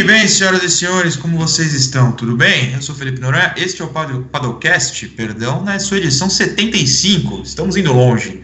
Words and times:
Muito 0.00 0.12
bem, 0.12 0.26
senhoras 0.26 0.62
e 0.62 0.70
senhores, 0.70 1.14
como 1.14 1.36
vocês 1.36 1.74
estão? 1.74 2.10
Tudo 2.12 2.34
bem? 2.34 2.72
Eu 2.72 2.80
sou 2.80 2.94
Felipe 2.94 3.20
Noronha, 3.20 3.52
este 3.58 3.82
é 3.82 3.84
o 3.84 3.88
Padocast, 3.88 5.06
perdão, 5.08 5.62
na 5.62 5.78
sua 5.78 5.98
edição 5.98 6.30
75, 6.30 7.42
estamos 7.42 7.76
indo 7.76 7.92
longe. 7.92 8.42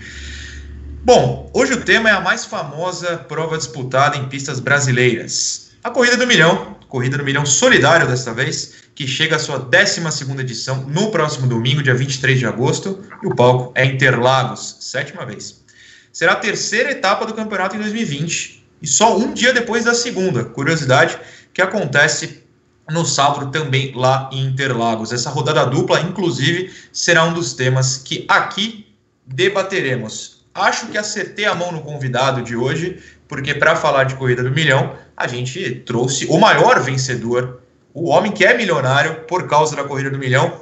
Bom, 1.03 1.51
hoje 1.55 1.73
o 1.73 1.81
tema 1.81 2.11
é 2.11 2.13
a 2.13 2.21
mais 2.21 2.45
famosa 2.45 3.17
prova 3.17 3.57
disputada 3.57 4.19
em 4.19 4.29
pistas 4.29 4.61
brasileiras. 4.61 5.71
A 5.83 5.89
Corrida 5.89 6.19
do 6.19 6.27
Milhão, 6.27 6.77
Corrida 6.91 7.17
do 7.17 7.25
Milhão 7.25 7.47
Solidário 7.47 8.07
desta 8.07 8.35
vez, 8.35 8.75
que 8.95 9.07
chega 9.07 9.37
à 9.37 9.39
sua 9.39 9.59
12 9.59 10.03
edição 10.39 10.83
no 10.87 11.11
próximo 11.11 11.47
domingo, 11.47 11.83
dia 11.83 11.95
23 11.95 12.39
de 12.39 12.45
agosto, 12.45 13.03
e 13.23 13.27
o 13.27 13.35
palco 13.35 13.73
é 13.75 13.87
Interlagos, 13.87 14.77
sétima 14.81 15.25
vez. 15.25 15.65
Será 16.13 16.33
a 16.33 16.37
terceira 16.37 16.91
etapa 16.91 17.25
do 17.25 17.33
campeonato 17.33 17.77
em 17.77 17.79
2020 17.79 18.57
e 18.83 18.87
só 18.87 19.17
um 19.17 19.33
dia 19.33 19.53
depois 19.55 19.85
da 19.85 19.95
segunda. 19.95 20.45
Curiosidade 20.45 21.19
que 21.57 21.63
acontece 21.63 22.45
no 22.91 23.07
sábado 23.07 23.51
também 23.51 23.91
lá 23.95 24.29
em 24.31 24.45
Interlagos. 24.45 25.11
Essa 25.11 25.31
rodada 25.31 25.65
dupla, 25.65 26.03
inclusive, 26.03 26.71
será 26.93 27.25
um 27.25 27.33
dos 27.33 27.55
temas 27.55 27.97
que 27.97 28.27
aqui 28.29 28.95
debateremos. 29.27 30.45
Acho 30.55 30.89
que 30.89 30.99
acertei 30.99 31.47
a 31.47 31.55
mão 31.55 31.73
no 31.73 31.81
convidado 31.81 32.43
de 32.43 32.55
hoje, 32.55 33.03
porque 33.27 33.55
para 33.55 33.75
falar 33.75 34.05
de 34.05 34.17
corrida 34.17 34.43
do 34.43 34.51
milhão, 34.51 34.97
a 35.17 35.27
gente 35.27 35.77
trouxe 35.87 36.27
o 36.27 36.37
maior 36.37 36.79
vencedor, 36.83 37.63
o 37.95 38.11
homem 38.11 38.33
que 38.33 38.45
é 38.45 38.55
milionário 38.55 39.25
por 39.25 39.49
causa 39.49 39.75
da 39.75 39.85
corrida 39.85 40.11
do 40.11 40.19
milhão, 40.19 40.61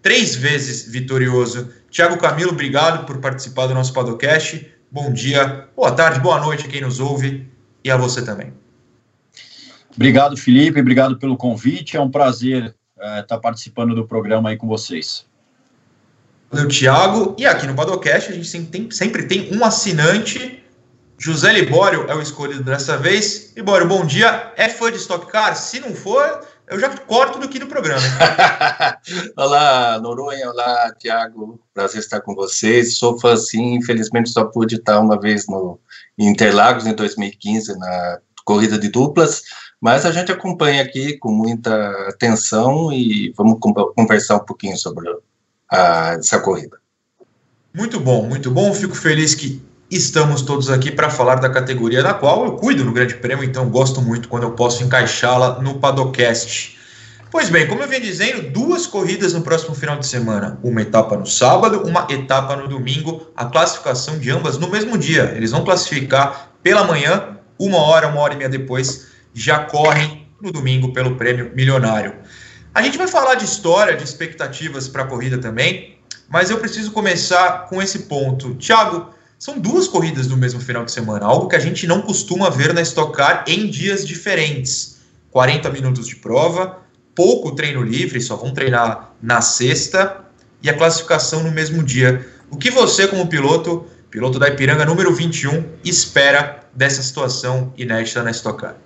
três 0.00 0.36
vezes 0.36 0.86
vitorioso. 0.88 1.68
Tiago 1.90 2.16
Camilo, 2.16 2.52
obrigado 2.52 3.04
por 3.06 3.18
participar 3.18 3.66
do 3.66 3.74
nosso 3.74 3.92
podcast. 3.92 4.72
Bom 4.88 5.12
dia, 5.12 5.68
boa 5.74 5.90
tarde, 5.90 6.20
boa 6.20 6.38
noite 6.38 6.64
a 6.64 6.68
quem 6.68 6.80
nos 6.80 7.00
ouve 7.00 7.50
e 7.82 7.90
a 7.90 7.96
você 7.96 8.22
também. 8.22 8.52
Obrigado, 9.98 10.36
Felipe, 10.36 10.78
obrigado 10.78 11.18
pelo 11.18 11.36
convite. 11.36 11.96
É 11.96 12.00
um 12.00 12.08
prazer 12.08 12.72
é, 13.00 13.18
estar 13.18 13.36
participando 13.38 13.96
do 13.96 14.06
programa 14.06 14.50
aí 14.50 14.56
com 14.56 14.68
vocês. 14.68 15.26
Valeu, 16.48 16.68
Thiago. 16.68 17.34
E 17.36 17.44
aqui 17.44 17.66
no 17.66 17.74
Padocast 17.74 18.30
a 18.30 18.34
gente 18.36 18.46
sempre 18.46 18.68
tem, 18.70 18.90
sempre 18.92 19.22
tem 19.24 19.52
um 19.52 19.64
assinante. 19.64 20.62
José 21.18 21.52
Libório 21.52 22.08
é 22.08 22.14
o 22.14 22.22
escolhido 22.22 22.62
dessa 22.62 22.96
vez. 22.96 23.52
Libório, 23.56 23.88
bom 23.88 24.06
dia. 24.06 24.52
É 24.56 24.68
fã 24.68 24.92
de 24.92 24.98
Stock 24.98 25.26
Car? 25.32 25.56
Se 25.56 25.80
não 25.80 25.92
for, 25.92 26.46
eu 26.68 26.78
já 26.78 26.96
corto 26.96 27.40
do 27.40 27.46
aqui 27.46 27.58
no 27.58 27.66
programa. 27.66 28.06
olá, 29.36 29.98
Noronha. 30.00 30.48
Olá, 30.48 30.94
Thiago. 30.96 31.60
Prazer 31.74 31.98
estar 31.98 32.20
com 32.20 32.36
vocês. 32.36 32.98
Sou 32.98 33.18
fã, 33.18 33.36
sim. 33.36 33.74
Infelizmente 33.74 34.30
só 34.30 34.44
pude 34.44 34.76
estar 34.76 35.00
uma 35.00 35.20
vez 35.20 35.48
no 35.48 35.80
Interlagos, 36.16 36.86
em 36.86 36.94
2015, 36.94 37.76
na 37.76 38.20
corrida 38.44 38.78
de 38.78 38.88
duplas 38.90 39.42
mas 39.80 40.04
a 40.04 40.10
gente 40.10 40.32
acompanha 40.32 40.82
aqui 40.82 41.16
com 41.18 41.30
muita 41.30 41.90
atenção 42.08 42.92
e 42.92 43.32
vamos 43.36 43.58
conversar 43.60 44.36
um 44.36 44.44
pouquinho 44.44 44.76
sobre 44.76 45.08
a, 45.70 46.14
essa 46.18 46.40
corrida. 46.40 46.78
Muito 47.74 48.00
bom, 48.00 48.26
muito 48.26 48.50
bom. 48.50 48.74
Fico 48.74 48.94
feliz 48.94 49.34
que 49.34 49.62
estamos 49.90 50.42
todos 50.42 50.68
aqui 50.68 50.90
para 50.90 51.08
falar 51.08 51.36
da 51.36 51.48
categoria 51.48 52.02
da 52.02 52.12
qual 52.12 52.44
eu 52.44 52.52
cuido 52.52 52.84
no 52.84 52.92
Grande 52.92 53.14
Prêmio, 53.14 53.44
então 53.44 53.68
gosto 53.68 54.02
muito 54.02 54.28
quando 54.28 54.42
eu 54.42 54.52
posso 54.52 54.82
encaixá-la 54.82 55.60
no 55.60 55.78
Padocast. 55.78 56.76
Pois 57.30 57.50
bem, 57.50 57.68
como 57.68 57.82
eu 57.82 57.88
venho 57.88 58.02
dizendo, 58.02 58.50
duas 58.50 58.86
corridas 58.86 59.34
no 59.34 59.42
próximo 59.42 59.74
final 59.74 59.98
de 59.98 60.06
semana. 60.06 60.58
Uma 60.62 60.80
etapa 60.80 61.14
no 61.16 61.26
sábado, 61.26 61.82
uma 61.86 62.06
etapa 62.08 62.56
no 62.56 62.66
domingo. 62.66 63.30
A 63.36 63.44
classificação 63.44 64.18
de 64.18 64.30
ambas 64.30 64.56
no 64.56 64.66
mesmo 64.68 64.96
dia. 64.96 65.34
Eles 65.36 65.50
vão 65.50 65.62
classificar 65.62 66.52
pela 66.62 66.84
manhã, 66.84 67.36
uma 67.58 67.78
hora, 67.78 68.08
uma 68.08 68.20
hora 68.20 68.32
e 68.32 68.36
meia 68.38 68.48
depois 68.48 69.08
já 69.34 69.64
correm 69.64 70.26
no 70.40 70.52
domingo 70.52 70.92
pelo 70.92 71.16
prêmio 71.16 71.52
milionário. 71.54 72.14
A 72.74 72.82
gente 72.82 72.98
vai 72.98 73.08
falar 73.08 73.34
de 73.34 73.44
história, 73.44 73.96
de 73.96 74.04
expectativas 74.04 74.88
para 74.88 75.02
a 75.02 75.06
corrida 75.06 75.38
também, 75.38 75.98
mas 76.28 76.50
eu 76.50 76.58
preciso 76.58 76.92
começar 76.92 77.66
com 77.68 77.82
esse 77.82 78.00
ponto. 78.00 78.54
Thiago, 78.54 79.10
são 79.38 79.58
duas 79.58 79.88
corridas 79.88 80.26
no 80.26 80.36
mesmo 80.36 80.60
final 80.60 80.84
de 80.84 80.92
semana, 80.92 81.24
algo 81.24 81.48
que 81.48 81.56
a 81.56 81.60
gente 81.60 81.86
não 81.86 82.02
costuma 82.02 82.50
ver 82.50 82.74
na 82.74 82.82
Stock 82.82 83.16
Car 83.16 83.44
em 83.46 83.68
dias 83.68 84.06
diferentes. 84.06 84.98
40 85.30 85.70
minutos 85.70 86.06
de 86.06 86.16
prova, 86.16 86.78
pouco 87.14 87.52
treino 87.52 87.82
livre, 87.82 88.20
só 88.20 88.36
vão 88.36 88.52
treinar 88.52 89.12
na 89.22 89.40
sexta 89.40 90.24
e 90.62 90.68
a 90.68 90.76
classificação 90.76 91.42
no 91.42 91.50
mesmo 91.50 91.82
dia. 91.82 92.26
O 92.50 92.56
que 92.56 92.70
você, 92.70 93.06
como 93.06 93.26
piloto, 93.28 93.86
piloto 94.10 94.38
da 94.38 94.48
Ipiranga 94.48 94.84
número 94.84 95.14
21, 95.14 95.64
espera 95.84 96.64
dessa 96.74 97.02
situação 97.02 97.72
inédita 97.76 98.22
na 98.22 98.30
Stock 98.30 98.60
Car? 98.60 98.76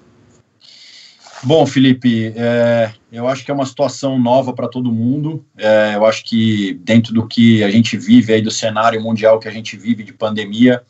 Bom, 1.44 1.66
Felipe, 1.66 2.32
é, 2.36 2.92
eu 3.10 3.26
acho 3.26 3.44
que 3.44 3.50
é 3.50 3.54
uma 3.54 3.66
situação 3.66 4.16
nova 4.16 4.52
para 4.52 4.68
todo 4.68 4.92
mundo. 4.92 5.44
É, 5.58 5.96
eu 5.96 6.06
acho 6.06 6.24
que 6.24 6.74
dentro 6.84 7.12
do 7.12 7.26
que 7.26 7.64
a 7.64 7.70
gente 7.70 7.96
vive 7.96 8.32
aí 8.32 8.40
do 8.40 8.50
cenário 8.50 9.02
mundial 9.02 9.40
que 9.40 9.48
a 9.48 9.50
gente 9.50 9.76
vive 9.76 10.04
de 10.04 10.12
pandemia, 10.12 10.82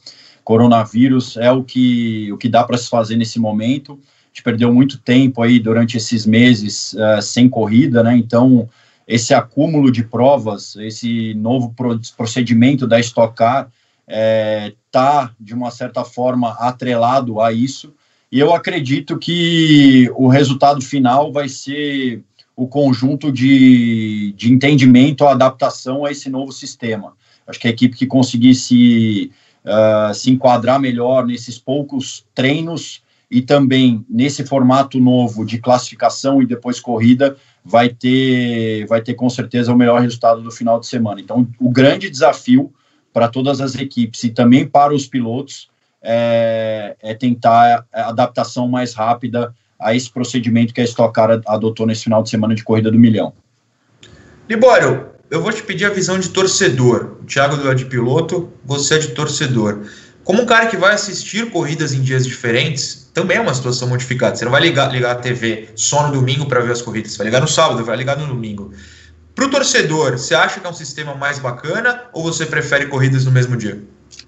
coronavírus 0.44 1.38
é 1.38 1.50
o 1.50 1.64
que 1.64 2.30
o 2.30 2.36
que 2.36 2.50
dá 2.50 2.64
para 2.64 2.76
se 2.76 2.90
fazer 2.90 3.16
nesse 3.16 3.38
momento. 3.38 3.92
A 3.94 4.28
gente 4.28 4.42
perdeu 4.42 4.72
muito 4.72 4.98
tempo 4.98 5.40
aí 5.40 5.58
durante 5.58 5.96
esses 5.96 6.26
meses 6.26 6.94
é, 6.94 7.22
sem 7.22 7.48
corrida, 7.48 8.02
né? 8.02 8.14
Então 8.14 8.68
esse 9.08 9.32
acúmulo 9.32 9.90
de 9.90 10.04
provas, 10.04 10.76
esse 10.76 11.32
novo 11.32 11.74
procedimento 12.14 12.86
da 12.86 13.00
Stock 13.00 13.34
Car 13.34 13.70
está 14.06 15.30
é, 15.32 15.42
de 15.42 15.54
uma 15.54 15.70
certa 15.70 16.04
forma 16.04 16.50
atrelado 16.58 17.40
a 17.40 17.52
isso. 17.52 17.94
E 18.32 18.40
eu 18.40 18.54
acredito 18.54 19.18
que 19.18 20.10
o 20.16 20.26
resultado 20.26 20.80
final 20.80 21.30
vai 21.30 21.50
ser 21.50 22.24
o 22.56 22.66
conjunto 22.66 23.30
de, 23.30 24.32
de 24.34 24.50
entendimento, 24.50 25.26
a 25.26 25.32
adaptação 25.32 26.06
a 26.06 26.10
esse 26.10 26.30
novo 26.30 26.50
sistema. 26.50 27.12
Acho 27.46 27.60
que 27.60 27.68
a 27.68 27.70
equipe 27.70 27.94
que 27.94 28.06
conseguir 28.06 28.54
se, 28.54 29.30
uh, 29.66 30.14
se 30.14 30.30
enquadrar 30.30 30.80
melhor 30.80 31.26
nesses 31.26 31.58
poucos 31.58 32.24
treinos 32.34 33.02
e 33.30 33.42
também 33.42 34.02
nesse 34.08 34.46
formato 34.46 34.98
novo 34.98 35.44
de 35.44 35.58
classificação 35.58 36.40
e 36.40 36.46
depois 36.46 36.80
corrida 36.80 37.36
vai 37.62 37.90
ter, 37.90 38.86
vai 38.86 39.02
ter 39.02 39.12
com 39.12 39.28
certeza 39.28 39.70
o 39.70 39.76
melhor 39.76 40.00
resultado 40.00 40.40
do 40.40 40.50
final 40.50 40.80
de 40.80 40.86
semana. 40.86 41.20
Então, 41.20 41.46
o 41.60 41.68
grande 41.68 42.08
desafio 42.08 42.72
para 43.12 43.28
todas 43.28 43.60
as 43.60 43.74
equipes 43.74 44.24
e 44.24 44.30
também 44.30 44.66
para 44.66 44.94
os 44.94 45.06
pilotos 45.06 45.70
é, 46.02 46.96
é 47.00 47.14
tentar 47.14 47.86
a 47.92 48.08
adaptação 48.08 48.66
mais 48.68 48.94
rápida 48.94 49.54
a 49.78 49.94
esse 49.94 50.10
procedimento 50.10 50.74
que 50.74 50.80
a 50.80 50.84
Stock 50.84 51.12
Car 51.12 51.40
adotou 51.46 51.86
nesse 51.86 52.04
final 52.04 52.22
de 52.22 52.30
semana 52.30 52.54
de 52.54 52.64
corrida 52.64 52.90
do 52.90 52.98
milhão. 52.98 53.32
Libório, 54.48 55.10
eu 55.30 55.40
vou 55.40 55.52
te 55.52 55.62
pedir 55.62 55.86
a 55.86 55.90
visão 55.90 56.18
de 56.18 56.28
torcedor. 56.28 57.16
O 57.22 57.24
Thiago 57.24 57.68
é 57.68 57.74
de 57.74 57.86
piloto, 57.86 58.52
você 58.64 58.96
é 58.96 58.98
de 58.98 59.08
torcedor. 59.08 59.86
Como 60.24 60.42
um 60.42 60.46
cara 60.46 60.66
que 60.66 60.76
vai 60.76 60.94
assistir 60.94 61.50
corridas 61.50 61.92
em 61.92 62.00
dias 62.00 62.26
diferentes, 62.26 63.10
também 63.12 63.38
é 63.38 63.40
uma 63.40 63.54
situação 63.54 63.88
modificada. 63.88 64.36
Você 64.36 64.44
não 64.44 64.52
vai 64.52 64.60
ligar, 64.60 64.92
ligar 64.92 65.12
a 65.12 65.14
TV 65.16 65.70
só 65.74 66.06
no 66.06 66.12
domingo 66.12 66.46
para 66.46 66.60
ver 66.60 66.72
as 66.72 66.82
corridas, 66.82 67.12
você 67.12 67.18
vai 67.18 67.26
ligar 67.26 67.40
no 67.40 67.48
sábado, 67.48 67.84
vai 67.84 67.96
ligar 67.96 68.16
no 68.16 68.26
domingo. 68.26 68.72
Para 69.34 69.46
o 69.46 69.50
torcedor, 69.50 70.12
você 70.12 70.34
acha 70.34 70.60
que 70.60 70.66
é 70.66 70.70
um 70.70 70.74
sistema 70.74 71.14
mais 71.14 71.38
bacana 71.38 72.02
ou 72.12 72.22
você 72.22 72.46
prefere 72.46 72.86
corridas 72.86 73.24
no 73.24 73.32
mesmo 73.32 73.56
dia? 73.56 73.82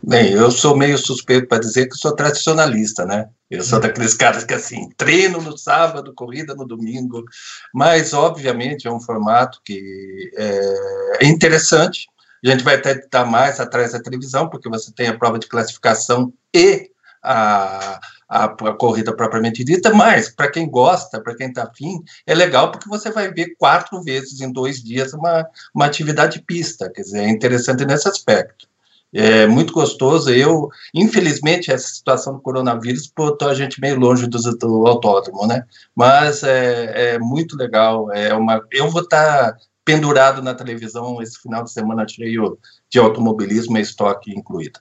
Bem, 0.06 0.32
eu 0.32 0.50
sou 0.50 0.76
meio 0.76 0.98
suspeito 0.98 1.48
para 1.48 1.60
dizer 1.60 1.88
que 1.88 1.97
sou 1.97 2.15
tradicionalista, 2.15 3.06
né? 3.06 3.31
Eu 3.50 3.62
sou 3.62 3.81
daqueles 3.81 4.12
caras 4.12 4.44
que, 4.44 4.53
assim, 4.53 4.91
treino 4.98 5.41
no 5.41 5.56
sábado, 5.56 6.12
corrida 6.15 6.54
no 6.54 6.66
domingo, 6.66 7.25
mas, 7.72 8.12
obviamente, 8.12 8.87
é 8.87 8.92
um 8.92 9.00
formato 9.00 9.62
que 9.65 10.31
é 10.37 11.26
interessante. 11.26 12.06
A 12.44 12.50
gente 12.50 12.62
vai 12.62 12.75
até 12.75 12.92
estar 12.92 13.25
mais 13.25 13.59
atrás 13.59 13.92
da 13.92 14.03
televisão, 14.03 14.51
porque 14.51 14.68
você 14.68 14.92
tem 14.92 15.09
a 15.09 15.16
prova 15.16 15.39
de 15.39 15.47
classificação 15.47 16.30
e 16.54 16.91
a, 17.22 17.98
a, 18.28 18.45
a 18.45 18.72
corrida 18.74 19.16
propriamente 19.16 19.65
dita, 19.65 19.91
mas, 19.95 20.28
para 20.28 20.50
quem 20.50 20.68
gosta, 20.68 21.18
para 21.18 21.34
quem 21.34 21.48
está 21.48 21.62
afim, 21.62 22.03
é 22.27 22.34
legal 22.34 22.71
porque 22.71 22.91
você 22.91 23.10
vai 23.10 23.33
ver 23.33 23.54
quatro 23.57 24.03
vezes 24.03 24.42
em 24.42 24.53
dois 24.53 24.83
dias 24.83 25.15
uma, 25.15 25.48
uma 25.74 25.86
atividade 25.86 26.42
pista, 26.42 26.91
quer 26.91 27.00
dizer, 27.00 27.21
é 27.21 27.28
interessante 27.30 27.86
nesse 27.86 28.07
aspecto 28.07 28.68
é 29.15 29.47
muito 29.47 29.72
gostoso. 29.72 30.31
Eu, 30.31 30.69
infelizmente, 30.93 31.71
essa 31.71 31.89
situação 31.89 32.34
do 32.34 32.41
coronavírus 32.41 33.11
botou 33.16 33.49
a 33.49 33.55
gente 33.55 33.81
meio 33.81 33.99
longe 33.99 34.27
do, 34.27 34.39
do 34.59 34.87
autódromo, 34.87 35.47
né? 35.47 35.65
Mas 35.95 36.43
é, 36.43 37.15
é, 37.15 37.19
muito 37.19 37.57
legal. 37.57 38.13
É 38.13 38.34
uma, 38.34 38.61
eu 38.72 38.91
vou 38.91 39.03
estar 39.03 39.53
tá 39.53 39.59
pendurado 39.84 40.43
na 40.43 40.55
televisão 40.55 41.22
esse 41.22 41.41
final 41.41 41.63
de 41.63 41.71
semana 41.71 42.09
cheio 42.09 42.59
de 42.91 42.99
automobilismo 42.99 43.78
e 43.78 43.83
estoque 43.83 44.33
incluído. 44.33 44.81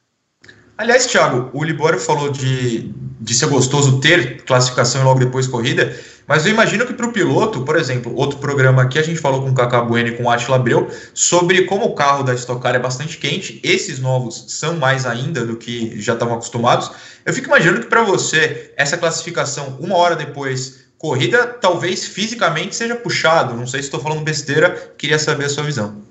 Aliás, 0.75 1.05
Thiago, 1.05 1.51
o 1.53 1.63
Libório 1.63 1.99
falou 1.99 2.31
de, 2.31 2.91
de 3.21 3.33
ser 3.33 3.45
gostoso 3.47 3.99
ter 3.99 4.43
classificação 4.43 5.01
e 5.01 5.03
logo 5.03 5.19
depois 5.19 5.47
corrida, 5.47 5.95
mas 6.27 6.45
eu 6.45 6.51
imagino 6.51 6.85
que 6.85 6.93
para 6.93 7.05
o 7.05 7.11
piloto, 7.11 7.61
por 7.61 7.75
exemplo, 7.75 8.15
outro 8.15 8.39
programa 8.39 8.81
aqui 8.81 8.97
a 8.97 9.03
gente 9.03 9.19
falou 9.19 9.43
com 9.43 9.49
o 9.49 9.53
Cacá 9.53 9.81
Bueno 9.81 10.09
e 10.09 10.11
com 10.13 10.23
o 10.23 10.29
Atila 10.31 10.55
Abreu 10.55 10.89
sobre 11.13 11.65
como 11.65 11.85
o 11.85 11.93
carro 11.93 12.23
da 12.23 12.33
Stock 12.33 12.59
Car 12.59 12.73
é 12.73 12.79
bastante 12.79 13.17
quente, 13.17 13.59
esses 13.63 13.99
novos 13.99 14.45
são 14.47 14.77
mais 14.77 15.05
ainda 15.05 15.45
do 15.45 15.57
que 15.57 15.99
já 16.01 16.13
estavam 16.13 16.35
acostumados. 16.35 16.89
Eu 17.23 17.33
fico 17.33 17.47
imaginando 17.47 17.81
que 17.81 17.87
para 17.87 18.01
você, 18.03 18.73
essa 18.75 18.97
classificação 18.97 19.77
uma 19.79 19.95
hora 19.95 20.15
depois 20.15 20.85
corrida 20.97 21.45
talvez 21.45 22.05
fisicamente 22.07 22.75
seja 22.75 22.95
puxado. 22.95 23.53
Não 23.53 23.67
sei 23.67 23.81
se 23.81 23.87
estou 23.87 23.99
falando 23.99 24.23
besteira, 24.23 24.93
queria 24.97 25.19
saber 25.19 25.45
a 25.45 25.49
sua 25.49 25.63
visão. 25.63 26.01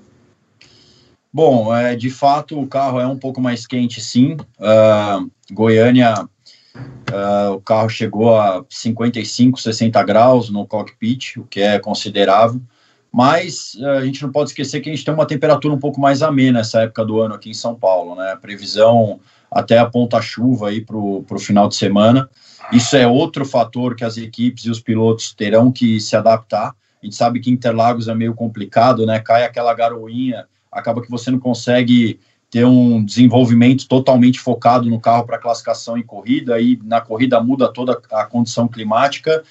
Bom, 1.33 1.75
é, 1.75 1.95
de 1.95 2.11
fato 2.11 2.59
o 2.59 2.67
carro 2.67 2.99
é 2.99 3.07
um 3.07 3.17
pouco 3.17 3.41
mais 3.41 3.65
quente, 3.65 3.99
sim. 3.99 4.37
Uh, 4.59 5.31
Goiânia, 5.51 6.13
uh, 6.75 7.53
o 7.53 7.59
carro 7.59 7.89
chegou 7.89 8.37
a 8.37 8.63
55, 8.69 9.59
60 9.59 10.03
graus 10.03 10.51
no 10.51 10.67
cockpit, 10.67 11.37
o 11.37 11.43
que 11.45 11.59
é 11.59 11.79
considerável. 11.79 12.61
Mas 13.11 13.73
uh, 13.79 13.97
a 13.97 14.05
gente 14.05 14.21
não 14.21 14.31
pode 14.31 14.51
esquecer 14.51 14.79
que 14.79 14.91
a 14.91 14.93
gente 14.93 15.03
tem 15.03 15.11
uma 15.11 15.25
temperatura 15.25 15.73
um 15.73 15.79
pouco 15.79 15.99
mais 15.99 16.21
amena 16.21 16.59
nessa 16.59 16.83
época 16.83 17.03
do 17.03 17.19
ano 17.19 17.33
aqui 17.33 17.49
em 17.49 17.55
São 17.55 17.73
Paulo, 17.73 18.13
né? 18.15 18.33
A 18.33 18.37
previsão 18.37 19.19
até 19.51 19.79
aponta 19.79 20.21
chuva 20.21 20.69
aí 20.69 20.81
para 20.81 20.97
o 20.97 21.39
final 21.39 21.67
de 21.67 21.75
semana. 21.75 22.29
Isso 22.71 22.95
é 22.95 23.07
outro 23.07 23.43
fator 23.43 23.95
que 23.95 24.03
as 24.03 24.17
equipes 24.17 24.65
e 24.65 24.69
os 24.69 24.79
pilotos 24.79 25.33
terão 25.33 25.71
que 25.71 25.99
se 25.99 26.15
adaptar. 26.15 26.75
A 27.01 27.05
gente 27.05 27.15
sabe 27.15 27.39
que 27.39 27.49
Interlagos 27.49 28.07
é 28.07 28.13
meio 28.13 28.35
complicado, 28.35 29.03
né? 29.05 29.19
Cai 29.19 29.43
aquela 29.43 29.73
garoinha 29.73 30.45
acaba 30.73 31.01
que 31.01 31.09
você 31.09 31.31
não 31.31 31.39
consegue 31.39 32.19
ter 32.53 32.65
um 32.65 33.03
desenvolvimento 33.03 33.87
totalmente 33.87 34.39
focado 34.39 34.87
no 34.87 34.99
carro 34.99 35.25
para 35.25 35.39
classificação 35.39 35.97
e 35.97 36.03
corrida, 36.03 36.59
e 36.61 36.79
na 36.83 37.01
corrida 37.01 37.41
muda 37.41 37.67
toda 37.71 37.99
a 38.11 38.25
condição 38.25 38.67
climática. 38.67 39.43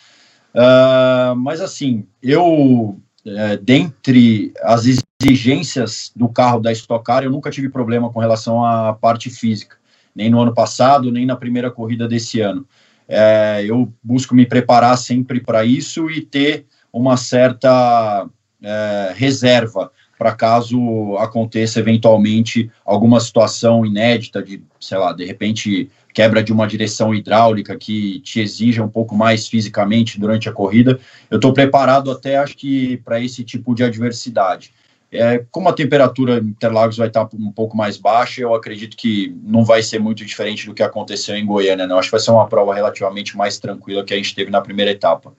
Uh, 0.55 1.35
mas 1.35 1.61
assim, 1.61 2.07
eu, 2.23 3.01
é, 3.27 3.57
dentre 3.57 4.53
as 4.63 4.85
exigências 5.21 6.13
do 6.15 6.29
carro 6.29 6.61
da 6.61 6.71
Stock 6.71 7.05
Car, 7.05 7.25
eu 7.25 7.31
nunca 7.31 7.51
tive 7.51 7.69
problema 7.69 8.09
com 8.09 8.21
relação 8.21 8.65
à 8.65 8.93
parte 8.93 9.31
física, 9.31 9.77
nem 10.15 10.31
no 10.31 10.41
ano 10.41 10.55
passado, 10.55 11.11
nem 11.11 11.27
na 11.27 11.35
primeira 11.35 11.73
corrida 11.73 12.07
desse 12.07 12.41
ano. 12.41 12.65
É, 13.09 13.65
eu 13.67 13.93
busco 14.01 14.33
me 14.33 14.47
preparar 14.47 14.97
sempre 14.97 15.41
para 15.41 15.65
isso 15.65 16.09
e 16.09 16.21
ter 16.21 16.67
uma 16.93 17.17
certa 17.17 18.29
é, 18.63 19.13
reserva 19.17 19.91
para 20.23 20.37
caso 20.37 21.17
aconteça 21.19 21.81
eventualmente 21.81 22.71
alguma 22.85 23.19
situação 23.19 23.85
inédita 23.85 24.41
de, 24.41 24.63
sei 24.79 24.97
lá, 24.97 25.13
de 25.13 25.25
repente 25.25 25.91
quebra 26.15 26.45
de 26.45 26.53
uma 26.53 26.65
direção 26.65 27.13
hidráulica 27.13 27.77
que 27.77 28.21
te 28.21 28.39
exija 28.39 28.85
um 28.85 28.89
pouco 28.89 29.17
mais 29.17 29.49
fisicamente 29.49 30.21
durante 30.21 30.49
a 30.49 30.53
corrida. 30.53 31.01
Eu 31.29 31.39
estou 31.39 31.53
preparado 31.53 32.09
até, 32.09 32.37
acho 32.37 32.57
que, 32.57 32.99
para 32.99 33.19
esse 33.19 33.43
tipo 33.43 33.75
de 33.75 33.83
adversidade. 33.83 34.73
É, 35.11 35.45
como 35.51 35.69
a 35.69 35.73
temperatura 35.73 36.39
em 36.39 36.51
Interlagos 36.51 36.99
vai 36.99 37.09
estar 37.09 37.29
um 37.35 37.51
pouco 37.51 37.77
mais 37.77 37.97
baixa, 37.97 38.43
eu 38.43 38.55
acredito 38.55 38.97
que 38.97 39.37
não 39.43 39.65
vai 39.65 39.83
ser 39.83 39.99
muito 39.99 40.25
diferente 40.25 40.67
do 40.67 40.75
que 40.75 40.85
aconteceu 40.85 41.35
em 41.35 41.45
Goiânia. 41.45 41.85
Né? 41.85 41.93
Eu 41.93 41.99
acho 41.99 42.07
que 42.07 42.13
vai 42.13 42.21
ser 42.21 42.31
uma 42.31 42.47
prova 42.47 42.73
relativamente 42.73 43.37
mais 43.37 43.59
tranquila 43.59 44.05
que 44.05 44.15
a 44.15 44.17
gente 44.17 44.37
teve 44.37 44.53
na 44.53 44.61
primeira 44.61 44.93
etapa. 44.93 45.35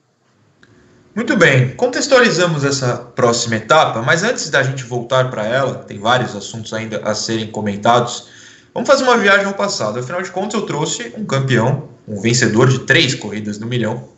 Muito 1.14 1.36
bem, 1.36 1.76
contextualizamos 1.76 2.64
essa 2.64 2.96
próxima 2.96 3.54
etapa, 3.54 4.02
mas 4.02 4.24
antes 4.24 4.50
da 4.50 4.64
gente 4.64 4.82
voltar 4.82 5.30
para 5.30 5.46
ela, 5.46 5.76
tem 5.76 5.96
vários 5.96 6.34
assuntos 6.34 6.72
ainda 6.72 7.00
a 7.04 7.14
serem 7.14 7.46
comentados. 7.46 8.28
Vamos 8.74 8.88
fazer 8.88 9.04
uma 9.04 9.16
viagem 9.16 9.46
ao 9.46 9.54
passado. 9.54 10.00
Afinal 10.00 10.20
de 10.22 10.32
contas, 10.32 10.54
eu 10.54 10.66
trouxe 10.66 11.12
um 11.16 11.24
campeão, 11.24 11.88
um 12.08 12.20
vencedor 12.20 12.68
de 12.68 12.80
três 12.80 13.14
corridas 13.14 13.60
no 13.60 13.66
milhão. 13.68 14.08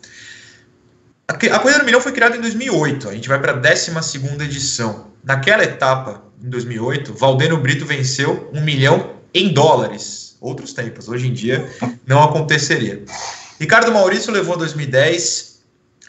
A, 1.29 1.35
corrida 1.35 1.81
do 1.81 1.85
milhão 1.85 2.01
foi 2.01 2.13
criada 2.13 2.35
em 2.35 2.41
2008. 2.41 3.11
A 3.11 3.13
gente 3.13 3.29
vai 3.29 3.39
para 3.39 3.53
a 3.53 3.57
12 3.57 3.91
edição. 4.43 5.09
Naquela 5.23 5.65
etapa, 5.65 6.23
em 6.43 6.49
2008, 6.49 7.13
Valdeno 7.13 7.59
Brito 7.59 7.85
venceu 7.85 8.49
um 8.55 8.63
milhão 8.63 9.17
em 9.35 9.53
dólares. 9.53 10.39
Outros 10.41 10.73
tempos. 10.73 11.11
Hoje 11.11 11.27
em 11.27 11.35
dia 11.35 11.71
não 12.07 12.23
aconteceria. 12.23 13.05
Ricardo 13.61 13.93
Maurício 13.93 14.33
levou 14.33 14.57
2010 14.57 15.56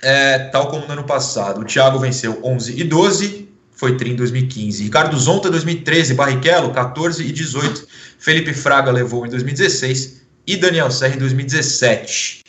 é, 0.01 0.39
tal 0.39 0.67
como 0.69 0.85
no 0.85 0.93
ano 0.93 1.03
passado. 1.03 1.61
O 1.61 1.65
Thiago 1.65 1.99
venceu 1.99 2.39
11 2.43 2.79
e 2.79 2.83
12, 2.83 3.49
foi 3.71 3.95
tri 3.97 4.11
em 4.11 4.15
2015. 4.15 4.83
Ricardo 4.83 5.17
Zonta 5.17 5.49
2013, 5.49 6.13
Barrichello 6.13 6.71
14 6.71 7.23
e 7.23 7.31
18. 7.31 7.87
Felipe 8.19 8.53
Fraga 8.53 8.91
levou 8.91 9.25
em 9.25 9.29
2016 9.29 10.21
e 10.45 10.57
Daniel 10.57 10.89
Serra 10.89 11.15
em 11.15 11.19
2017. 11.19 12.43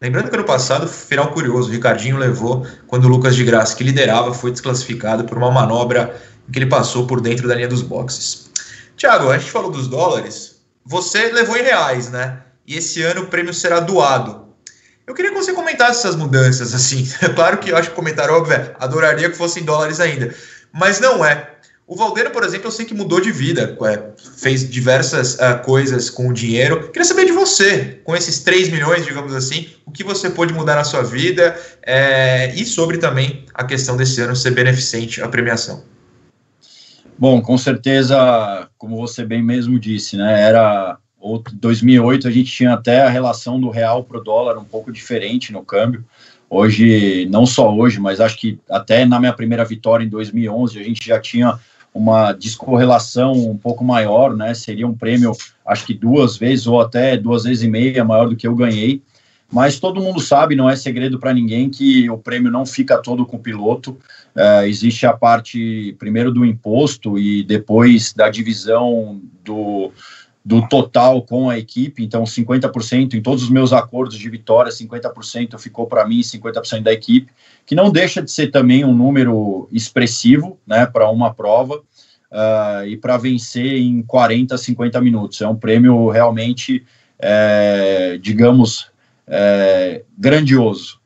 Lembrando 0.00 0.30
que 0.30 0.36
ano 0.36 0.44
passado, 0.44 0.88
final 0.88 1.32
curioso, 1.32 1.68
o 1.68 1.72
Ricardinho 1.72 2.16
levou 2.16 2.66
quando 2.88 3.04
o 3.04 3.08
Lucas 3.08 3.36
de 3.36 3.44
Graça, 3.44 3.76
que 3.76 3.84
liderava, 3.84 4.34
foi 4.34 4.50
desclassificado 4.50 5.24
por 5.24 5.38
uma 5.38 5.50
manobra 5.50 6.20
em 6.48 6.52
que 6.52 6.58
ele 6.58 6.66
passou 6.66 7.06
por 7.06 7.20
dentro 7.20 7.46
da 7.46 7.54
linha 7.54 7.68
dos 7.68 7.82
boxes. 7.82 8.50
Tiago, 8.96 9.30
a 9.30 9.38
gente 9.38 9.50
falou 9.50 9.70
dos 9.70 9.86
dólares, 9.86 10.60
você 10.84 11.30
levou 11.30 11.56
em 11.56 11.62
reais, 11.62 12.10
né? 12.10 12.40
E 12.66 12.76
esse 12.76 13.00
ano 13.02 13.22
o 13.22 13.26
prêmio 13.26 13.54
será 13.54 13.78
doado. 13.78 14.41
Eu 15.06 15.14
queria 15.14 15.32
que 15.32 15.36
você 15.36 15.52
comentasse 15.52 16.00
essas 16.00 16.16
mudanças, 16.16 16.74
assim. 16.74 17.08
É 17.22 17.28
claro 17.28 17.58
que 17.58 17.70
eu 17.70 17.76
acho 17.76 17.88
que 17.88 17.94
o 17.94 17.96
comentário 17.96 18.34
óbvio 18.34 18.54
é, 18.54 18.74
adoraria 18.78 19.30
que 19.30 19.36
fosse 19.36 19.60
em 19.60 19.64
dólares 19.64 20.00
ainda. 20.00 20.34
Mas 20.72 21.00
não 21.00 21.24
é. 21.24 21.50
O 21.86 21.96
Valdeiro, 21.96 22.30
por 22.30 22.44
exemplo, 22.44 22.68
eu 22.68 22.70
sei 22.70 22.86
que 22.86 22.94
mudou 22.94 23.20
de 23.20 23.30
vida, 23.30 23.76
é, 23.84 24.02
fez 24.38 24.68
diversas 24.68 25.34
uh, 25.34 25.62
coisas 25.62 26.08
com 26.08 26.28
o 26.28 26.32
dinheiro. 26.32 26.88
Queria 26.88 27.04
saber 27.04 27.26
de 27.26 27.32
você, 27.32 28.00
com 28.04 28.16
esses 28.16 28.38
3 28.38 28.70
milhões, 28.70 29.04
digamos 29.04 29.34
assim, 29.34 29.68
o 29.84 29.90
que 29.90 30.04
você 30.04 30.30
pôde 30.30 30.54
mudar 30.54 30.76
na 30.76 30.84
sua 30.84 31.02
vida 31.02 31.54
é, 31.82 32.54
e 32.54 32.64
sobre 32.64 32.98
também 32.98 33.44
a 33.52 33.64
questão 33.64 33.96
desse 33.96 34.20
ano 34.20 34.34
ser 34.34 34.52
beneficente 34.52 35.20
à 35.20 35.28
premiação. 35.28 35.84
Bom, 37.18 37.42
com 37.42 37.58
certeza, 37.58 38.70
como 38.78 38.96
você 38.96 39.24
bem 39.24 39.42
mesmo 39.42 39.78
disse, 39.78 40.16
né, 40.16 40.40
era 40.40 40.96
2008 41.52 42.26
a 42.26 42.30
gente 42.30 42.50
tinha 42.50 42.74
até 42.74 43.02
a 43.02 43.08
relação 43.08 43.60
do 43.60 43.70
real 43.70 44.02
para 44.02 44.18
o 44.18 44.24
dólar 44.24 44.58
um 44.58 44.64
pouco 44.64 44.92
diferente 44.92 45.52
no 45.52 45.64
câmbio. 45.64 46.04
Hoje, 46.50 47.26
não 47.30 47.46
só 47.46 47.74
hoje, 47.74 47.98
mas 48.00 48.20
acho 48.20 48.36
que 48.36 48.58
até 48.68 49.06
na 49.06 49.18
minha 49.18 49.32
primeira 49.32 49.64
vitória 49.64 50.04
em 50.04 50.08
2011 50.08 50.78
a 50.78 50.82
gente 50.82 51.06
já 51.06 51.18
tinha 51.18 51.58
uma 51.94 52.32
descorrelação 52.32 53.32
um 53.32 53.56
pouco 53.56 53.84
maior, 53.84 54.34
né? 54.36 54.52
Seria 54.54 54.86
um 54.86 54.94
prêmio, 54.94 55.32
acho 55.66 55.86
que 55.86 55.94
duas 55.94 56.36
vezes 56.36 56.66
ou 56.66 56.80
até 56.80 57.16
duas 57.16 57.44
vezes 57.44 57.62
e 57.62 57.68
meia 57.68 58.04
maior 58.04 58.28
do 58.28 58.36
que 58.36 58.46
eu 58.46 58.54
ganhei. 58.54 59.02
Mas 59.52 59.78
todo 59.78 60.00
mundo 60.00 60.18
sabe, 60.18 60.56
não 60.56 60.68
é 60.68 60.74
segredo 60.74 61.18
para 61.18 61.34
ninguém, 61.34 61.68
que 61.68 62.08
o 62.08 62.16
prêmio 62.16 62.50
não 62.50 62.64
fica 62.64 62.96
todo 62.96 63.26
com 63.26 63.36
o 63.36 63.40
piloto. 63.40 63.98
É, 64.34 64.66
existe 64.66 65.06
a 65.06 65.12
parte, 65.12 65.94
primeiro, 65.98 66.32
do 66.32 66.46
imposto 66.46 67.18
e 67.18 67.42
depois 67.42 68.14
da 68.14 68.30
divisão 68.30 69.20
do, 69.44 69.92
do 70.44 70.66
total 70.66 71.22
com 71.22 71.48
a 71.48 71.58
equipe, 71.58 72.02
então 72.02 72.24
50% 72.24 73.14
em 73.14 73.22
todos 73.22 73.44
os 73.44 73.50
meus 73.50 73.72
acordos 73.72 74.18
de 74.18 74.28
vitória, 74.28 74.72
50% 74.72 75.58
ficou 75.58 75.86
para 75.86 76.06
mim 76.06 76.18
e 76.18 76.24
50% 76.24 76.82
da 76.82 76.92
equipe, 76.92 77.32
que 77.64 77.74
não 77.74 77.90
deixa 77.90 78.20
de 78.20 78.30
ser 78.30 78.50
também 78.50 78.84
um 78.84 78.94
número 78.94 79.68
expressivo, 79.70 80.58
né, 80.66 80.84
para 80.84 81.08
uma 81.08 81.32
prova 81.32 81.76
uh, 81.76 82.86
e 82.86 82.96
para 82.96 83.16
vencer 83.16 83.74
em 83.74 84.02
40, 84.02 84.58
50 84.58 85.00
minutos. 85.00 85.40
É 85.40 85.46
um 85.46 85.56
prêmio 85.56 86.08
realmente, 86.08 86.84
é, 87.20 88.18
digamos, 88.20 88.90
é, 89.28 90.02
grandioso. 90.18 91.00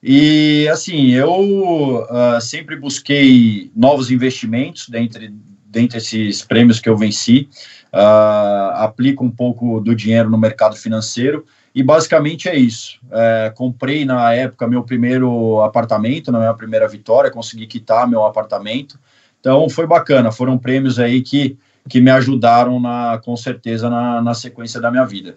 E 0.00 0.68
assim, 0.70 1.10
eu 1.10 2.04
uh, 2.04 2.40
sempre 2.40 2.76
busquei 2.76 3.72
novos 3.74 4.10
investimentos 4.10 4.88
dentre, 4.88 5.34
dentre 5.68 5.98
esses 5.98 6.42
prêmios 6.42 6.80
que 6.80 6.88
eu 6.88 6.96
venci 6.96 7.48
uh, 7.92 8.76
aplico 8.76 9.24
um 9.24 9.30
pouco 9.30 9.80
do 9.80 9.94
dinheiro 9.94 10.30
no 10.30 10.38
mercado 10.38 10.76
financeiro 10.76 11.44
e 11.76 11.82
basicamente 11.82 12.48
é 12.48 12.56
isso. 12.56 12.98
É, 13.10 13.52
comprei 13.54 14.06
na 14.06 14.32
época 14.32 14.66
meu 14.66 14.82
primeiro 14.82 15.60
apartamento, 15.60 16.32
na 16.32 16.38
minha 16.38 16.54
primeira 16.54 16.88
vitória, 16.88 17.30
consegui 17.30 17.66
quitar 17.66 18.08
meu 18.08 18.24
apartamento. 18.24 18.98
Então 19.38 19.68
foi 19.68 19.86
bacana, 19.86 20.32
foram 20.32 20.56
prêmios 20.56 20.98
aí 20.98 21.20
que, 21.20 21.58
que 21.86 22.00
me 22.00 22.10
ajudaram 22.10 22.80
na, 22.80 23.20
com 23.22 23.36
certeza 23.36 23.90
na, 23.90 24.22
na 24.22 24.32
sequência 24.32 24.80
da 24.80 24.90
minha 24.90 25.04
vida. 25.04 25.36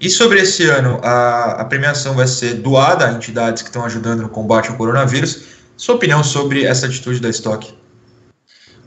E 0.00 0.08
sobre 0.08 0.40
esse 0.40 0.70
ano, 0.70 1.00
a, 1.02 1.62
a 1.62 1.64
premiação 1.64 2.14
vai 2.14 2.28
ser 2.28 2.54
doada 2.54 3.08
a 3.08 3.12
entidades 3.12 3.62
que 3.62 3.68
estão 3.70 3.84
ajudando 3.84 4.20
no 4.20 4.28
combate 4.28 4.70
ao 4.70 4.76
coronavírus. 4.76 5.58
Sua 5.76 5.96
opinião 5.96 6.22
sobre 6.22 6.64
essa 6.64 6.86
atitude 6.86 7.18
da 7.18 7.28
Stock? 7.28 7.76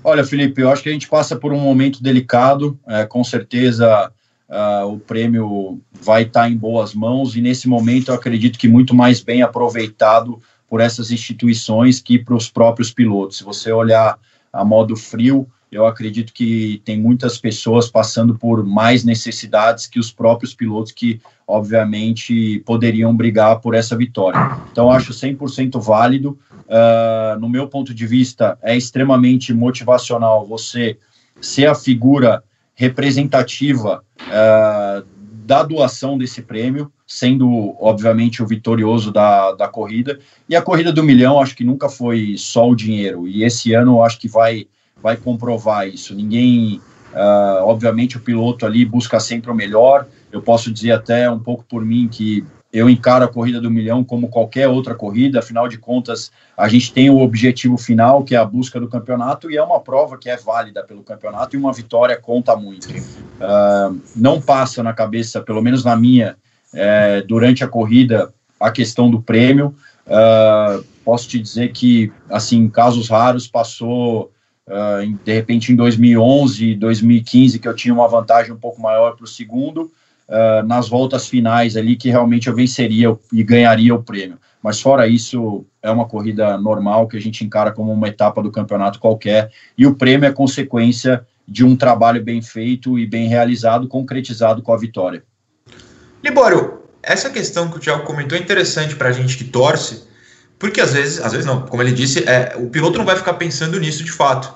Olha, 0.04 0.24
Felipe, 0.24 0.62
eu 0.62 0.72
acho 0.72 0.82
que 0.82 0.90
a 0.90 0.92
gente 0.92 1.08
passa 1.08 1.36
por 1.36 1.54
um 1.54 1.60
momento 1.60 2.02
delicado. 2.02 2.78
É, 2.88 3.06
com 3.06 3.24
certeza 3.24 4.12
uh, 4.50 4.86
o 4.88 5.00
prêmio 5.00 5.80
vai 5.92 6.24
estar 6.24 6.50
em 6.50 6.58
boas 6.58 6.94
mãos 6.94 7.36
e 7.36 7.42
nesse 7.42 7.68
momento 7.68 8.10
eu 8.10 8.16
acredito 8.16 8.58
que 8.58 8.68
muito 8.68 8.96
mais 8.96 9.22
bem 9.22 9.42
aproveitado 9.42 10.42
por 10.68 10.82
essas 10.82 11.12
instituições 11.12 12.00
que 12.00 12.18
para 12.18 12.36
os 12.36 12.50
próprios 12.50 12.92
pilotos. 12.92 13.38
Se 13.38 13.44
você 13.44 13.72
olhar 13.72 14.18
a 14.52 14.66
modo 14.66 14.96
frio, 14.96 15.48
eu 15.72 15.86
acredito 15.86 16.34
que 16.34 16.82
tem 16.84 17.00
muitas 17.00 17.38
pessoas 17.38 17.90
passando 17.90 18.36
por 18.36 18.66
mais 18.66 19.06
necessidades 19.06 19.88
que 19.88 20.00
os 20.00 20.12
próprios 20.12 20.54
pilotos 20.54 20.92
que, 20.92 21.22
obviamente, 21.48 22.62
poderiam 22.66 23.16
brigar 23.16 23.62
por 23.62 23.74
essa 23.74 23.96
vitória. 23.96 24.58
Então, 24.70 24.92
acho 24.92 25.14
100% 25.14 25.80
válido. 25.80 26.38
Uh, 26.72 27.38
no 27.38 27.50
meu 27.50 27.68
ponto 27.68 27.94
de 27.94 28.08
vista, 28.08 28.58
é 28.62 28.78
extremamente 28.78 29.54
motivacional 29.54 30.46
você 30.46 30.98
ser 31.42 31.68
a 31.68 31.76
figura 31.76 32.42
representativa 32.74 34.02
uh, 34.22 35.06
da 35.46 35.64
doação 35.64 36.18
desse 36.18 36.42
prêmio, 36.42 36.90
sendo, 37.06 37.76
obviamente, 37.78 38.42
o 38.42 38.48
vitorioso 38.48 39.12
da, 39.12 39.52
da 39.52 39.68
corrida. 39.68 40.18
E 40.48 40.56
a 40.56 40.62
corrida 40.62 40.94
do 40.94 41.04
milhão, 41.04 41.42
acho 41.42 41.58
que 41.58 41.66
nunca 41.66 41.90
foi 41.90 42.36
só 42.38 42.70
o 42.70 42.76
dinheiro. 42.76 43.28
E 43.28 43.44
esse 43.44 43.74
ano, 43.74 44.02
acho 44.02 44.18
que 44.18 44.30
vai, 44.30 44.66
vai 45.04 45.18
comprovar 45.18 45.90
isso. 45.90 46.16
Ninguém, 46.16 46.80
uh, 47.12 47.66
obviamente, 47.66 48.16
o 48.16 48.22
piloto 48.22 48.66
ali 48.66 48.86
busca 48.86 49.20
sempre 49.20 49.52
o 49.52 49.56
melhor. 49.56 50.08
Eu 50.32 50.42
posso 50.42 50.72
dizer 50.72 50.94
até 50.94 51.30
um 51.30 51.40
pouco 51.40 51.66
por 51.66 51.84
mim 51.84 52.08
que 52.10 52.46
eu 52.74 52.90
encaro 52.90 53.26
a 53.26 53.28
corrida 53.28 53.60
do 53.60 53.70
milhão 53.70 54.04
como 54.04 54.30
qualquer 54.30 54.68
outra 54.68 54.96
corrida, 54.96 55.40
afinal 55.40 55.68
de 55.68 55.78
contas, 55.78 56.32
a 56.56 56.68
gente 56.70 56.94
tem 56.94 57.10
o 57.10 57.20
objetivo 57.20 57.78
final, 57.78 58.24
que 58.24 58.34
é 58.34 58.38
a 58.38 58.46
busca 58.46 58.80
do 58.80 58.88
campeonato, 58.88 59.52
e 59.52 59.58
é 59.58 59.64
uma 59.64 59.80
prova 59.80 60.18
que 60.18 60.30
é 60.30 60.38
válida 60.38 60.84
pelo 60.84 61.04
campeonato, 61.04 61.56
e 61.56 61.60
uma 61.60 61.74
vitória 61.74 62.16
conta 62.16 62.56
muito. 62.56 62.88
Uh, 62.90 64.00
não 64.16 64.40
passa 64.40 64.82
na 64.82 64.94
cabeça, 64.94 65.42
pelo 65.42 65.62
menos 65.62 65.84
na 65.84 65.96
minha, 65.98 66.38
é, 66.74 67.22
durante 67.22 67.64
a 67.64 67.68
corrida, 67.68 68.34
a 68.60 68.72
questão 68.72 69.12
do 69.12 69.22
prêmio. 69.22 69.76
Uh, 70.08 70.84
posso 71.04 71.28
te 71.28 71.40
dizer 71.40 71.72
que, 71.74 72.12
assim, 72.30 72.70
casos 72.70 73.10
raros, 73.10 73.48
passou, 73.48 74.32
uh, 74.68 75.02
em, 75.02 75.20
de 75.24 75.34
repente, 75.34 75.74
em 75.74 75.76
2011, 75.76 76.76
2015, 76.76 77.60
que 77.60 77.68
eu 77.68 77.76
tinha 77.76 77.94
uma 77.94 78.08
vantagem 78.08 78.54
um 78.54 78.58
pouco 78.58 78.82
maior 78.82 79.16
para 79.16 79.26
o 79.26 79.28
segundo, 79.28 79.92
uh, 80.32 80.66
nas 80.66 80.88
voltas 80.88 81.28
finais 81.28 81.76
ali 81.76 81.96
que 81.96 82.10
realmente 82.10 82.48
eu 82.48 82.56
venceria 82.56 83.16
e 83.32 83.44
ganharia 83.44 83.94
o 83.94 84.02
prêmio. 84.02 84.40
Mas 84.64 84.80
fora 84.80 85.08
isso, 85.08 85.66
é 85.82 85.92
uma 85.92 86.08
corrida 86.08 86.58
normal 86.58 87.08
que 87.08 87.18
a 87.18 87.22
gente 87.22 87.44
encara 87.44 87.72
como 87.72 87.92
uma 87.92 88.08
etapa 88.08 88.42
do 88.42 88.52
campeonato 88.52 89.00
qualquer 89.00 89.52
e 89.78 89.86
o 89.86 89.96
prêmio 89.96 90.28
é 90.28 90.32
consequência 90.32 91.26
de 91.48 91.66
um 91.66 91.76
trabalho 91.76 92.24
bem 92.24 92.42
feito 92.42 92.98
e 92.98 93.06
bem 93.06 93.28
realizado, 93.28 93.88
concretizado 93.88 94.62
com 94.62 94.72
a 94.72 94.78
vitória. 94.78 95.24
Libório, 96.24 96.82
essa 97.02 97.30
questão 97.30 97.70
que 97.70 97.78
o 97.78 97.80
Thiago 97.80 98.04
comentou 98.04 98.38
é 98.38 98.42
interessante 98.42 98.96
para 98.96 99.10
a 99.10 99.12
gente 99.12 99.36
que 99.38 99.44
torce, 99.44 100.04
porque 100.60 100.80
às 100.80 100.94
vezes, 100.94 101.20
às 101.20 101.32
vezes 101.32 101.48
não, 101.48 101.64
como 101.64 101.82
ele 101.82 101.92
disse, 101.92 102.24
é, 102.30 102.56
o 102.56 102.70
piloto 102.70 103.00
não 103.00 103.06
vai 103.06 103.16
ficar 103.16 103.34
pensando 103.34 103.80
nisso 103.80 104.04
de 104.04 104.12
fato. 104.12 104.54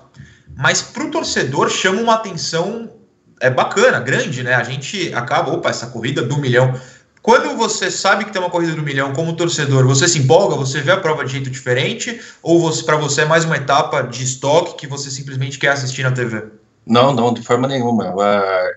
Mas 0.55 0.81
para 0.81 1.03
o 1.03 1.11
torcedor 1.11 1.69
chama 1.69 1.99
uma 1.99 2.13
atenção 2.13 2.89
é 3.39 3.49
bacana, 3.49 3.99
grande, 3.99 4.43
né? 4.43 4.53
A 4.53 4.63
gente 4.63 5.13
acaba, 5.13 5.51
opa, 5.51 5.69
essa 5.69 5.87
corrida 5.87 6.21
do 6.21 6.37
milhão. 6.37 6.73
Quando 7.21 7.57
você 7.57 7.89
sabe 7.89 8.23
que 8.23 8.31
tem 8.31 8.41
uma 8.41 8.51
corrida 8.51 8.75
do 8.75 8.83
milhão 8.83 9.11
como 9.13 9.35
torcedor, 9.35 9.85
você 9.87 10.07
se 10.07 10.19
empolga, 10.19 10.55
você 10.55 10.81
vê 10.81 10.91
a 10.91 10.97
prova 10.97 11.25
de 11.25 11.31
jeito 11.31 11.49
diferente, 11.49 12.21
ou 12.41 12.71
para 12.83 12.97
você 12.97 13.21
é 13.21 13.25
mais 13.25 13.45
uma 13.45 13.57
etapa 13.57 14.03
de 14.03 14.23
estoque 14.23 14.75
que 14.75 14.87
você 14.87 15.09
simplesmente 15.09 15.57
quer 15.57 15.69
assistir 15.69 16.03
na 16.03 16.11
TV? 16.11 16.43
Não, 16.85 17.11
não, 17.11 17.33
de 17.33 17.41
forma 17.41 17.67
nenhuma. 17.67 18.13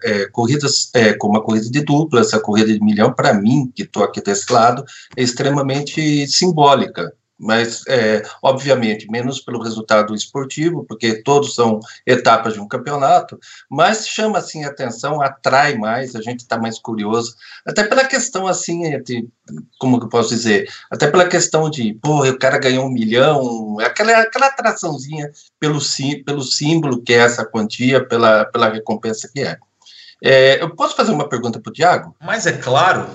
É, 0.02 0.26
corridas 0.32 0.90
é, 0.94 1.12
como 1.12 1.36
a 1.36 1.44
corrida 1.44 1.68
de 1.68 1.84
dupla, 1.84 2.20
essa 2.20 2.40
corrida 2.40 2.72
de 2.72 2.82
milhão, 2.82 3.12
para 3.12 3.34
mim, 3.34 3.70
que 3.74 3.82
estou 3.82 4.02
aqui 4.02 4.22
desse 4.22 4.50
lado, 4.50 4.82
é 5.14 5.22
extremamente 5.22 6.26
simbólica 6.26 7.12
mas 7.38 7.83
é, 7.87 8.23
obviamente 8.42 9.09
menos 9.11 9.40
pelo 9.40 9.62
resultado 9.62 10.14
esportivo, 10.14 10.85
porque 10.85 11.23
todos 11.23 11.54
são 11.54 11.78
etapas 12.07 12.54
de 12.54 12.61
um 12.61 12.66
campeonato, 12.66 13.38
mas 13.71 14.09
chama 14.09 14.38
assim 14.38 14.64
atenção, 14.64 15.21
atrai 15.21 15.76
mais, 15.76 16.16
a 16.16 16.21
gente 16.21 16.40
está 16.40 16.59
mais 16.59 16.78
curioso, 16.78 17.37
até 17.64 17.85
pela 17.85 18.04
questão 18.04 18.47
assim, 18.47 19.00
de, 19.02 19.28
como 19.78 19.99
que 19.99 20.07
eu 20.07 20.11
posso 20.11 20.30
dizer, 20.30 20.68
até 20.90 21.09
pela 21.11 21.28
questão 21.28 21.71
de, 21.71 21.95
pô, 21.95 22.26
o 22.26 22.38
cara 22.38 22.59
ganhou 22.59 22.87
um 22.87 22.90
milhão, 22.90 23.78
aquela, 23.80 24.18
aquela 24.18 24.47
atraçãozinha 24.47 25.30
pelo, 25.61 25.78
pelo 26.25 26.42
símbolo 26.42 27.02
que 27.02 27.14
é 27.14 27.18
essa 27.18 27.45
quantia, 27.45 28.04
pela, 28.04 28.45
pela 28.47 28.68
recompensa 28.68 29.30
que 29.33 29.40
é. 29.40 29.59
É, 30.22 30.60
eu 30.60 30.75
posso 30.75 30.96
fazer 30.96 31.12
uma 31.12 31.28
pergunta 31.28 31.60
para 31.60 31.70
o 31.70 31.72
Tiago? 31.72 32.14
Mas 32.20 32.46
é 32.46 32.52
claro. 32.52 33.06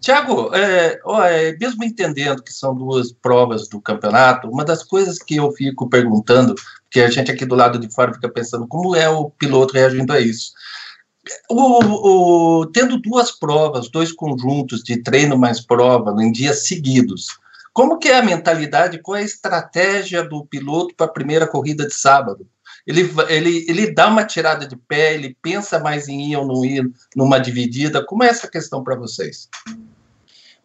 Tiago, 0.00 0.54
é, 0.54 1.00
é, 1.28 1.56
mesmo 1.58 1.82
entendendo 1.82 2.42
que 2.42 2.52
são 2.52 2.74
duas 2.74 3.12
provas 3.12 3.68
do 3.68 3.80
campeonato, 3.80 4.48
uma 4.48 4.64
das 4.64 4.82
coisas 4.82 5.18
que 5.18 5.36
eu 5.36 5.50
fico 5.52 5.88
perguntando, 5.88 6.54
porque 6.84 7.00
a 7.00 7.10
gente 7.10 7.30
aqui 7.30 7.44
do 7.44 7.56
lado 7.56 7.78
de 7.78 7.92
fora 7.92 8.14
fica 8.14 8.28
pensando 8.28 8.66
como 8.66 8.94
é 8.94 9.08
o 9.08 9.30
piloto 9.30 9.74
reagindo 9.74 10.12
a 10.12 10.20
isso. 10.20 10.52
O, 11.48 12.60
o, 12.60 12.66
tendo 12.66 13.00
duas 13.00 13.30
provas, 13.30 13.88
dois 13.88 14.12
conjuntos 14.12 14.82
de 14.82 15.00
treino 15.02 15.38
mais 15.38 15.60
prova 15.60 16.14
em 16.20 16.32
dias 16.32 16.66
seguidos, 16.66 17.28
como 17.72 17.98
que 17.98 18.08
é 18.08 18.18
a 18.18 18.22
mentalidade, 18.22 18.98
qual 18.98 19.16
é 19.16 19.20
a 19.20 19.24
estratégia 19.24 20.22
do 20.22 20.44
piloto 20.44 20.94
para 20.94 21.06
a 21.06 21.12
primeira 21.12 21.46
corrida 21.46 21.86
de 21.86 21.94
sábado? 21.94 22.46
Ele, 22.86 23.10
ele, 23.28 23.64
ele 23.68 23.92
dá 23.92 24.08
uma 24.08 24.24
tirada 24.24 24.66
de 24.66 24.76
pé, 24.76 25.14
ele 25.14 25.36
pensa 25.40 25.78
mais 25.78 26.08
em 26.08 26.32
ir 26.32 26.36
ou 26.36 26.46
não 26.46 26.64
ir 26.64 26.90
numa 27.16 27.38
dividida. 27.38 28.04
Como 28.04 28.24
é 28.24 28.28
essa 28.28 28.48
questão 28.48 28.82
para 28.82 28.96
vocês? 28.96 29.48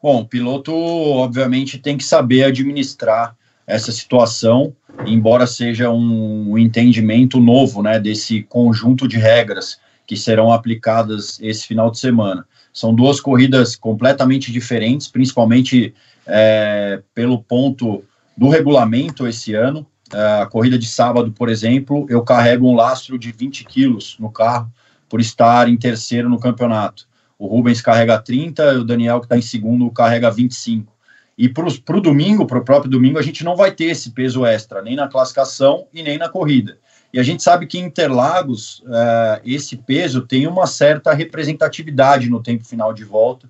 Bom, 0.02 0.22
o 0.22 0.28
piloto, 0.28 0.74
obviamente, 0.74 1.80
tem 1.80 1.98
que 1.98 2.04
saber 2.04 2.44
administrar 2.44 3.36
essa 3.66 3.92
situação, 3.92 4.74
embora 5.06 5.46
seja 5.46 5.92
um, 5.92 6.58
entendimento 6.58 7.40
novo 7.40 7.84
né, 7.84 8.00
desse 8.00 8.44
conjunto 8.44 9.08
de 9.08 9.18
regras 9.18 9.80
que 10.06 10.16
serão 10.16 10.54
aplicadas 10.54 11.38
esse 11.42 11.68
final 11.68 11.92
de 11.92 12.00
semana. 12.00 12.48
São 12.72 12.96
duas 12.96 13.20
corridas 13.20 13.76
completamente 13.76 14.52
diferentes, 14.52 15.08
principalmente 15.08 15.94
é, 16.26 17.02
pelo 17.14 17.44
ponto 17.44 18.04
do 18.38 18.48
regulamento 18.48 19.28
esse 19.28 19.54
ano. 19.54 19.86
É, 20.14 20.42
a 20.42 20.46
corrida 20.46 20.78
de 20.78 20.88
sábado, 20.88 21.32
por 21.32 21.50
exemplo, 21.50 22.06
eu 22.10 22.24
carrego 22.24 22.68
um 22.68 22.76
lastro 22.76 23.18
de 23.18 23.32
20 23.32 23.66
quilos 23.66 24.16
no 24.20 24.32
carro 24.32 24.72
por 25.10 25.20
estar 25.20 25.68
em 25.68 25.78
terceiro 25.78 26.30
no 26.30 26.40
campeonato. 26.40 27.08
O 27.38 27.48
Rubens 27.48 27.82
carrega 27.82 28.18
30, 28.18 28.80
o 28.80 28.84
Daniel, 28.84 29.20
que 29.20 29.26
está 29.26 29.38
em 29.38 29.42
segundo, 29.42 29.90
carrega 29.92 30.32
25. 30.32 30.92
E 31.38 31.48
para 31.48 31.98
o 31.98 32.02
domingo, 32.02 32.48
para 32.48 32.58
o 32.58 32.64
próprio 32.64 32.90
domingo, 32.90 33.20
a 33.20 33.22
gente 33.22 33.44
não 33.44 33.56
vai 33.56 33.72
ter 33.72 33.86
esse 33.86 34.10
peso 34.10 34.44
extra, 34.44 34.82
nem 34.82 34.96
na 34.96 35.08
classificação 35.08 35.86
e 35.94 36.02
nem 36.02 36.18
na 36.18 36.30
corrida. 36.30 36.80
E 37.14 37.20
a 37.20 37.24
gente 37.24 37.44
sabe 37.44 37.68
que 37.68 37.78
em 37.78 37.86
Interlagos, 37.86 38.84
é, 38.88 39.42
esse 39.46 39.78
peso 39.78 40.22
tem 40.22 40.48
uma 40.48 40.66
certa 40.66 41.14
representatividade 41.14 42.28
no 42.28 42.42
tempo 42.42 42.66
final 42.66 42.92
de 42.92 43.04
volta, 43.04 43.48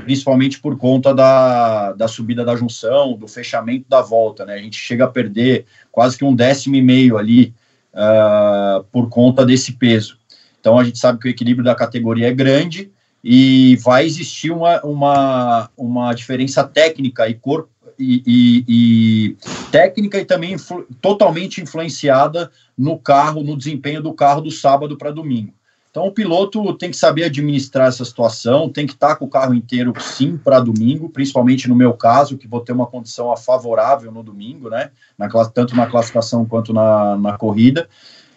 principalmente 0.00 0.58
por 0.60 0.76
conta 0.76 1.14
da, 1.14 1.92
da 1.92 2.08
subida 2.08 2.44
da 2.44 2.56
junção, 2.56 3.16
do 3.16 3.28
fechamento 3.28 3.86
da 3.88 4.02
volta, 4.02 4.44
né? 4.44 4.54
A 4.54 4.58
gente 4.58 4.76
chega 4.76 5.04
a 5.04 5.08
perder 5.08 5.66
quase 5.90 6.16
que 6.16 6.24
um 6.24 6.34
décimo 6.34 6.76
e 6.76 6.82
meio 6.82 7.16
ali 7.16 7.54
uh, 7.94 8.84
por 8.92 9.08
conta 9.08 9.44
desse 9.44 9.72
peso. 9.72 10.18
Então 10.60 10.78
a 10.78 10.84
gente 10.84 10.98
sabe 10.98 11.18
que 11.18 11.28
o 11.28 11.30
equilíbrio 11.30 11.64
da 11.64 11.74
categoria 11.74 12.28
é 12.28 12.32
grande 12.32 12.90
e 13.22 13.76
vai 13.82 14.04
existir 14.06 14.50
uma, 14.50 14.80
uma, 14.82 15.70
uma 15.76 16.14
diferença 16.14 16.64
técnica 16.64 17.28
e 17.28 17.34
corpo 17.34 17.70
e, 17.98 18.22
e, 18.26 18.64
e, 18.66 19.36
técnica 19.70 20.18
e 20.18 20.24
também 20.24 20.54
influ, 20.54 20.86
totalmente 21.02 21.60
influenciada 21.60 22.50
no 22.76 22.98
carro, 22.98 23.42
no 23.42 23.56
desempenho 23.56 24.02
do 24.02 24.14
carro 24.14 24.40
do 24.40 24.50
sábado 24.50 24.96
para 24.96 25.10
domingo. 25.10 25.52
Então, 25.90 26.06
o 26.06 26.12
piloto 26.12 26.72
tem 26.74 26.90
que 26.90 26.96
saber 26.96 27.24
administrar 27.24 27.88
essa 27.88 28.04
situação, 28.04 28.68
tem 28.68 28.86
que 28.86 28.92
estar 28.92 29.16
com 29.16 29.24
o 29.24 29.30
carro 29.30 29.52
inteiro, 29.52 29.92
sim, 30.00 30.36
para 30.36 30.60
domingo, 30.60 31.08
principalmente 31.08 31.68
no 31.68 31.74
meu 31.74 31.92
caso, 31.94 32.38
que 32.38 32.46
vou 32.46 32.60
ter 32.60 32.72
uma 32.72 32.86
condição 32.86 33.36
favorável 33.36 34.12
no 34.12 34.22
domingo, 34.22 34.70
né? 34.70 34.90
Na, 35.18 35.28
tanto 35.46 35.74
na 35.74 35.88
classificação 35.88 36.46
quanto 36.46 36.72
na, 36.72 37.16
na 37.16 37.36
corrida. 37.36 37.88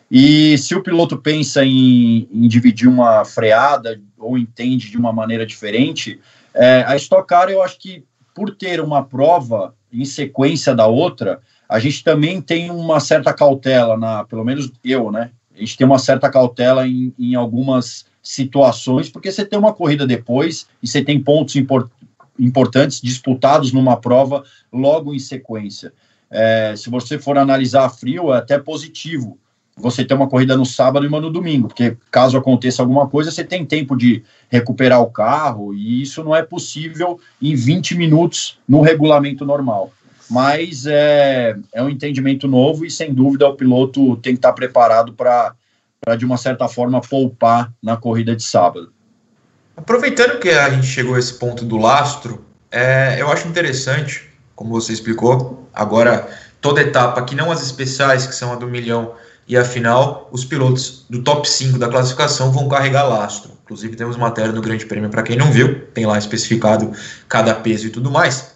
E 0.09 0.57
se 0.57 0.73
o 0.73 0.81
piloto 0.81 1.17
pensa 1.17 1.63
em, 1.63 2.27
em, 2.31 2.47
dividir 2.47 2.87
uma 2.87 3.23
freada 3.23 4.01
ou 4.17 4.35
entende 4.35 4.89
de 4.89 4.97
uma 4.97 5.13
maneira 5.13 5.45
diferente, 5.45 6.19
é, 6.55 6.83
a 6.87 6.95
Stock 6.95 7.27
Car, 7.27 7.49
eu 7.49 7.61
acho 7.61 7.77
que 7.79 8.03
por 8.33 8.55
ter 8.55 8.81
uma 8.81 9.03
prova 9.03 9.75
em 9.91 10.05
sequência 10.05 10.73
da 10.73 10.87
outra, 10.87 11.39
a 11.69 11.77
gente 11.77 12.03
também 12.03 12.41
tem 12.41 12.71
uma 12.71 12.99
certa 12.99 13.31
cautela, 13.31 13.95
na, 13.95 14.23
pelo 14.23 14.43
menos 14.43 14.71
eu, 14.83 15.11
né? 15.11 15.29
A 15.55 15.59
gente 15.59 15.77
tem 15.77 15.85
uma 15.85 15.99
certa 15.99 16.29
cautela 16.29 16.87
em, 16.87 17.13
em 17.17 17.35
algumas 17.35 18.05
situações, 18.21 19.09
porque 19.09 19.31
você 19.31 19.45
tem 19.45 19.59
uma 19.59 19.73
corrida 19.73 20.07
depois 20.07 20.67
e 20.81 20.87
você 20.87 21.03
tem 21.03 21.21
pontos 21.21 21.55
import, 21.55 21.89
importantes 22.39 23.01
disputados 23.01 23.71
numa 23.71 23.97
prova 23.97 24.43
logo 24.71 25.13
em 25.13 25.19
sequência. 25.19 25.93
É, 26.31 26.73
se 26.75 26.89
você 26.89 27.19
for 27.19 27.37
analisar 27.37 27.85
a 27.85 27.89
frio, 27.89 28.33
é 28.33 28.37
até 28.37 28.57
positivo 28.57 29.37
você 29.75 30.05
ter 30.05 30.13
uma 30.13 30.29
corrida 30.29 30.55
no 30.55 30.65
sábado 30.65 31.03
e 31.03 31.09
uma 31.09 31.19
no 31.19 31.31
domingo, 31.31 31.67
porque 31.67 31.97
caso 32.11 32.37
aconteça 32.37 32.81
alguma 32.81 33.07
coisa, 33.07 33.31
você 33.31 33.43
tem 33.43 33.65
tempo 33.65 33.95
de 33.95 34.23
recuperar 34.49 35.01
o 35.01 35.09
carro, 35.09 35.73
e 35.73 36.01
isso 36.01 36.23
não 36.23 36.35
é 36.35 36.43
possível 36.43 37.19
em 37.41 37.55
20 37.55 37.95
minutos 37.95 38.59
no 38.67 38.81
regulamento 38.81 39.45
normal 39.45 39.91
mas 40.29 40.85
é, 40.85 41.55
é 41.73 41.83
um 41.83 41.89
entendimento 41.89 42.47
novo 42.47 42.85
e, 42.85 42.91
sem 42.91 43.13
dúvida, 43.13 43.47
o 43.47 43.55
piloto 43.55 44.15
tem 44.17 44.33
que 44.33 44.39
estar 44.39 44.53
preparado 44.53 45.13
para, 45.13 45.55
de 46.17 46.25
uma 46.25 46.37
certa 46.37 46.67
forma, 46.67 47.01
poupar 47.01 47.71
na 47.81 47.97
corrida 47.97 48.35
de 48.35 48.43
sábado. 48.43 48.91
Aproveitando 49.75 50.39
que 50.39 50.49
a 50.49 50.69
gente 50.69 50.87
chegou 50.87 51.15
a 51.15 51.19
esse 51.19 51.33
ponto 51.33 51.65
do 51.65 51.77
lastro, 51.77 52.45
é, 52.71 53.19
eu 53.19 53.31
acho 53.31 53.47
interessante, 53.47 54.29
como 54.55 54.71
você 54.71 54.93
explicou, 54.93 55.67
agora 55.73 56.27
toda 56.61 56.81
etapa, 56.81 57.21
que 57.23 57.35
não 57.35 57.51
as 57.51 57.61
especiais, 57.61 58.25
que 58.25 58.35
são 58.35 58.53
a 58.53 58.55
do 58.55 58.67
milhão 58.67 59.13
e 59.47 59.57
a 59.57 59.65
final, 59.65 60.29
os 60.31 60.45
pilotos 60.45 61.05
do 61.09 61.21
top 61.21 61.49
5 61.49 61.77
da 61.77 61.89
classificação 61.89 62.51
vão 62.51 62.69
carregar 62.69 63.03
lastro. 63.03 63.51
Inclusive, 63.63 63.95
temos 63.95 64.15
matéria 64.15 64.51
no 64.51 64.61
Grande 64.61 64.85
Prêmio 64.85 65.09
para 65.09 65.23
quem 65.23 65.35
não 65.35 65.51
viu, 65.51 65.85
tem 65.93 66.05
lá 66.05 66.17
especificado 66.17 66.91
cada 67.27 67.53
peso 67.53 67.87
e 67.87 67.89
tudo 67.89 68.09
mais. 68.09 68.52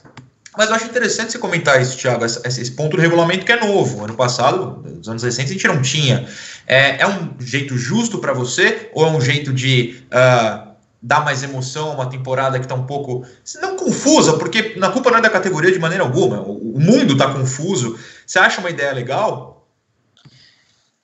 Mas 0.57 0.69
eu 0.69 0.75
acho 0.75 0.85
interessante 0.85 1.31
você 1.31 1.37
comentar 1.37 1.79
isso, 1.79 1.95
Thiago, 1.97 2.25
esse 2.25 2.71
ponto 2.71 2.95
do 2.95 3.01
regulamento 3.01 3.45
que 3.45 3.51
é 3.51 3.59
novo. 3.59 4.03
Ano 4.03 4.15
passado, 4.15 4.83
nos 4.83 5.07
anos 5.07 5.21
recentes, 5.21 5.51
a 5.51 5.53
gente 5.53 5.67
não 5.67 5.81
tinha. 5.81 6.27
É, 6.65 7.01
é 7.01 7.07
um 7.07 7.35
jeito 7.39 7.77
justo 7.77 8.17
para 8.17 8.33
você 8.33 8.89
ou 8.93 9.05
é 9.05 9.09
um 9.11 9.21
jeito 9.21 9.53
de 9.53 10.01
uh, 10.07 10.67
dar 11.01 11.23
mais 11.23 11.43
emoção 11.43 11.91
a 11.91 11.93
uma 11.93 12.09
temporada 12.09 12.57
que 12.57 12.65
está 12.65 12.73
um 12.73 12.87
pouco, 12.87 13.23
não 13.61 13.75
confusa, 13.75 14.33
porque 14.37 14.73
na 14.77 14.89
culpa 14.89 15.11
não 15.11 15.19
é 15.19 15.21
da 15.21 15.29
categoria 15.29 15.71
de 15.71 15.79
maneira 15.79 16.03
alguma, 16.03 16.41
o, 16.41 16.79
mundo 16.79 17.13
está 17.13 17.31
confuso. 17.31 17.97
Você 18.25 18.39
acha 18.39 18.59
uma 18.59 18.71
ideia 18.71 18.93
legal? 18.93 19.67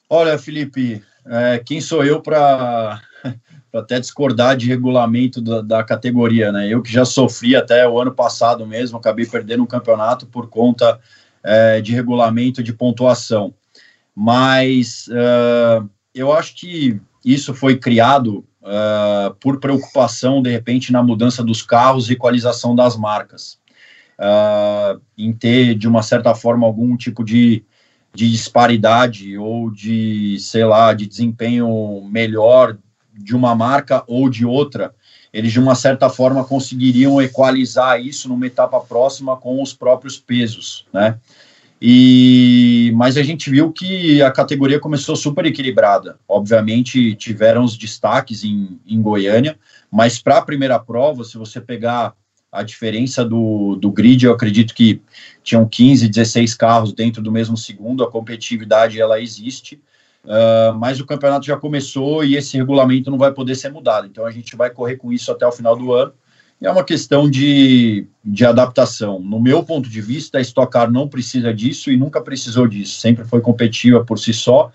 Olha, 0.09 0.37
Felipe, 0.37 1.03
é, 1.27 1.61
quem 1.63 1.79
sou 1.79 2.03
eu 2.03 2.21
para 2.21 3.01
até 3.73 3.99
discordar 3.99 4.55
de 4.55 4.67
regulamento 4.67 5.41
da, 5.41 5.61
da, 5.61 5.83
categoria, 5.83 6.51
né? 6.51 6.67
Eu 6.67 6.81
que 6.81 6.91
já 6.91 7.05
sofri 7.05 7.55
até 7.55 7.87
o 7.87 7.99
ano 7.99 8.13
passado 8.13 8.65
mesmo, 8.67 8.97
acabei 8.97 9.25
perdendo 9.25 9.63
um 9.63 9.67
campeonato 9.67 10.27
por 10.27 10.47
conta 10.47 10.99
é, 11.43 11.81
de 11.81 11.93
regulamento 11.93 12.61
de 12.61 12.71
pontuação. 12.71 13.53
Mas 14.15 15.07
uh, 15.07 15.89
eu 16.13 16.31
acho 16.31 16.55
que 16.55 17.01
isso 17.25 17.53
foi 17.53 17.77
criado 17.77 18.45
uh, 18.61 19.33
por 19.39 19.59
preocupação, 19.59 20.41
de 20.41 20.51
repente, 20.51 20.91
na 20.91 21.01
mudança 21.01 21.43
dos 21.43 21.63
carros 21.63 22.09
e 22.09 22.13
equalização 22.13 22.75
das 22.75 22.95
marcas. 22.95 23.59
Uh, 24.19 25.01
em 25.17 25.33
ter, 25.33 25.73
de 25.73 25.87
uma 25.87 26.03
certa 26.03 26.35
forma, 26.35 26.67
algum 26.67 26.95
tipo 26.95 27.23
de, 27.23 27.65
de 28.13 28.29
disparidade 28.29 29.35
ou 29.35 29.71
de, 29.71 30.37
sei 30.39 30.63
lá, 30.63 30.93
de 30.93 31.07
desempenho 31.07 32.07
melhor 32.11 32.77
de 33.13 33.35
uma 33.35 33.53
marca 33.53 34.03
ou 34.07 34.29
de 34.29 34.45
outra, 34.45 34.93
eles 35.31 35.51
de 35.51 35.59
uma 35.59 35.75
certa 35.75 36.09
forma 36.09 36.43
conseguiriam 36.43 37.21
equalizar 37.21 37.99
isso 37.99 38.29
numa 38.29 38.45
etapa 38.45 38.79
próxima 38.79 39.35
com 39.35 39.61
os 39.61 39.73
próprios 39.73 40.17
pesos, 40.17 40.85
né? 40.93 41.17
E 41.85 42.93
mas 42.95 43.17
a 43.17 43.23
gente 43.23 43.49
viu 43.49 43.71
que 43.71 44.21
a 44.21 44.31
categoria 44.31 44.79
começou 44.79 45.17
super 45.17 45.45
equilibrada. 45.45 46.17
Obviamente 46.27 47.13
tiveram 47.15 47.63
os 47.63 47.75
destaques 47.75 48.43
em, 48.43 48.79
em 48.87 49.01
Goiânia, 49.01 49.59
mas 49.91 50.17
para 50.17 50.37
a 50.37 50.41
primeira 50.41 50.79
prova, 50.79 51.25
se 51.25 51.37
você 51.37 51.59
pegar 51.59 52.13
a 52.49 52.61
diferença 52.61 53.25
do, 53.25 53.75
do 53.75 53.91
grid, 53.91 54.25
eu 54.25 54.31
acredito 54.31 54.75
que 54.75 55.01
tinham 55.43 55.67
15, 55.67 56.07
16 56.07 56.53
carros 56.53 56.93
dentro 56.93 57.21
do 57.21 57.31
mesmo 57.31 57.57
segundo, 57.57 58.03
a 58.03 58.09
competitividade 58.09 59.01
ela 59.01 59.19
existe. 59.19 59.81
Uh, 60.23 60.73
mas 60.77 61.01
o 61.01 61.05
campeonato 61.05 61.45
já 61.45 61.57
começou 61.57 62.23
e 62.23 62.37
esse 62.37 62.55
regulamento 62.55 63.11
não 63.11 63.17
vai 63.17 63.31
poder 63.31 63.55
ser 63.55 63.69
mudado. 63.69 64.07
Então 64.07 64.25
a 64.25 64.31
gente 64.31 64.55
vai 64.55 64.69
correr 64.69 64.95
com 64.95 65.11
isso 65.11 65.31
até 65.31 65.45
o 65.45 65.51
final 65.51 65.75
do 65.75 65.93
ano. 65.93 66.13
E 66.61 66.65
é 66.65 66.71
uma 66.71 66.83
questão 66.83 67.29
de, 67.29 68.07
de 68.23 68.45
adaptação. 68.45 69.19
No 69.19 69.39
meu 69.39 69.63
ponto 69.63 69.89
de 69.89 69.99
vista, 69.99 70.37
a 70.37 70.41
Stock 70.41 70.71
Car 70.71 70.89
não 70.89 71.09
precisa 71.09 71.53
disso 71.53 71.91
e 71.91 71.97
nunca 71.97 72.21
precisou 72.21 72.67
disso. 72.67 73.01
Sempre 73.01 73.25
foi 73.25 73.41
competitiva 73.41 74.03
por 74.05 74.17
si 74.17 74.33
só. 74.33 74.71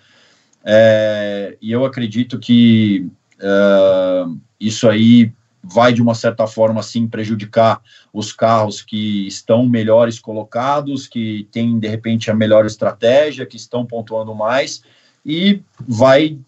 É, 0.62 1.56
e 1.62 1.72
eu 1.72 1.86
acredito 1.86 2.38
que 2.38 3.08
uh, 3.40 4.38
isso 4.60 4.86
aí 4.86 5.32
vai 5.62 5.92
de 5.92 6.02
uma 6.02 6.14
certa 6.14 6.46
forma 6.46 6.82
sim 6.82 7.06
prejudicar 7.08 7.80
os 8.12 8.32
carros 8.32 8.82
que 8.82 9.26
estão 9.26 9.66
melhores 9.66 10.18
colocados, 10.18 11.06
que 11.06 11.48
têm 11.50 11.78
de 11.78 11.88
repente 11.88 12.30
a 12.30 12.34
melhor 12.34 12.66
estratégia, 12.66 13.46
que 13.46 13.56
estão 13.56 13.86
pontuando 13.86 14.34
mais 14.34 14.82
e 15.24 15.62
vai, 15.80 16.38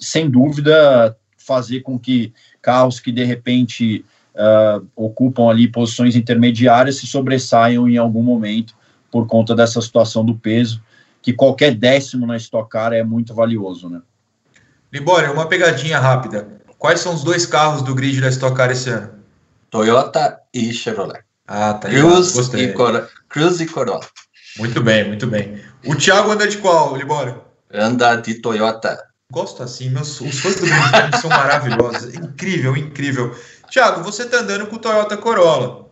sem 0.00 0.28
dúvida, 0.28 1.16
fazer 1.36 1.80
com 1.80 1.98
que 1.98 2.32
carros 2.60 2.98
que 2.98 3.12
de 3.12 3.24
repente 3.24 4.04
uh, 4.34 4.86
ocupam 4.94 5.48
ali 5.48 5.68
posições 5.68 6.16
intermediárias 6.16 6.96
se 6.96 7.06
sobressaiam 7.06 7.88
em 7.88 7.96
algum 7.96 8.22
momento 8.22 8.74
por 9.10 9.26
conta 9.26 9.54
dessa 9.54 9.80
situação 9.80 10.24
do 10.24 10.34
peso, 10.34 10.82
que 11.22 11.32
qualquer 11.32 11.74
décimo 11.74 12.26
na 12.26 12.36
Stock 12.36 12.68
Car 12.68 12.92
é 12.92 13.02
muito 13.02 13.34
valioso, 13.34 13.88
né? 13.88 14.02
Libório, 14.92 15.32
uma 15.32 15.46
pegadinha 15.46 15.98
rápida. 15.98 16.60
Quais 16.78 17.00
são 17.00 17.14
os 17.14 17.24
dois 17.24 17.46
carros 17.46 17.82
do 17.82 17.94
grid 17.94 18.20
da 18.20 18.28
Stock 18.28 18.56
Car 18.56 18.70
esse 18.70 18.90
ano? 18.90 19.10
Toyota 19.70 20.38
e 20.52 20.72
Chevrolet. 20.72 21.22
Ah, 21.46 21.74
tá 21.74 21.88
Cruz 21.88 22.36
e, 22.54 22.68
Cor 22.72 23.08
Cruz 23.28 23.60
e 23.60 23.66
Corolla. 23.66 24.06
Muito 24.58 24.82
bem, 24.82 25.06
muito 25.06 25.26
bem. 25.26 25.60
O 25.84 25.94
Thiago 25.94 26.30
anda 26.30 26.48
de 26.48 26.58
qual, 26.58 26.96
Libório? 26.96 27.40
Anda 27.76 28.16
de 28.16 28.34
Toyota. 28.34 28.98
Gosto 29.30 29.62
assim, 29.62 29.90
meus, 29.90 30.20
os 30.20 30.38
fãs 30.38 30.56
do 30.56 30.66
são 31.20 31.28
maravilhosos. 31.30 32.14
Incrível, 32.14 32.76
incrível. 32.76 33.36
Tiago, 33.68 34.02
você 34.02 34.22
está 34.22 34.38
andando 34.38 34.66
com 34.66 34.76
o 34.76 34.78
Toyota 34.78 35.16
Corolla. 35.16 35.86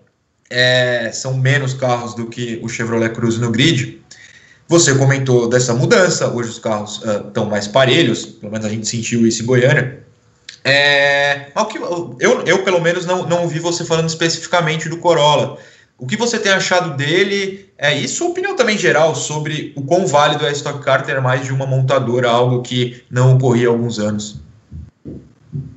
É, 0.49 1.11
são 1.13 1.35
menos 1.35 1.75
carros 1.75 2.15
do 2.15 2.27
que 2.27 2.61
o 2.63 2.69
Chevrolet 2.69 3.13
Cruze 3.13 3.41
no 3.41 3.51
grid. 3.51 4.01
Você 4.69 4.95
comentou 4.95 5.49
dessa 5.49 5.75
mudança, 5.75 6.29
hoje 6.29 6.51
os 6.51 6.59
carros 6.59 7.03
estão 7.27 7.45
uh, 7.45 7.51
mais 7.51 7.67
parelhos, 7.67 8.25
pelo 8.25 8.53
menos 8.53 8.67
a 8.67 8.71
gente 8.71 8.89
sentiu 8.89 9.27
isso 9.27 9.43
em 9.43 9.47
Goiânia. 9.47 10.03
É, 10.65 11.53
eu, 12.19 12.43
eu, 12.47 12.65
pelo 12.65 12.81
menos, 12.81 13.05
não, 13.05 13.27
não 13.27 13.43
ouvi 13.43 13.59
você 13.59 13.85
falando 13.85 14.09
especificamente 14.09 14.89
do 14.89 14.97
Corolla. 14.97 15.59
O 15.97 16.07
que 16.07 16.17
você 16.17 16.39
tem 16.39 16.53
achado 16.53 16.97
dele? 16.97 17.73
É, 17.79 18.07
sua 18.07 18.29
opinião 18.29 18.57
também 18.57 18.77
geral 18.77 19.15
sobre 19.15 19.73
o 19.77 19.83
quão 19.83 20.07
válido 20.07 20.45
é 20.45 20.49
a 20.49 20.53
Stock 20.53 20.83
Car 20.83 21.05
ter 21.05 21.21
mais 21.21 21.45
de 21.45 21.53
uma 21.53 21.67
montadora, 21.67 22.29
algo 22.29 22.63
que 22.63 23.05
não 23.11 23.37
ocorria 23.37 23.69
há 23.69 23.71
alguns 23.71 23.99
anos? 23.99 24.41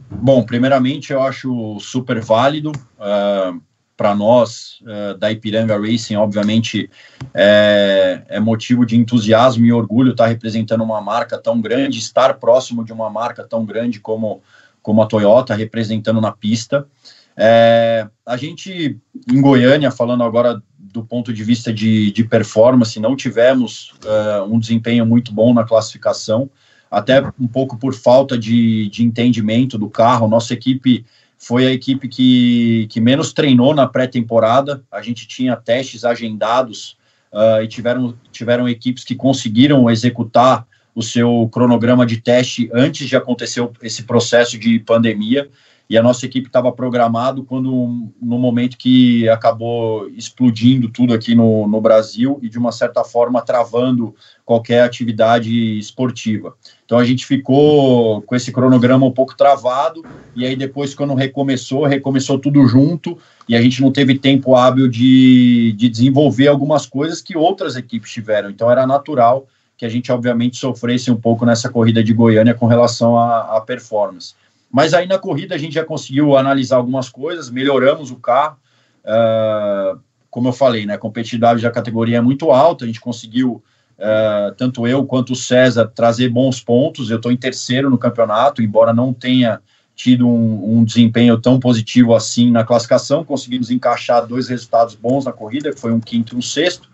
Bom, 0.10 0.44
primeiramente 0.44 1.14
eu 1.14 1.22
acho 1.22 1.80
super 1.80 2.20
válido. 2.20 2.72
Uh, 3.00 3.62
é, 3.64 3.68
para 3.98 4.14
nós 4.16 4.80
uh, 4.84 5.18
da 5.18 5.32
Ipiranga 5.32 5.76
Racing, 5.76 6.16
obviamente, 6.16 6.88
é, 7.34 8.22
é, 8.30 8.40
motivo 8.40 8.86
de 8.86 8.96
entusiasmo 8.96 9.66
e 9.66 9.74
orgulho 9.74 10.12
estar 10.12 10.28
representando 10.28 10.84
uma 10.84 11.02
marca 11.02 11.36
tão 11.36 11.60
grande, 11.60 11.98
estar 11.98 12.36
próximo 12.36 12.86
de 12.86 12.94
uma 12.94 13.10
marca 13.10 13.44
tão 13.44 13.66
grande 13.66 14.00
como, 14.00 14.42
como 14.84 15.02
a 15.02 15.08
Toyota, 15.08 15.56
representando 15.56 16.22
na 16.22 16.32
pista. 16.32 16.88
É, 17.38 18.08
a 18.26 18.36
gente, 18.36 19.00
em 19.32 19.42
Goiânia, 19.42 19.92
falando 19.92 20.24
agora 20.24 20.62
do 20.78 21.06
ponto 21.06 21.32
de 21.32 21.44
vista 21.44 21.72
de, 21.72 22.12
de 22.12 22.24
performance, 22.24 23.00
não 23.00 23.16
tivemos 23.16 23.94
é, 24.04 24.42
um 24.42 24.60
desempenho 24.60 25.06
muito 25.06 25.32
bom 25.32 25.54
na 25.54 25.64
classificação, 25.64 26.50
até 26.90 27.22
um 27.40 27.48
pouco 27.48 27.78
por 27.78 27.94
falta 27.94 28.38
de, 28.38 28.90
de 28.90 29.04
entendimento 29.04 29.78
do 29.78 29.90
carro. 29.90 30.28
Nossa 30.28 30.54
equipe 30.54 31.06
foi 31.38 31.68
a 31.68 31.72
equipe 31.72 32.08
que, 32.08 32.88
que 32.90 33.00
menos 33.00 33.32
treinou 33.34 33.76
na 33.76 33.86
pré-temporada. 33.86 34.84
A 34.92 35.02
gente 35.02 35.28
tinha 35.28 35.56
testes 35.56 36.04
agendados 36.04 36.98
uh, 37.32 37.62
e 37.62 37.68
tiveram, 37.68 38.16
tiveram 38.32 38.68
equipes 38.68 39.04
que 39.04 39.14
conseguiram 39.14 39.90
executar 39.90 40.66
o 40.96 41.04
seu 41.04 41.48
cronograma 41.52 42.06
de 42.06 42.18
teste 42.18 42.72
antes 42.74 43.08
de 43.08 43.16
acontecer 43.16 43.70
esse 43.84 44.02
processo 44.04 44.58
de 44.58 44.80
pandemia 44.80 45.48
e 45.90 45.98
a 45.98 46.04
nossa 46.04 46.26
equipe 46.26 46.48
estava 46.48 46.72
programado 46.72 47.44
quando 47.44 48.12
no 48.22 48.38
momento 48.38 48.78
que 48.78 49.28
acabou 49.30 50.10
explodindo 50.10 50.90
tudo 50.90 51.14
aqui 51.14 51.34
no, 51.34 51.68
no 51.68 51.80
Brasil 51.80 52.40
e 52.42 52.50
de 52.50 52.58
uma 52.58 52.72
certa 52.72 53.04
forma 53.04 53.42
travando 53.42 54.14
qualquer 54.46 54.82
atividade 54.82 55.78
esportiva. 55.78 56.56
Então 56.86 56.98
a 56.98 57.06
gente 57.06 57.26
ficou 57.26 58.22
com 58.24 58.36
esse 58.36 58.52
cronograma 58.52 59.06
um 59.06 59.12
pouco 59.12 59.36
travado 59.36 60.04
e 60.36 60.46
aí 60.46 60.56
depois 60.56 60.94
quando 60.94 61.14
recomeçou, 61.14 61.86
recomeçou 61.86 62.38
tudo 62.38 62.66
junto 62.68 63.18
e 63.48 63.56
a 63.56 63.62
gente 63.62 63.82
não 63.82 63.92
teve 63.92 64.20
tempo 64.20 64.56
hábil 64.56 64.90
de, 64.90 65.74
de 65.78 65.88
desenvolver 65.88 66.48
algumas 66.48 66.86
coisas 66.86 67.22
que 67.22 67.38
outras 67.38 67.78
equipes 67.78 68.12
tiveram. 68.12 68.50
Então 68.50 68.70
era 68.70 68.86
natural 68.86 69.48
que 69.78 69.86
a 69.86 69.90
gente 69.90 70.12
obviamente 70.12 70.58
sofresse 70.58 71.12
um 71.12 71.16
pouco 71.16 71.46
nessa 71.46 71.70
corrida 71.70 72.04
de 72.04 72.12
Goiânia 72.12 72.54
com 72.54 72.66
relação 72.66 73.18
à 73.18 73.62
performance. 73.62 74.34
Mas 74.72 74.94
aí 74.94 75.08
na 75.08 75.18
corrida 75.18 75.56
a 75.56 75.58
gente 75.58 75.74
já 75.74 75.84
conseguiu 75.84 76.38
analisar 76.38 76.78
algumas 76.78 77.10
coisas, 77.10 77.50
melhoramos 77.50 78.12
o 78.12 78.18
carro. 78.18 78.58
Uh, 79.04 80.00
como 80.30 80.50
eu 80.50 80.54
falei, 80.54 80.86
né, 80.86 80.96
a 80.96 81.00
competitividade 81.00 81.62
da 81.62 81.72
categoria 81.72 82.18
é 82.18 82.22
muito 82.22 82.52
alta, 82.52 82.84
a 82.84 82.88
gente 82.88 83.00
conseguiu, 83.00 83.64
uh, 83.98 84.54
tanto 84.58 84.86
eu 84.86 85.06
quanto 85.06 85.34
o 85.34 85.36
César, 85.36 85.88
trazer 85.88 86.30
bons 86.30 86.62
pontos. 86.62 87.10
Eu 87.10 87.18
estou 87.18 87.32
em 87.32 87.38
terceiro 87.38 87.90
no 87.90 87.98
campeonato, 87.98 88.62
embora 88.62 88.94
não 88.94 89.14
tenha 89.14 89.62
tido 89.96 90.28
um, 90.28 90.78
um, 90.78 90.84
desempenho 90.84 91.40
tão 91.42 91.60
positivo 91.60 92.14
assim 92.14 92.52
na 92.52 92.64
classificação, 92.64 93.26
conseguimos 93.26 93.72
encaixar 93.72 94.28
dois 94.28 94.48
resultados 94.48 94.94
bons 94.94 95.26
na 95.26 95.34
corrida, 95.34 95.74
que 95.74 95.80
foi 95.80 95.92
um 95.92 96.00
quinto 96.00 96.36
e 96.36 96.38
um 96.38 96.42
sexto. 96.42 96.88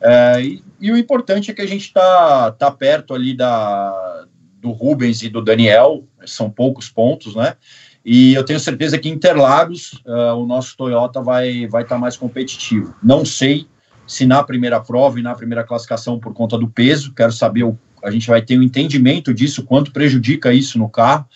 Uh, 0.00 0.40
e, 0.40 0.64
e, 0.80 0.92
o 0.92 0.96
importante 0.96 1.50
é 1.50 1.54
que 1.54 1.62
a 1.62 1.66
gente 1.66 1.86
está 1.86 2.52
tá 2.52 2.70
perto 2.70 3.14
ali 3.14 3.34
da, 3.34 4.26
do 4.60 4.70
Rubens 4.70 5.22
e 5.22 5.28
do 5.28 5.40
Daniel, 5.40 6.04
são 6.26 6.50
poucos 6.50 6.88
pontos, 6.88 7.34
né? 7.34 7.56
E 8.04 8.34
eu 8.34 8.44
tenho 8.44 8.60
certeza 8.60 8.98
que 8.98 9.08
Interlagos, 9.08 9.92
uh, 10.06 10.34
o 10.36 10.46
nosso 10.46 10.76
Toyota 10.76 11.20
vai 11.20 11.66
vai 11.66 11.82
estar 11.82 11.96
tá 11.96 12.00
mais 12.00 12.16
competitivo. 12.16 12.94
Não 13.02 13.24
sei 13.24 13.66
se 14.06 14.26
na 14.26 14.42
primeira 14.42 14.80
prova 14.80 15.18
e 15.18 15.22
na 15.22 15.34
primeira 15.34 15.64
classificação 15.64 16.18
por 16.18 16.34
conta 16.34 16.58
do 16.58 16.68
peso, 16.68 17.14
quero 17.14 17.32
saber 17.32 17.64
o, 17.64 17.78
a 18.02 18.10
gente 18.10 18.26
vai 18.26 18.42
ter 18.42 18.58
um 18.58 18.62
entendimento 18.62 19.32
disso, 19.32 19.64
quanto 19.64 19.92
prejudica 19.92 20.52
isso 20.52 20.78
no 20.78 20.88
carro. 20.88 21.26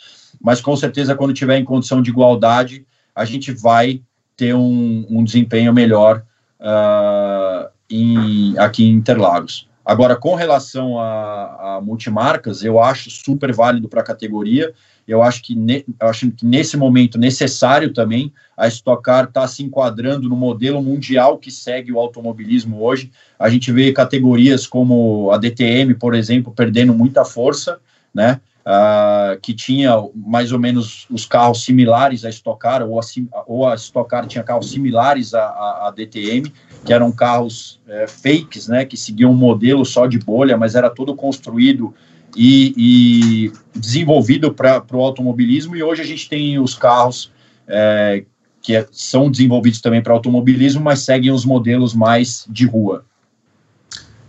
mas 0.41 0.61
com 0.61 0.77
certeza 0.77 1.15
quando 1.15 1.33
tiver 1.33 1.59
em 1.59 1.65
condição 1.65 2.03
de 2.03 2.11
igualdade, 2.11 2.87
a 3.15 3.25
gente 3.25 3.53
vai 3.53 4.03
ter 4.37 4.55
um, 4.55 5.07
um 5.09 5.23
desempenho 5.23 5.73
melhor 5.73 6.25
uh, 6.61 7.69
em, 7.89 8.59
aqui 8.59 8.85
em 8.85 8.91
Interlagos. 8.95 9.69
Agora, 9.85 10.17
com 10.17 10.35
relação 10.35 10.99
a, 10.99 11.77
a 11.77 11.81
multimarcas, 11.81 12.65
eu 12.65 12.83
acho 12.83 13.11
super 13.11 13.53
válido 13.53 13.89
para 13.89 14.01
a 14.01 14.05
categoria. 14.05 14.73
Eu 15.07 15.23
acho 15.23 15.43
que, 15.43 15.55
ne, 15.55 15.85
eu 16.01 16.09
acho 16.09 16.31
que 16.31 16.47
nesse 16.47 16.77
momento 16.77 17.19
necessário 17.19 17.93
também 17.93 18.33
a 18.57 18.67
Stock 18.67 19.03
Car 19.03 19.25
está 19.25 19.47
se 19.47 19.63
enquadrando 19.63 20.27
no 20.27 20.37
modelo 20.37 20.83
mundial 20.83 21.37
que 21.37 21.51
segue 21.51 21.93
o 21.93 21.99
automobilismo 21.99 22.83
hoje. 22.83 23.11
A 23.39 23.51
gente 23.51 23.71
vê 23.71 23.93
categorias 23.93 24.67
como 24.67 25.31
a 25.31 25.37
DTM, 25.37 25.95
por 25.95 26.15
exemplo, 26.15 26.51
perdendo 26.51 26.95
muita 26.95 27.23
força, 27.25 27.79
né? 28.15 28.41
Uh, 28.65 29.39
que 29.43 29.53
tinha 29.53 29.93
mais 30.17 30.51
ou 30.51 30.59
menos 30.59 31.07
os 31.11 31.27
carros 31.27 31.63
similares 31.63 32.25
à 32.25 32.31
Stock 32.31 32.59
Car, 32.59 32.83
ou 32.83 32.99
a, 32.99 33.03
ou 33.47 33.69
a 33.69 33.75
Stock 33.75 34.09
Car 34.09 34.27
tinha 34.27 34.43
carros 34.43 34.71
similares 34.71 35.35
à, 35.35 35.45
à, 35.45 35.89
à 35.89 35.91
DTM, 35.91 36.51
que 36.85 36.93
eram 36.93 37.11
carros 37.11 37.81
é, 37.89 38.07
fakes, 38.07 38.69
né, 38.69 38.85
que 38.85 38.97
seguiam 38.97 39.31
um 39.31 39.37
modelo 39.37 39.85
só 39.85 40.07
de 40.07 40.19
bolha, 40.19 40.57
mas 40.57 40.75
era 40.75 40.91
todo 40.91 41.15
construído 41.15 41.95
e, 42.37 42.75
e 42.77 43.53
desenvolvido 43.75 44.53
para 44.53 44.85
o 44.93 45.01
automobilismo, 45.01 45.75
e 45.75 45.83
hoje 45.83 46.03
a 46.03 46.07
gente 46.07 46.29
tem 46.29 46.59
os 46.59 46.75
carros 46.75 47.33
é, 47.67 48.25
que 48.61 48.75
é, 48.75 48.87
são 48.91 49.31
desenvolvidos 49.31 49.81
também 49.81 50.03
para 50.03 50.13
automobilismo, 50.13 50.83
mas 50.83 51.01
seguem 51.01 51.31
os 51.31 51.45
modelos 51.45 51.95
mais 51.95 52.47
de 52.49 52.67
rua. 52.67 53.05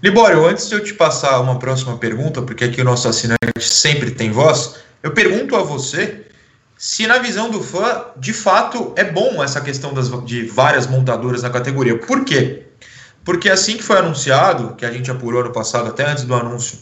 Libório, 0.04 0.46
antes 0.46 0.70
de 0.70 0.76
eu 0.76 0.84
te 0.84 0.94
passar 0.94 1.40
uma 1.40 1.58
próxima 1.58 1.98
pergunta, 1.98 2.42
porque 2.42 2.66
aqui 2.66 2.82
o 2.82 2.84
nosso 2.86 3.08
assinante 3.08 3.40
sempre 3.60 4.12
tem 4.12 4.30
voz, 4.30 4.76
eu 5.02 5.12
pergunto 5.12 5.56
a 5.56 5.64
você 5.64 6.25
se 6.78 7.08
na 7.08 7.18
visão 7.20 7.50
do 7.50 7.62
fã, 7.62 8.06
de 8.18 8.34
fato, 8.34 8.94
é 8.96 9.04
bom 9.04 9.44
essa 9.44 9.62
questão 9.62 9.94
das, 9.94 10.10
de 10.26 10.46
várias 10.46 10.88
montadoras 10.88 11.42
na 11.42 11.50
categoria. 11.50 11.98
Por 11.98 12.26
quê? 12.26 12.68
Porque 13.24 13.50
assim 13.50 13.78
que 13.78 13.84
foi 13.84 13.98
anunciado, 13.98 14.76
que 14.76 14.86
a 14.86 14.92
gente 14.92 15.10
apurou 15.10 15.44
no 15.44 15.52
passado, 15.52 15.90
até 15.90 16.06
antes 16.06 16.26
do 16.26 16.34
anúncio 16.34 16.80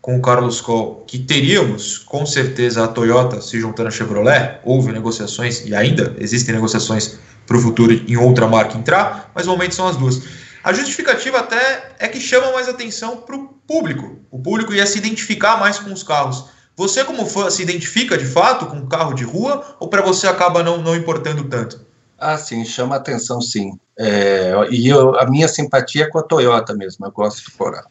com 0.00 0.16
o 0.16 0.22
Carlos 0.22 0.60
Coll, 0.60 1.04
que 1.06 1.18
teríamos 1.18 1.98
com 1.98 2.24
certeza 2.24 2.84
a 2.84 2.88
Toyota 2.88 3.40
se 3.40 3.58
juntando 3.58 3.88
à 3.88 3.90
Chevrolet, 3.90 4.60
houve 4.62 4.92
negociações 4.92 5.64
e 5.66 5.74
ainda 5.74 6.14
existem 6.18 6.54
negociações 6.54 7.18
para 7.46 7.56
o 7.56 7.60
futuro 7.60 7.92
em 7.92 8.16
outra 8.16 8.46
marca 8.46 8.76
entrar, 8.76 9.30
mas 9.34 9.46
no 9.46 9.52
momento 9.52 9.74
são 9.74 9.88
as 9.88 9.96
duas. 9.96 10.22
A 10.62 10.72
justificativa 10.72 11.38
até 11.38 11.92
é 11.98 12.08
que 12.08 12.20
chama 12.20 12.52
mais 12.52 12.68
atenção 12.68 13.18
para 13.18 13.36
o 13.36 13.48
público. 13.66 14.18
O 14.30 14.38
público 14.38 14.74
ia 14.74 14.86
se 14.86 14.98
identificar 14.98 15.58
mais 15.58 15.78
com 15.78 15.92
os 15.92 16.02
carros. 16.02 16.46
Você, 16.76 17.04
como 17.04 17.24
fã, 17.26 17.50
se 17.50 17.62
identifica 17.62 18.18
de 18.18 18.26
fato 18.26 18.66
com 18.66 18.76
um 18.76 18.88
carro 18.88 19.14
de 19.14 19.24
rua 19.24 19.76
ou 19.80 19.88
para 19.88 20.02
você 20.02 20.26
acaba 20.26 20.62
não, 20.62 20.78
não 20.78 20.94
importando 20.94 21.44
tanto? 21.44 21.80
Ah, 22.18 22.36
sim, 22.36 22.64
chama 22.64 22.96
atenção, 22.96 23.40
sim. 23.40 23.78
É, 23.98 24.52
e 24.70 24.88
eu, 24.88 25.18
a 25.18 25.26
minha 25.26 25.48
simpatia 25.48 26.04
é 26.04 26.08
com 26.08 26.18
a 26.18 26.22
Toyota 26.22 26.74
mesmo, 26.74 27.06
eu 27.06 27.12
gosto 27.12 27.44
do 27.44 27.56
Coral. 27.56 27.84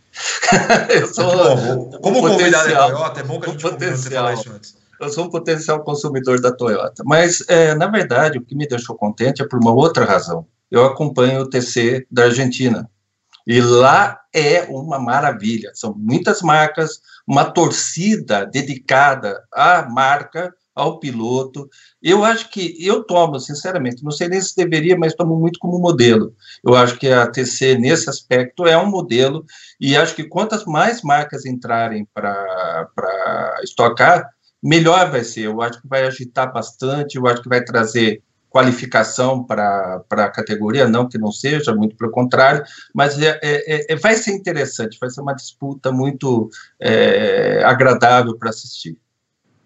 eu 0.90 1.08
sou, 1.08 1.56
bom, 1.58 2.00
como 2.02 2.22
convidado 2.22 2.70
da 2.70 2.92
Toyota, 2.92 3.20
é 3.20 3.24
bom 3.24 3.40
que 3.40 3.50
a 3.50 3.52
gente 3.52 3.62
potencial, 3.62 4.34
isso 4.34 4.52
antes. 4.52 4.78
Eu 5.00 5.10
sou 5.10 5.26
um 5.26 5.30
potencial 5.30 5.84
consumidor 5.84 6.40
da 6.40 6.52
Toyota. 6.52 7.04
Mas, 7.06 7.44
é, 7.48 7.76
na 7.76 7.88
verdade, 7.88 8.38
o 8.38 8.42
que 8.42 8.56
me 8.56 8.68
deixou 8.68 8.96
contente 8.96 9.42
é 9.42 9.48
por 9.48 9.60
uma 9.60 9.74
outra 9.74 10.06
razão 10.06 10.48
eu 10.76 10.84
acompanho 10.86 11.42
o 11.42 11.50
TC 11.50 12.06
da 12.12 12.26
Argentina. 12.26 12.90
E 13.46 13.62
lá 13.62 14.20
é 14.34 14.64
uma 14.64 15.00
maravilha. 15.00 15.72
São 15.74 15.94
muitas 15.98 16.42
marcas, 16.42 17.00
uma 17.28 17.46
torcida 17.46 18.46
dedicada 18.46 19.44
à 19.54 19.88
marca, 19.90 20.54
ao 20.76 21.00
piloto. 21.00 21.70
Eu 22.04 22.26
acho 22.26 22.50
que 22.50 22.76
eu 22.86 23.04
tomo, 23.04 23.40
sinceramente, 23.40 24.04
não 24.04 24.12
sei 24.12 24.28
nem 24.28 24.42
se 24.42 24.56
deveria, 24.56 24.98
mas 24.98 25.16
tomo 25.16 25.40
muito 25.40 25.58
como 25.58 25.80
modelo. 25.80 26.36
Eu 26.64 26.76
acho 26.76 26.98
que 26.98 27.08
a 27.08 27.26
TC, 27.28 27.78
nesse 27.78 28.10
aspecto, 28.10 28.66
é 28.66 28.78
um 28.78 28.90
modelo, 28.90 29.46
e 29.80 29.96
acho 29.96 30.14
que 30.14 30.26
quantas 30.26 30.66
mais 30.66 31.02
marcas 31.02 31.46
entrarem 31.46 32.06
para 32.14 33.60
estocar, 33.64 34.30
melhor 34.62 35.10
vai 35.10 35.24
ser. 35.24 35.44
Eu 35.44 35.62
acho 35.62 35.82
que 35.82 35.88
vai 35.88 36.06
agitar 36.06 36.52
bastante, 36.52 37.16
eu 37.16 37.26
acho 37.26 37.42
que 37.42 37.50
vai 37.50 37.64
trazer 37.64 38.22
qualificação 38.56 39.44
para 39.44 40.02
a 40.10 40.30
categoria, 40.30 40.88
não 40.88 41.10
que 41.10 41.18
não 41.18 41.30
seja, 41.30 41.76
muito 41.76 41.98
pelo 41.98 42.10
contrário, 42.10 42.64
mas 42.94 43.22
é, 43.22 43.38
é, 43.44 43.94
é, 43.94 43.96
vai 43.98 44.16
ser 44.16 44.32
interessante, 44.32 44.98
vai 44.98 45.10
ser 45.10 45.20
uma 45.20 45.36
disputa 45.36 45.92
muito 45.92 46.50
é, 46.80 47.62
agradável 47.66 48.38
para 48.38 48.52
assistir. 48.52 48.98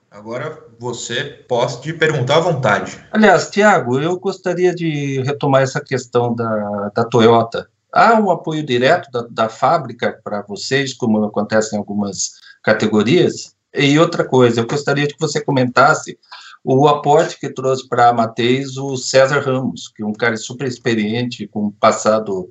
Agora 0.10 0.58
você 0.80 1.24
pode 1.48 1.94
perguntar 1.94 2.38
à 2.38 2.40
vontade. 2.40 3.00
Aliás, 3.12 3.52
Tiago, 3.52 4.00
eu 4.00 4.20
gostaria 4.20 4.74
de 4.74 5.22
retomar 5.22 5.62
essa 5.62 5.80
questão 5.80 6.34
da, 6.34 6.90
da 6.96 7.04
Toyota. 7.04 7.70
Há 7.94 8.16
um 8.16 8.32
apoio 8.32 8.66
direto 8.66 9.12
da, 9.12 9.28
da 9.30 9.50
fábrica 9.50 10.20
para 10.24 10.42
vocês, 10.42 10.96
como 10.96 11.24
acontece 11.24 11.76
em 11.76 11.78
algumas 11.78 12.32
categorias? 12.64 13.54
E 13.72 14.00
outra 14.00 14.26
coisa, 14.26 14.62
eu 14.62 14.66
gostaria 14.68 15.08
que 15.08 15.20
você 15.20 15.40
comentasse 15.40 16.18
o 16.64 16.88
aporte 16.88 17.40
que 17.40 17.50
trouxe 17.50 17.88
para 17.88 18.10
a 18.10 18.14
Mateis 18.14 18.78
o 18.78 18.98
César 18.98 19.40
Ramos, 19.40 19.88
que 19.96 20.04
é 20.04 20.06
um 20.06 20.14
cara 20.14 20.36
super 20.38 20.68
experiente, 20.68 21.48
com 21.48 21.68
um 21.68 21.72
passado 21.72 22.50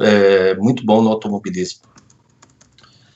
é, 0.00 0.54
muito 0.56 0.84
bom 0.84 1.02
no 1.02 1.10
automobilismo. 1.10 1.82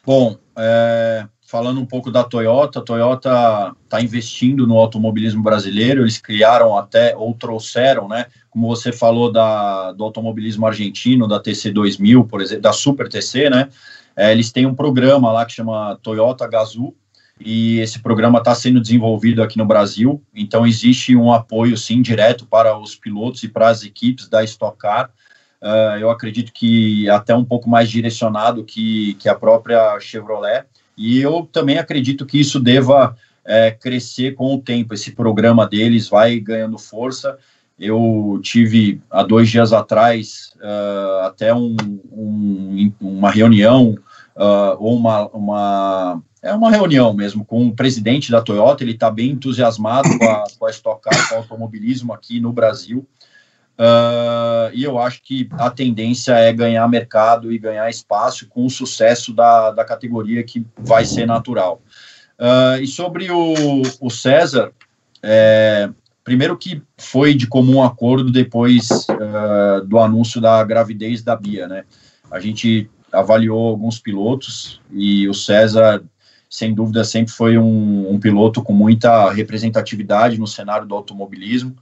Bom, 0.05 0.37
é, 0.57 1.27
falando 1.47 1.81
um 1.81 1.87
pouco 1.87 2.11
da 2.11 2.25
Toyota, 2.25 2.81
a 2.81 2.83
Toyota 2.83 3.75
está 3.85 4.01
investindo 4.01 4.67
no 4.67 4.77
automobilismo 4.77 5.43
brasileiro, 5.43 6.03
eles 6.03 6.19
criaram 6.19 6.77
até, 6.77 7.17
ou 7.17 7.33
trouxeram, 7.33 8.09
né, 8.09 8.27
como 8.51 8.69
você 8.69 8.93
falou 8.93 9.33
da, 9.33 9.93
do 9.93 10.05
automobilismo 10.05 10.67
argentino, 10.67 11.27
da 11.27 11.41
TC2000, 11.41 12.27
por 12.27 12.41
exemplo, 12.43 12.63
da 12.63 12.73
Super 12.73 13.09
TC, 13.09 13.49
né, 13.49 13.69
é, 14.17 14.31
eles 14.31 14.53
têm 14.53 14.67
um 14.67 14.75
programa 14.75 15.33
lá 15.33 15.47
que 15.47 15.53
chama 15.53 15.99
Toyota 16.03 16.47
Gazoo, 16.47 16.95
e 17.41 17.81
esse 17.81 17.99
programa 17.99 18.39
está 18.39 18.55
sendo 18.55 18.81
desenvolvido 18.81 19.43
aqui 19.43 19.59
no 19.59 19.67
Brasil, 19.67 20.23
então 20.35 20.67
existe 20.67 21.17
um 21.17 21.33
apoio, 21.33 21.77
sim, 21.77 22.01
direto 22.01 22.47
para 22.47 22.79
os 22.79 22.95
pilotos 22.95 23.43
e 23.43 23.49
para 23.49 23.69
as 23.69 23.83
equipes 23.83 24.29
da 24.29 24.45
Stock 24.45 24.79
Car. 24.79 25.11
Uh, 25.61 25.99
eu 25.99 26.11
acredito 26.11 26.53
que 26.53 27.09
até 27.09 27.35
um 27.35 27.45
pouco 27.45 27.69
mais 27.69 27.91
direcionado 27.91 28.65
que, 28.65 29.15
que 29.15 29.29
a 29.29 29.35
própria 29.35 29.99
Chevrolet, 29.99 30.65
e 30.97 31.19
eu 31.21 31.49
também 31.51 31.79
acredito 31.79 32.25
que 32.25 32.39
isso 32.39 32.61
deva 32.61 33.17
é, 33.45 33.71
crescer 33.71 34.35
com 34.35 34.55
o 34.55 34.61
tempo. 34.61 34.95
Esse 34.95 35.13
programa 35.13 35.67
deles 35.67 36.09
vai 36.09 36.39
ganhando 36.39 36.79
força. 36.79 37.37
Eu 37.79 38.41
tive 38.43 39.01
há 39.11 39.23
dois 39.23 39.51
dias 39.51 39.73
atrás 39.73 40.53
uh, 40.57 41.27
até 41.27 41.53
um, 41.53 41.77
um, 42.13 42.93
uma 43.01 43.31
reunião 43.31 43.97
uh, 44.37 44.77
ou 44.79 44.97
uma, 44.97 45.27
uma 45.29 46.23
é 46.45 46.53
uma 46.53 46.71
reunião 46.71 47.15
mesmo 47.15 47.43
com 47.43 47.67
o 47.67 47.75
presidente 47.75 48.31
da 48.31 48.43
Toyota, 48.43 48.85
ele 48.85 48.93
está 48.93 49.11
bem 49.11 49.31
entusiasmado 49.31 50.19
com 50.19 50.25
a, 50.27 50.45
com 50.59 50.67
a 50.67 50.71
Stock 50.71 51.03
Car, 51.03 51.29
com 51.29 51.35
o 51.37 51.39
automobilismo 51.39 52.13
aqui 52.13 52.39
no 52.39 52.53
Brasil, 52.53 53.09
uh, 53.79 54.71
e 54.75 54.85
eu 54.85 54.99
acho 54.99 55.23
que 55.23 55.49
a 55.53 55.71
tendência 55.71 56.33
é 56.35 56.53
ganhar 56.53 56.87
mercado 56.87 57.51
e 57.51 57.59
ganhar 57.59 57.89
espaço 57.89 58.47
com 58.47 58.67
o 58.67 58.71
sucesso 58.71 59.33
da, 59.33 59.71
da 59.71 59.85
categoria 59.85 60.45
que 60.45 60.65
vai 60.77 61.07
ser 61.07 61.27
natural. 61.27 61.81
Uh, 62.39 62.83
e 62.83 62.87
sobre 62.87 63.31
o, 63.31 63.83
o 64.01 64.11
César, 64.11 64.73
é, 65.23 65.89
primeiro 66.23 66.59
que 66.59 66.83
foi 66.99 67.33
de 67.33 67.47
comum 67.47 67.83
acordo 67.83 68.31
depois 68.31 68.89
uh, 69.09 69.85
do 69.87 69.99
anúncio 69.99 70.43
da 70.43 70.63
gravidez 70.63 71.23
da 71.23 71.35
Bia, 71.35 71.67
né? 71.67 71.85
A 72.31 72.39
gente 72.39 72.91
avaliou 73.11 73.69
alguns 73.69 73.99
pilotos 73.99 74.81
e 74.91 75.29
o 75.29 75.33
César 75.33 76.03
sem 76.55 76.73
dúvida, 76.73 77.03
sempre 77.03 77.33
foi 77.33 77.59
um, 77.59 78.13
um 78.13 78.21
piloto 78.21 78.63
com 78.63 78.73
muita 78.73 79.29
representatividade 79.33 80.39
no 80.39 80.47
cenário 80.47 80.87
do 80.87 80.95
automobilismo. 80.95 81.75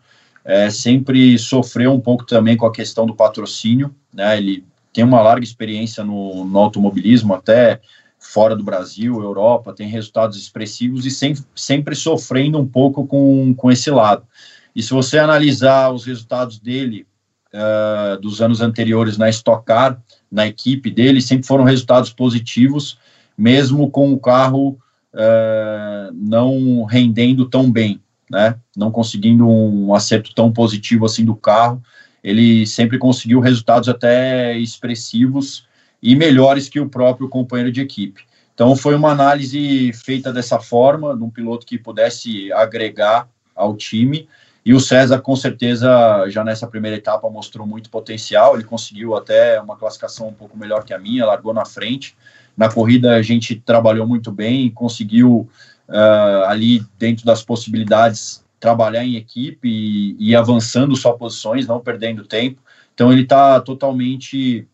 É, 0.43 0.71
sempre 0.71 1.39
sofreu 1.39 1.93
um 1.93 2.01
pouco 2.01 2.25
também 2.25 2.57
com 2.57 2.65
a 2.65 2.73
questão 2.73 3.05
do 3.05 3.15
patrocínio, 3.15 3.95
né? 4.11 4.35
Ele 4.39 4.65
tem 4.91 5.05
uma 5.05 5.21
larga 5.21 5.45
experiência 5.45 6.03
no, 6.03 6.47
no 6.47 6.59
automobilismo, 6.59 7.35
até 7.35 7.83
fora 8.19 8.57
do 8.57 8.65
Brasil, 8.65 9.21
Europa, 9.21 9.75
tem 9.75 9.89
resultados 9.89 10.39
expressivos 10.39 11.05
e 11.05 11.11
sempre, 11.11 11.43
sempre 11.55 11.95
sofrendo 11.95 12.59
um 12.59 12.67
pouco 12.67 13.07
com, 13.07 13.53
com 13.55 13.71
esse 13.71 13.91
lado. 13.91 14.27
E 14.75 14.83
se 14.83 14.89
você 14.95 15.19
analisar 15.19 15.93
os 15.93 16.07
resultados 16.07 16.59
dele 16.59 17.07
uh, 17.53 18.19
dos 18.23 18.41
anos 18.41 18.63
anteriores 18.63 19.19
na 19.19 19.29
Stock 19.29 19.67
Car, 19.67 20.01
na 20.31 20.47
equipe 20.47 20.91
dele, 20.91 21.21
sempre 21.21 21.47
foram 21.47 21.65
resultados 21.65 22.11
positivos, 22.11 22.97
mesmo 23.37 23.91
com 23.91 24.13
o 24.13 24.19
carro 24.19 24.79
é, 25.15 26.11
não 26.13 26.85
rendendo 26.85 27.49
tão 27.49 27.71
bem, 27.71 28.01
né? 28.31 28.57
Não 28.77 28.91
conseguindo 28.91 29.47
um 29.49 29.95
acerto 29.95 30.35
tão 30.35 30.53
positivo 30.53 31.05
assim 31.05 31.25
do 31.25 31.35
carro, 31.35 31.83
ele 32.23 32.67
sempre 32.67 32.99
conseguiu 32.99 33.41
resultados 33.41 33.89
até 33.89 34.57
expressivos 34.57 35.67
e 36.03 36.17
melhores 36.17 36.69
que 36.69 36.81
o 36.81 36.89
próprio 36.89 37.29
companheiro 37.29 37.73
de 37.73 37.81
equipe. 37.81 38.25
Então 38.55 38.77
foi 38.77 38.95
uma 38.95 39.11
análise 39.11 39.93
feita 39.93 40.33
dessa 40.33 40.61
forma, 40.61 41.17
de 41.17 41.23
um 41.23 41.31
piloto 41.31 41.67
que 41.67 41.79
pudesse 41.79 42.53
agregar 42.53 43.29
ao 43.55 43.77
time. 43.77 44.29
E 44.65 44.73
o 44.73 44.79
César, 44.79 45.21
com 45.21 45.35
certeza, 45.35 46.29
já 46.29 46.45
nessa 46.45 46.67
primeira 46.67 46.97
etapa 46.97 47.29
mostrou 47.29 47.67
muito 47.67 47.91
potencial. 47.91 48.55
Ele 48.55 48.65
conseguiu 48.65 49.17
até 49.17 49.61
uma 49.61 49.77
classificação 49.77 50.29
um 50.29 50.33
pouco 50.33 50.57
melhor 50.57 50.85
que 50.85 50.95
a 50.95 50.99
minha, 50.99 51.27
largou 51.27 51.53
na 51.53 51.65
frente. 51.65 52.15
Na 52.57 52.69
corrida 52.69 53.15
a 53.15 53.23
gente 53.23 53.57
trabalhou 53.57 54.07
muito 54.07 54.31
bem, 54.31 54.71
conseguiu 54.71 55.49
uh, 55.89 56.45
ali 56.47 56.85
dentro 56.99 57.25
das 57.25 57.43
possibilidades 57.43 58.45
trabalhar 58.61 59.05
em 59.05 59.17
equipe 59.17 59.69
e, 59.69 60.17
e 60.19 60.37
avançando 60.37 60.95
só 60.97 61.13
posições, 61.13 61.67
não 61.67 61.81
perdendo 61.81 62.25
tempo. 62.25 62.61
Então 62.95 63.11
ele 63.11 63.23
está 63.23 63.61
totalmente 63.61 64.67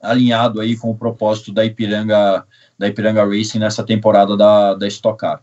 alinhado 0.00 0.60
aí 0.60 0.76
com 0.76 0.90
o 0.90 0.96
propósito 0.96 1.52
da 1.52 1.64
Ipiranga 1.64 2.44
da 2.78 2.86
Ipiranga 2.86 3.24
Racing 3.24 3.58
nessa 3.58 3.82
temporada 3.82 4.36
da, 4.36 4.74
da 4.74 4.86
Stock 4.86 5.18
Car. 5.18 5.40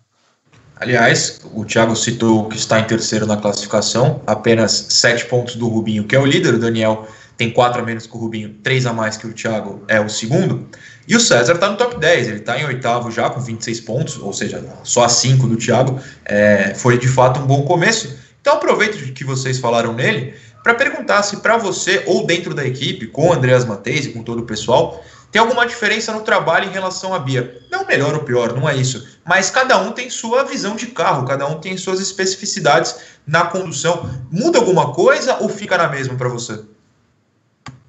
Aliás, 0.76 1.42
o 1.54 1.66
Thiago 1.66 1.96
citou 1.96 2.48
que 2.48 2.58
está 2.58 2.80
em 2.80 2.84
terceiro 2.84 3.26
na 3.26 3.38
classificação, 3.38 4.22
apenas 4.28 4.72
sete 4.90 5.26
pontos 5.26 5.56
do 5.56 5.68
Rubinho, 5.68 6.04
que 6.04 6.16
é 6.16 6.20
o 6.20 6.26
líder. 6.26 6.56
O 6.56 6.60
Daniel 6.60 7.08
tem 7.38 7.52
quatro 7.52 7.82
a 7.82 7.86
menos 7.86 8.06
que 8.06 8.16
o 8.16 8.20
Rubinho, 8.20 8.54
três 8.62 8.86
a 8.86 8.94
mais 8.94 9.18
que 9.18 9.26
o 9.26 9.34
Thiago 9.34 9.84
é 9.88 10.00
o 10.00 10.10
segundo. 10.10 10.68
E 11.08 11.16
o 11.16 11.20
César 11.20 11.56
está 11.56 11.70
no 11.70 11.76
top 11.76 12.00
10, 12.00 12.28
ele 12.28 12.38
está 12.38 12.58
em 12.58 12.66
oitavo 12.66 13.12
já 13.12 13.30
com 13.30 13.42
26 13.42 13.82
pontos, 13.82 14.18
ou 14.18 14.32
seja, 14.32 14.64
só 14.84 15.04
a 15.04 15.10
5 15.10 15.48
do 15.48 15.58
Thiago. 15.58 16.00
É, 16.24 16.74
foi 16.76 16.98
de 16.98 17.08
fato 17.08 17.42
um 17.42 17.46
bom 17.46 17.64
começo. 17.64 18.18
Então 18.40 18.56
aproveito 18.56 19.14
que 19.14 19.24
vocês 19.24 19.60
falaram 19.60 19.94
nele 19.94 20.34
para 20.64 20.74
perguntar 20.74 21.24
se 21.24 21.38
para 21.38 21.58
você 21.58 22.04
ou 22.08 22.26
dentro 22.26 22.54
da 22.54 22.66
equipe, 22.66 23.08
com 23.08 23.30
o 23.30 23.34
Andreas 23.34 23.66
Mateis 23.66 24.06
e 24.06 24.10
com 24.10 24.24
todo 24.24 24.40
o 24.40 24.46
pessoal, 24.46 25.04
tem 25.30 25.42
alguma 25.42 25.66
diferença 25.66 26.14
no 26.14 26.22
trabalho 26.22 26.70
em 26.70 26.72
relação 26.72 27.14
à 27.14 27.20
Bia. 27.20 27.60
Não 27.70 27.86
melhor 27.86 28.14
ou 28.14 28.22
pior, 28.22 28.54
não 28.54 28.70
é 28.70 28.76
isso. 28.76 29.06
Mas 29.26 29.50
cada 29.50 29.78
um 29.80 29.92
tem 29.92 30.10
sua 30.10 30.44
visão 30.44 30.76
de 30.76 30.88
carro, 30.88 31.26
cada 31.26 31.48
um 31.48 31.60
tem 31.60 31.76
suas 31.76 32.00
especificidades 32.00 32.96
na 33.26 33.46
condução. 33.46 34.10
Muda 34.32 34.60
alguma 34.60 34.94
coisa 34.94 35.38
ou 35.42 35.50
fica 35.50 35.78
na 35.78 35.90
mesma 35.90 36.16
para 36.16 36.30
você? 36.30 36.62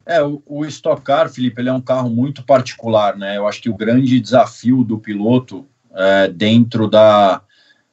É, 0.06 0.22
o, 0.22 0.42
o 0.46 0.64
Stock 0.66 1.02
Car, 1.02 1.30
Felipe, 1.30 1.60
ele 1.60 1.68
é 1.68 1.72
um 1.72 1.80
carro 1.80 2.10
muito 2.10 2.42
particular, 2.42 3.16
né? 3.16 3.36
Eu 3.36 3.48
acho 3.48 3.60
que 3.60 3.70
o 3.70 3.76
grande 3.76 4.20
desafio 4.20 4.84
do 4.84 4.98
piloto 4.98 5.66
é, 5.94 6.28
dentro 6.28 6.88
da, 6.88 7.42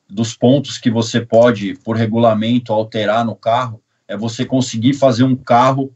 dos 0.09 0.35
pontos 0.35 0.77
que 0.77 0.89
você 0.89 1.21
pode, 1.21 1.75
por 1.83 1.95
regulamento, 1.95 2.73
alterar 2.73 3.23
no 3.23 3.35
carro, 3.35 3.81
é 4.07 4.17
você 4.17 4.45
conseguir 4.45 4.93
fazer 4.93 5.23
um 5.23 5.35
carro 5.35 5.93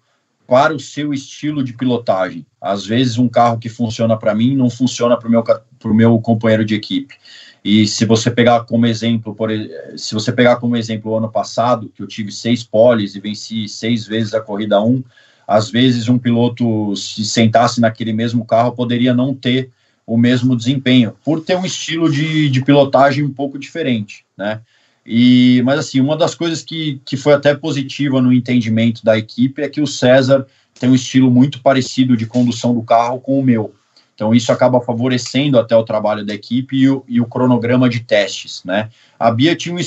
para 0.47 0.73
o 0.73 0.80
seu 0.80 1.13
estilo 1.13 1.63
de 1.63 1.73
pilotagem. 1.73 2.45
Às 2.62 2.86
vezes, 2.86 3.17
um 3.17 3.28
carro 3.28 3.58
que 3.58 3.67
funciona 3.67 4.15
para 4.15 4.34
mim 4.34 4.56
não 4.56 4.69
funciona 4.69 5.17
para 5.17 5.28
o 5.28 5.32
meu, 5.32 5.43
meu 5.86 6.19
companheiro 6.19 6.63
de 6.63 6.75
equipe. 6.75 7.15
E 7.63 7.88
se 7.88 8.06
você 8.06 8.30
pegar 8.30 8.63
como 8.65 8.86
exemplo, 8.86 9.34
por, 9.34 9.49
se 9.97 10.13
você 10.13 10.32
pegar 10.32 10.58
como 10.58 10.78
exemplo 10.78 11.12
o 11.12 11.17
ano 11.17 11.32
passado, 11.32 11.89
que 11.89 12.01
eu 12.01 12.08
tive 12.08 12.32
seis 12.32 12.63
poles 12.63 13.15
e 13.15 13.19
venci 13.19 13.67
seis 13.67 14.06
vezes 14.06 14.36
a 14.36 14.39
corrida 14.39 14.80
1, 14.80 15.04
às 15.47 15.69
vezes 15.69 16.10
um 16.10 16.17
piloto 16.17 16.95
se 16.95 17.25
sentasse 17.25 17.79
naquele 17.79 18.13
mesmo 18.13 18.45
carro 18.45 18.71
poderia 18.71 19.13
não 19.13 19.34
ter 19.34 19.69
o 20.05 20.17
mesmo 20.17 20.55
desempenho, 20.55 21.15
por 21.23 21.41
ter 21.41 21.55
um 21.55 21.65
estilo 21.65 22.12
de, 22.12 22.49
de 22.49 22.63
pilotagem 22.63 23.23
um 23.23 23.34
pouco 23.34 23.58
diferente, 23.58 24.23
né? 24.38 24.62
E, 25.05 25.62
mas 25.63 25.79
assim, 25.79 26.01
uma 26.01 26.17
das 26.17 26.34
coisas 26.34 26.63
que, 26.63 26.99
que 27.05 27.15
foi 27.15 27.34
até 27.34 27.53
positiva 27.53 28.21
no 28.21 28.34
entendimento 28.34 29.03
da 29.03 29.17
equipe 29.17 29.62
é 29.62 29.69
que 29.69 29.81
o 29.81 29.88
César 29.88 30.47
tem 30.79 30.89
um 30.89 30.95
estilo 30.95 31.29
muito 31.29 31.62
parecido 31.62 32.17
de 32.17 32.25
condução 32.25 32.73
do 32.73 32.81
carro 32.81 33.19
com 33.19 33.39
o 33.39 33.43
meu. 33.43 33.73
Então 34.15 34.34
isso 34.34 34.51
acaba 34.51 34.81
favorecendo 34.81 35.60
até 35.60 35.75
o 35.75 35.84
trabalho 35.84 36.25
da 36.25 36.34
equipe 36.34 36.77
e 36.77 36.89
o, 36.89 37.03
e 37.08 37.21
o 37.21 37.25
cronograma 37.25 37.89
de 37.89 37.99
testes, 37.99 38.63
né? 38.63 38.89
A 39.19 39.29
Bia 39.29 39.55
tinha 39.55 39.75
um, 39.75 39.79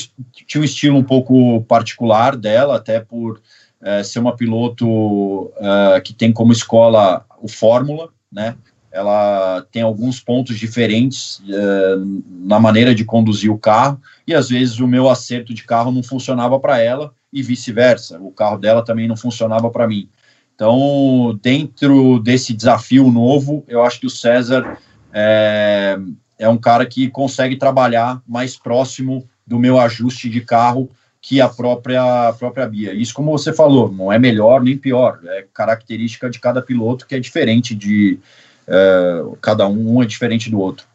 tinha 0.46 0.60
um 0.60 0.64
estilo 0.64 0.98
um 0.98 1.02
pouco 1.02 1.62
particular 1.62 2.36
dela, 2.36 2.76
até 2.76 3.00
por 3.00 3.40
é, 3.82 4.02
ser 4.02 4.18
uma 4.18 4.36
piloto 4.36 5.50
é, 5.56 6.00
que 6.00 6.12
tem 6.12 6.32
como 6.32 6.52
escola 6.52 7.24
o 7.40 7.48
Fórmula, 7.48 8.10
né? 8.30 8.56
Ela 8.90 9.66
tem 9.70 9.82
alguns 9.82 10.18
pontos 10.18 10.58
diferentes 10.58 11.42
é, 11.48 11.94
na 12.26 12.58
maneira 12.58 12.94
de 12.94 13.04
conduzir 13.04 13.52
o 13.52 13.58
carro 13.58 14.00
e 14.26 14.34
às 14.34 14.48
vezes 14.48 14.80
o 14.80 14.88
meu 14.88 15.08
acerto 15.08 15.52
de 15.52 15.62
carro 15.64 15.92
não 15.92 16.02
funcionava 16.02 16.58
para 16.58 16.80
ela 16.80 17.12
e 17.32 17.42
vice-versa. 17.42 18.18
O 18.18 18.30
carro 18.30 18.56
dela 18.56 18.82
também 18.82 19.06
não 19.06 19.16
funcionava 19.16 19.70
para 19.70 19.86
mim. 19.86 20.08
Então, 20.54 21.38
dentro 21.40 22.18
desse 22.18 22.52
desafio 22.52 23.10
novo, 23.12 23.62
eu 23.68 23.82
acho 23.82 24.00
que 24.00 24.06
o 24.06 24.10
César 24.10 24.78
é, 25.12 25.96
é 26.38 26.48
um 26.48 26.58
cara 26.58 26.84
que 26.84 27.08
consegue 27.08 27.56
trabalhar 27.56 28.20
mais 28.26 28.56
próximo 28.56 29.24
do 29.46 29.58
meu 29.58 29.78
ajuste 29.78 30.28
de 30.28 30.40
carro 30.40 30.90
que 31.20 31.40
a 31.40 31.48
própria, 31.48 32.28
a 32.28 32.32
própria 32.32 32.66
Bia. 32.66 32.92
Isso, 32.92 33.12
como 33.12 33.30
você 33.30 33.52
falou, 33.52 33.90
não 33.90 34.12
é 34.12 34.18
melhor 34.18 34.62
nem 34.62 34.76
pior, 34.76 35.18
é 35.24 35.44
característica 35.52 36.30
de 36.30 36.38
cada 36.38 36.62
piloto 36.62 37.06
que 37.06 37.14
é 37.14 37.20
diferente 37.20 37.74
de 37.74 38.18
é, 38.66 39.22
cada 39.40 39.66
um, 39.66 39.96
um 39.96 40.02
é 40.02 40.06
diferente 40.06 40.50
do 40.50 40.60
outro. 40.60 40.86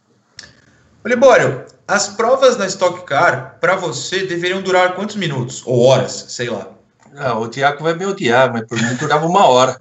Libório, 1.05 1.65
as 1.85 2.07
provas 2.07 2.55
na 2.55 2.65
Stock 2.65 3.05
Car, 3.05 3.57
para 3.59 3.75
você, 3.75 4.25
deveriam 4.25 4.61
durar 4.61 4.95
quantos 4.95 5.17
minutos? 5.17 5.61
Ou 5.65 5.83
horas, 5.83 6.27
sei 6.29 6.49
lá. 6.49 6.69
Não, 7.13 7.41
o 7.41 7.47
Tiago 7.47 7.83
vai 7.83 7.93
me 7.93 8.05
odiar, 8.05 8.51
mas 8.51 8.65
por 8.65 8.81
mim 8.81 8.95
durava 8.95 9.25
uma 9.25 9.45
hora. 9.45 9.77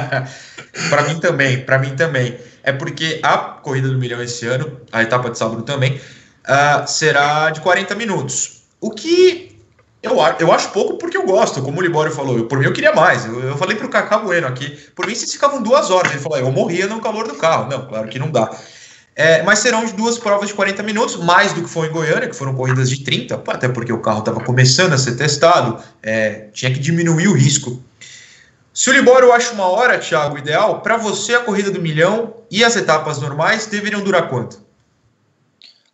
para 0.88 1.02
mim 1.02 1.20
também, 1.20 1.64
para 1.64 1.78
mim 1.78 1.94
também. 1.94 2.38
É 2.62 2.72
porque 2.72 3.20
a 3.22 3.36
corrida 3.36 3.88
do 3.88 3.98
milhão 3.98 4.22
esse 4.22 4.46
ano, 4.46 4.80
a 4.90 5.02
etapa 5.02 5.30
de 5.30 5.38
sábado 5.38 5.62
também, 5.62 6.00
uh, 6.48 6.86
será 6.86 7.50
de 7.50 7.60
40 7.60 7.94
minutos. 7.94 8.53
O 8.84 8.90
que 8.90 9.56
eu, 10.02 10.18
eu 10.38 10.52
acho 10.52 10.68
pouco 10.68 10.98
porque 10.98 11.16
eu 11.16 11.24
gosto, 11.24 11.62
como 11.62 11.80
o 11.80 11.82
Libório 11.82 12.12
falou. 12.12 12.36
Eu, 12.36 12.44
por 12.44 12.58
mim, 12.58 12.66
eu 12.66 12.72
queria 12.74 12.94
mais. 12.94 13.24
Eu, 13.24 13.40
eu 13.40 13.56
falei 13.56 13.78
para 13.78 13.86
o 13.86 13.88
Cacá 13.88 14.18
Bueno 14.18 14.46
aqui, 14.46 14.76
por 14.94 15.06
mim, 15.06 15.14
vocês 15.14 15.32
ficavam 15.32 15.62
duas 15.62 15.90
horas. 15.90 16.12
Ele 16.12 16.20
falou, 16.20 16.36
eu 16.36 16.52
morria 16.52 16.86
no 16.86 17.00
calor 17.00 17.26
do 17.26 17.34
carro. 17.34 17.70
Não, 17.70 17.86
claro 17.86 18.06
que 18.08 18.18
não 18.18 18.30
dá. 18.30 18.54
É, 19.16 19.42
mas 19.42 19.60
serão 19.60 19.86
duas 19.86 20.18
provas 20.18 20.48
de 20.48 20.54
40 20.54 20.82
minutos, 20.82 21.16
mais 21.16 21.54
do 21.54 21.62
que 21.62 21.70
foi 21.70 21.86
em 21.86 21.92
Goiânia, 21.92 22.28
que 22.28 22.36
foram 22.36 22.54
corridas 22.54 22.90
de 22.90 23.02
30, 23.02 23.42
até 23.46 23.68
porque 23.68 23.90
o 23.90 24.00
carro 24.00 24.18
estava 24.18 24.40
começando 24.40 24.92
a 24.92 24.98
ser 24.98 25.16
testado, 25.16 25.78
é, 26.02 26.48
tinha 26.52 26.70
que 26.70 26.78
diminuir 26.78 27.28
o 27.28 27.32
risco. 27.32 27.82
Se 28.74 28.90
o 28.90 28.92
Libório 28.92 29.32
acha 29.32 29.54
uma 29.54 29.66
hora, 29.66 29.98
Thiago, 29.98 30.36
ideal, 30.36 30.82
para 30.82 30.98
você 30.98 31.36
a 31.36 31.40
corrida 31.40 31.70
do 31.70 31.80
milhão 31.80 32.34
e 32.50 32.62
as 32.62 32.76
etapas 32.76 33.18
normais 33.18 33.64
deveriam 33.64 34.02
durar 34.02 34.28
quanto? 34.28 34.63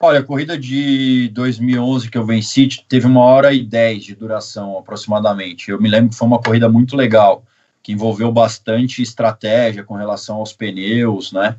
Olha, 0.03 0.21
a 0.21 0.25
corrida 0.25 0.57
de 0.57 1.29
2011 1.35 2.11
que 2.11 2.17
eu 2.17 2.25
venci 2.25 2.67
teve 2.89 3.07
uma 3.07 3.21
hora 3.21 3.53
e 3.53 3.63
dez 3.63 4.03
de 4.03 4.15
duração 4.15 4.79
aproximadamente. 4.79 5.71
Eu 5.71 5.79
me 5.79 5.91
lembro 5.91 6.09
que 6.09 6.17
foi 6.17 6.27
uma 6.27 6.41
corrida 6.41 6.71
muito 6.71 6.97
legal, 6.97 7.45
que 7.83 7.93
envolveu 7.93 8.33
bastante 8.33 9.03
estratégia 9.03 9.85
com 9.85 9.93
relação 9.95 10.37
aos 10.37 10.55
pneus, 10.55 11.33
né? 11.33 11.55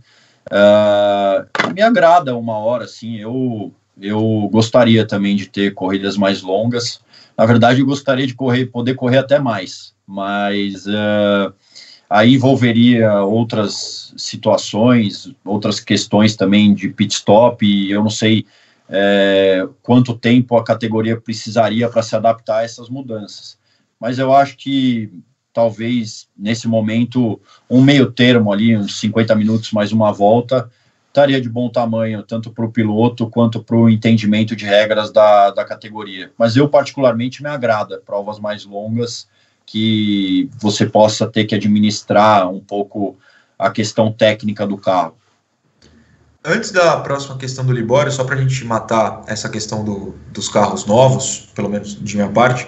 Uh, 0.49 1.71
me 1.71 1.83
agrada 1.83 2.35
uma 2.35 2.57
hora, 2.57 2.85
assim. 2.85 3.17
Eu, 3.17 3.71
eu 4.01 4.49
gostaria 4.51 5.05
também 5.05 5.35
de 5.35 5.45
ter 5.45 5.75
corridas 5.75 6.17
mais 6.17 6.41
longas. 6.41 6.99
Na 7.37 7.45
verdade, 7.45 7.81
eu 7.81 7.85
gostaria 7.85 8.25
de 8.25 8.33
correr, 8.33 8.65
poder 8.65 8.95
correr 8.95 9.19
até 9.19 9.37
mais, 9.37 9.93
mas 10.07 10.87
uh, 10.87 11.53
aí 12.11 12.33
envolveria 12.35 13.23
outras 13.23 14.13
situações, 14.17 15.33
outras 15.45 15.79
questões 15.79 16.35
também 16.35 16.73
de 16.73 16.89
pit 16.89 17.13
stop, 17.13 17.65
e 17.65 17.89
eu 17.89 18.03
não 18.03 18.09
sei 18.09 18.45
é, 18.89 19.65
quanto 19.81 20.17
tempo 20.17 20.57
a 20.57 20.63
categoria 20.63 21.19
precisaria 21.19 21.87
para 21.87 22.03
se 22.03 22.13
adaptar 22.13 22.57
a 22.57 22.63
essas 22.63 22.89
mudanças. 22.89 23.57
Mas 23.97 24.19
eu 24.19 24.33
acho 24.35 24.57
que 24.57 25.09
talvez 25.53 26.27
nesse 26.37 26.67
momento 26.67 27.39
um 27.69 27.81
meio 27.81 28.11
termo 28.11 28.51
ali, 28.51 28.75
uns 28.75 28.99
50 28.99 29.33
minutos 29.33 29.71
mais 29.71 29.93
uma 29.93 30.11
volta, 30.11 30.69
estaria 31.07 31.39
de 31.39 31.47
bom 31.47 31.69
tamanho, 31.69 32.23
tanto 32.23 32.51
para 32.51 32.65
o 32.65 32.71
piloto 32.71 33.29
quanto 33.29 33.63
para 33.63 33.77
o 33.77 33.89
entendimento 33.89 34.53
de 34.53 34.65
regras 34.65 35.13
da, 35.13 35.51
da 35.51 35.63
categoria. 35.63 36.29
Mas 36.37 36.57
eu, 36.57 36.67
particularmente, 36.67 37.41
me 37.41 37.47
agrada 37.47 38.01
provas 38.05 38.37
mais 38.37 38.65
longas 38.65 39.29
que 39.71 40.49
você 40.59 40.85
possa 40.85 41.25
ter 41.25 41.45
que 41.45 41.55
administrar 41.55 42.49
um 42.49 42.59
pouco 42.59 43.17
a 43.57 43.71
questão 43.71 44.11
técnica 44.11 44.67
do 44.67 44.77
carro. 44.77 45.15
Antes 46.43 46.71
da 46.71 46.99
próxima 46.99 47.37
questão 47.37 47.65
do 47.65 47.71
Libório, 47.71 48.11
só 48.11 48.25
para 48.25 48.35
a 48.35 48.37
gente 48.37 48.65
matar 48.65 49.21
essa 49.27 49.47
questão 49.47 49.85
do, 49.85 50.13
dos 50.33 50.49
carros 50.49 50.85
novos, 50.85 51.49
pelo 51.55 51.69
menos 51.69 51.95
de 51.95 52.15
minha 52.17 52.27
parte, 52.27 52.67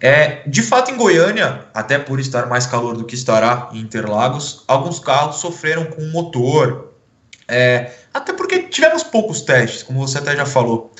é, 0.00 0.48
de 0.48 0.62
fato 0.62 0.92
em 0.92 0.96
Goiânia, 0.96 1.66
até 1.74 1.98
por 1.98 2.20
estar 2.20 2.46
mais 2.46 2.64
calor 2.64 2.96
do 2.96 3.04
que 3.04 3.16
estará 3.16 3.70
em 3.72 3.80
Interlagos, 3.80 4.62
alguns 4.68 5.00
carros 5.00 5.40
sofreram 5.40 5.86
com 5.86 6.04
motor, 6.10 6.92
é, 7.48 7.90
até 8.14 8.32
porque 8.32 8.64
tivemos 8.64 9.02
poucos 9.02 9.40
testes, 9.40 9.82
como 9.82 10.06
você 10.06 10.18
até 10.18 10.36
já 10.36 10.46
falou. 10.46 10.92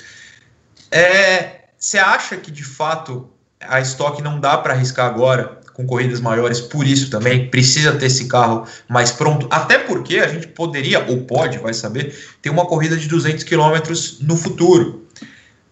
É, 0.91 1.67
você 1.79 1.99
acha 1.99 2.37
que 2.37 2.51
de 2.51 2.65
fato 2.65 3.31
a 3.61 3.81
estoque 3.81 4.23
não 4.23 4.39
dá 4.39 4.57
para 4.59 4.75
arriscar 4.75 5.07
agora 5.07 5.59
com 5.73 5.87
corridas 5.87 6.21
maiores, 6.21 6.59
por 6.59 6.87
isso 6.87 7.11
também 7.11 7.51
precisa 7.51 7.93
ter 7.93 8.07
esse 8.07 8.29
carro 8.29 8.67
mais 8.89 9.13
pronto, 9.13 9.47
até 9.51 9.79
porque 9.79 10.19
a 10.19 10.27
gente 10.27 10.47
poderia, 10.49 11.05
ou 11.07 11.25
pode, 11.25 11.59
vai 11.59 11.75
saber, 11.75 12.17
ter 12.41 12.49
uma 12.49 12.65
corrida 12.65 12.97
de 12.97 13.07
200 13.07 13.45
km 13.45 13.77
no 14.23 14.37
futuro. 14.39 15.07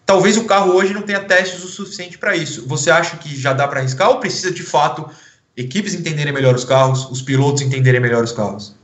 Talvez 0.05 0.37
o 0.37 0.45
carro 0.45 0.73
hoje 0.73 0.93
não 0.93 1.01
tenha 1.01 1.21
testes 1.21 1.63
o 1.63 1.67
suficiente 1.67 2.19
para 2.19 2.35
isso. 2.35 2.67
Você 2.67 2.91
acha 2.91 3.17
que 3.17 3.35
já 3.35 3.51
dá 3.51 3.67
para 3.67 3.79
arriscar 3.79 4.09
ou 4.09 4.19
precisa 4.19 4.51
de 4.51 4.61
fato 4.61 5.09
equipes 5.57 5.95
entenderem 5.95 6.31
melhor 6.31 6.53
os 6.53 6.63
carros, 6.63 7.09
os 7.09 7.23
pilotos 7.23 7.63
entenderem 7.63 7.99
melhor 7.99 8.23
os 8.23 8.31
carros? 8.31 8.75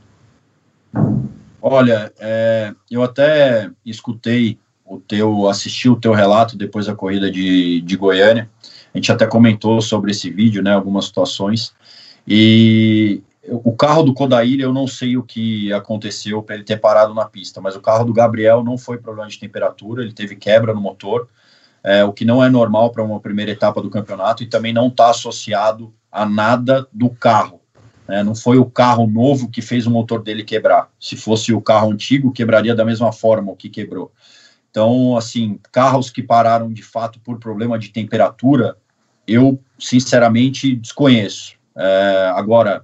Olha, 1.60 2.12
é, 2.18 2.74
eu 2.90 3.04
até 3.04 3.70
escutei 3.86 4.58
o 4.84 4.98
teu, 4.98 5.48
assisti 5.48 5.88
o 5.88 5.94
teu 5.94 6.12
relato 6.12 6.56
depois 6.56 6.86
da 6.86 6.96
corrida 6.96 7.30
de, 7.30 7.80
de 7.82 7.96
Goiânia. 7.96 8.50
A 8.94 8.98
gente 8.98 9.10
até 9.10 9.26
comentou 9.26 9.80
sobre 9.80 10.10
esse 10.10 10.30
vídeo, 10.30 10.62
né, 10.62 10.74
algumas 10.74 11.06
situações. 11.06 11.74
E 12.26 13.22
o 13.48 13.72
carro 13.72 14.02
do 14.04 14.14
Kodair, 14.14 14.60
eu 14.60 14.72
não 14.72 14.86
sei 14.86 15.16
o 15.16 15.22
que 15.22 15.72
aconteceu 15.72 16.42
para 16.42 16.54
ele 16.54 16.64
ter 16.64 16.78
parado 16.78 17.12
na 17.12 17.24
pista, 17.24 17.60
mas 17.60 17.74
o 17.74 17.80
carro 17.80 18.04
do 18.04 18.12
Gabriel 18.12 18.62
não 18.62 18.78
foi 18.78 18.98
problema 18.98 19.28
de 19.28 19.38
temperatura, 19.38 20.02
ele 20.02 20.12
teve 20.12 20.36
quebra 20.36 20.72
no 20.72 20.80
motor, 20.80 21.28
é, 21.82 22.04
o 22.04 22.12
que 22.12 22.24
não 22.24 22.42
é 22.44 22.48
normal 22.48 22.90
para 22.90 23.02
uma 23.02 23.18
primeira 23.18 23.50
etapa 23.50 23.82
do 23.82 23.90
campeonato 23.90 24.42
e 24.42 24.46
também 24.46 24.72
não 24.72 24.86
está 24.86 25.10
associado 25.10 25.92
a 26.10 26.24
nada 26.24 26.86
do 26.92 27.10
carro. 27.10 27.60
Né? 28.06 28.22
Não 28.22 28.34
foi 28.34 28.58
o 28.58 28.64
carro 28.64 29.06
novo 29.06 29.48
que 29.48 29.60
fez 29.60 29.86
o 29.86 29.90
motor 29.90 30.22
dele 30.22 30.44
quebrar. 30.44 30.88
Se 31.00 31.16
fosse 31.16 31.52
o 31.52 31.60
carro 31.60 31.90
antigo, 31.90 32.32
quebraria 32.32 32.74
da 32.74 32.84
mesma 32.84 33.10
forma 33.12 33.50
o 33.50 33.56
que 33.56 33.68
quebrou. 33.68 34.12
Então, 34.72 35.18
assim, 35.18 35.60
carros 35.70 36.08
que 36.08 36.22
pararam 36.22 36.72
de 36.72 36.82
fato 36.82 37.20
por 37.20 37.38
problema 37.38 37.78
de 37.78 37.90
temperatura, 37.90 38.74
eu 39.28 39.60
sinceramente 39.78 40.74
desconheço. 40.74 41.56
É, 41.76 42.32
agora, 42.34 42.82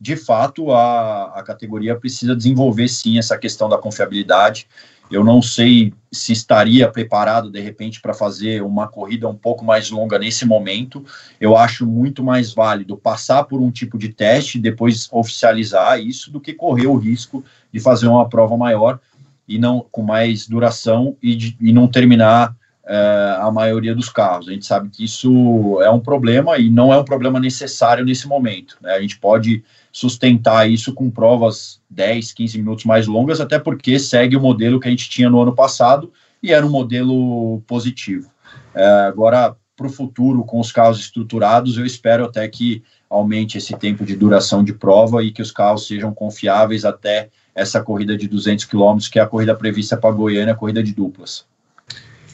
de 0.00 0.14
fato, 0.14 0.70
a, 0.70 1.32
a 1.34 1.42
categoria 1.42 1.96
precisa 1.96 2.36
desenvolver 2.36 2.86
sim 2.86 3.18
essa 3.18 3.36
questão 3.36 3.68
da 3.68 3.76
confiabilidade. 3.76 4.68
Eu 5.10 5.24
não 5.24 5.42
sei 5.42 5.92
se 6.10 6.32
estaria 6.32 6.88
preparado 6.88 7.50
de 7.50 7.60
repente 7.60 8.00
para 8.00 8.14
fazer 8.14 8.62
uma 8.62 8.86
corrida 8.86 9.28
um 9.28 9.34
pouco 9.34 9.64
mais 9.64 9.90
longa 9.90 10.20
nesse 10.20 10.46
momento. 10.46 11.04
Eu 11.40 11.56
acho 11.56 11.84
muito 11.84 12.22
mais 12.22 12.54
válido 12.54 12.96
passar 12.96 13.42
por 13.42 13.60
um 13.60 13.72
tipo 13.72 13.98
de 13.98 14.08
teste, 14.08 14.58
depois 14.58 15.08
oficializar 15.10 15.98
isso, 16.00 16.30
do 16.30 16.40
que 16.40 16.54
correr 16.54 16.86
o 16.86 16.96
risco 16.96 17.44
de 17.72 17.80
fazer 17.80 18.06
uma 18.06 18.28
prova 18.28 18.56
maior 18.56 19.00
e 19.46 19.58
não 19.58 19.84
com 19.90 20.02
mais 20.02 20.46
duração 20.46 21.16
e, 21.22 21.34
de, 21.34 21.56
e 21.60 21.72
não 21.72 21.86
terminar 21.86 22.54
é, 22.86 23.36
a 23.40 23.50
maioria 23.50 23.94
dos 23.94 24.08
carros. 24.08 24.48
A 24.48 24.52
gente 24.52 24.66
sabe 24.66 24.90
que 24.90 25.04
isso 25.04 25.80
é 25.82 25.90
um 25.90 26.00
problema 26.00 26.58
e 26.58 26.68
não 26.68 26.92
é 26.92 26.98
um 26.98 27.04
problema 27.04 27.40
necessário 27.40 28.04
nesse 28.04 28.28
momento. 28.28 28.76
Né? 28.80 28.92
A 28.92 29.00
gente 29.00 29.18
pode 29.18 29.64
sustentar 29.90 30.68
isso 30.68 30.92
com 30.92 31.10
provas 31.10 31.80
10, 31.88 32.32
15 32.32 32.58
minutos 32.58 32.84
mais 32.84 33.06
longas, 33.06 33.40
até 33.40 33.58
porque 33.58 33.98
segue 33.98 34.36
o 34.36 34.40
modelo 34.40 34.80
que 34.80 34.88
a 34.88 34.90
gente 34.90 35.08
tinha 35.08 35.30
no 35.30 35.40
ano 35.40 35.54
passado 35.54 36.12
e 36.42 36.52
era 36.52 36.66
um 36.66 36.70
modelo 36.70 37.62
positivo. 37.66 38.30
É, 38.74 38.84
agora, 39.06 39.56
para 39.76 39.86
o 39.86 39.90
futuro, 39.90 40.44
com 40.44 40.60
os 40.60 40.70
carros 40.70 40.98
estruturados, 40.98 41.78
eu 41.78 41.86
espero 41.86 42.24
até 42.24 42.46
que 42.48 42.82
aumente 43.08 43.56
esse 43.56 43.74
tempo 43.76 44.04
de 44.04 44.16
duração 44.16 44.62
de 44.62 44.72
prova 44.72 45.22
e 45.22 45.30
que 45.30 45.40
os 45.40 45.50
carros 45.50 45.86
sejam 45.86 46.12
confiáveis 46.12 46.84
até 46.84 47.30
essa 47.54 47.80
corrida 47.80 48.16
de 48.16 48.26
200 48.26 48.64
quilômetros, 48.64 49.08
que 49.08 49.18
é 49.18 49.22
a 49.22 49.26
corrida 49.26 49.54
prevista 49.54 49.96
para 49.96 50.10
Goiânia, 50.10 50.52
a 50.52 50.56
corrida 50.56 50.82
de 50.82 50.92
duplas. 50.92 51.44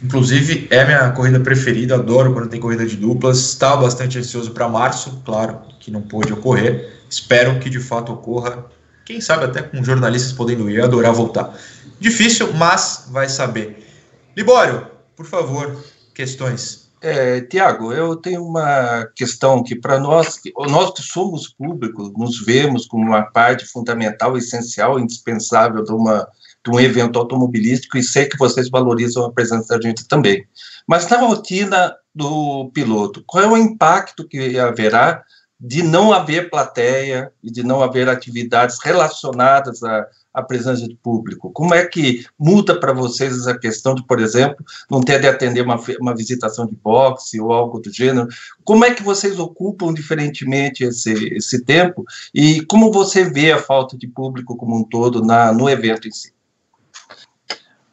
Inclusive, 0.03 0.67
é 0.71 0.85
minha 0.85 1.11
corrida 1.11 1.39
preferida, 1.41 1.95
adoro 1.95 2.33
quando 2.33 2.49
tem 2.49 2.59
corrida 2.59 2.87
de 2.87 2.97
duplas. 2.97 3.39
Estava 3.39 3.83
bastante 3.83 4.19
ansioso 4.19 4.51
para 4.53 4.67
março, 4.69 5.23
claro 5.25 5.61
que 5.79 5.91
não 5.91 6.01
pôde 6.01 6.33
ocorrer. 6.33 7.01
Espero 7.09 7.59
que 7.59 7.69
de 7.69 7.81
fato 7.81 8.13
ocorra. 8.13 8.65
Quem 9.05 9.21
sabe 9.21 9.45
até 9.45 9.61
com 9.61 9.85
jornalistas 9.85 10.33
podendo 10.33 10.71
ir, 10.71 10.81
adorar 10.81 11.13
voltar. 11.13 11.55
Difícil, 11.99 12.53
mas 12.55 13.09
vai 13.11 13.29
saber. 13.29 13.87
Libório, 14.35 14.87
por 15.15 15.27
favor, 15.27 15.85
questões. 16.15 16.80
É, 17.03 17.41
Tiago, 17.43 17.93
eu 17.93 18.15
tenho 18.17 18.45
uma 18.45 19.07
questão 19.17 19.63
que 19.63 19.75
para 19.75 19.99
nós, 19.99 20.39
nós 20.69 20.93
que 20.93 21.03
somos 21.03 21.49
públicos, 21.49 22.13
nos 22.13 22.45
vemos 22.45 22.87
como 22.87 23.05
uma 23.05 23.23
parte 23.23 23.65
fundamental, 23.65 24.37
essencial, 24.37 24.99
indispensável 24.99 25.83
de 25.83 25.93
uma 25.93 26.29
de 26.63 26.71
um 26.71 26.79
evento 26.79 27.19
automobilístico 27.19 27.97
e 27.97 28.03
sei 28.03 28.27
que 28.27 28.37
vocês 28.37 28.69
valorizam 28.69 29.25
a 29.25 29.33
presença 29.33 29.79
da 29.79 29.81
gente 29.81 30.07
também. 30.07 30.45
Mas 30.87 31.09
na 31.09 31.19
rotina 31.19 31.97
do 32.15 32.71
piloto, 32.75 33.25
qual 33.27 33.45
é 33.45 33.49
o 33.49 33.57
impacto 33.57 34.29
que 34.29 34.59
haverá 34.59 35.23
de 35.61 35.83
não 35.83 36.11
haver 36.11 36.49
plateia 36.49 37.31
e 37.43 37.51
de 37.51 37.63
não 37.63 37.83
haver 37.83 38.09
atividades 38.09 38.79
relacionadas 38.83 39.83
à, 39.83 40.07
à 40.33 40.43
presença 40.43 40.89
de 40.89 40.95
público? 40.95 41.51
Como 41.51 41.75
é 41.75 41.85
que 41.85 42.25
muda 42.39 42.81
para 42.81 42.95
vocês 42.95 43.37
essa 43.37 43.59
questão 43.59 43.95
de, 43.95 44.03
por 44.03 44.19
exemplo, 44.21 44.65
não 44.91 45.03
ter 45.03 45.21
de 45.21 45.29
atender 45.29 45.61
uma, 45.61 45.79
uma 46.01 46.17
visitação 46.17 46.67
de 46.67 46.75
boxe 46.75 47.39
ou 47.39 47.53
algo 47.53 47.79
do 47.79 47.93
gênero? 47.93 48.27
Como 48.65 48.87
é 48.87 48.95
que 48.95 49.03
vocês 49.03 49.39
ocupam 49.39 49.93
diferentemente 49.93 50.83
esse, 50.83 51.13
esse 51.35 51.63
tempo 51.63 52.05
e 52.35 52.65
como 52.65 52.91
você 52.91 53.25
vê 53.25 53.53
a 53.53 53.59
falta 53.59 53.99
de 53.99 54.09
público 54.09 54.57
como 54.57 54.75
um 54.77 54.85
todo 54.85 55.23
na, 55.23 55.53
no 55.53 55.69
evento 55.69 56.09
em 56.09 56.13
si? 56.13 56.33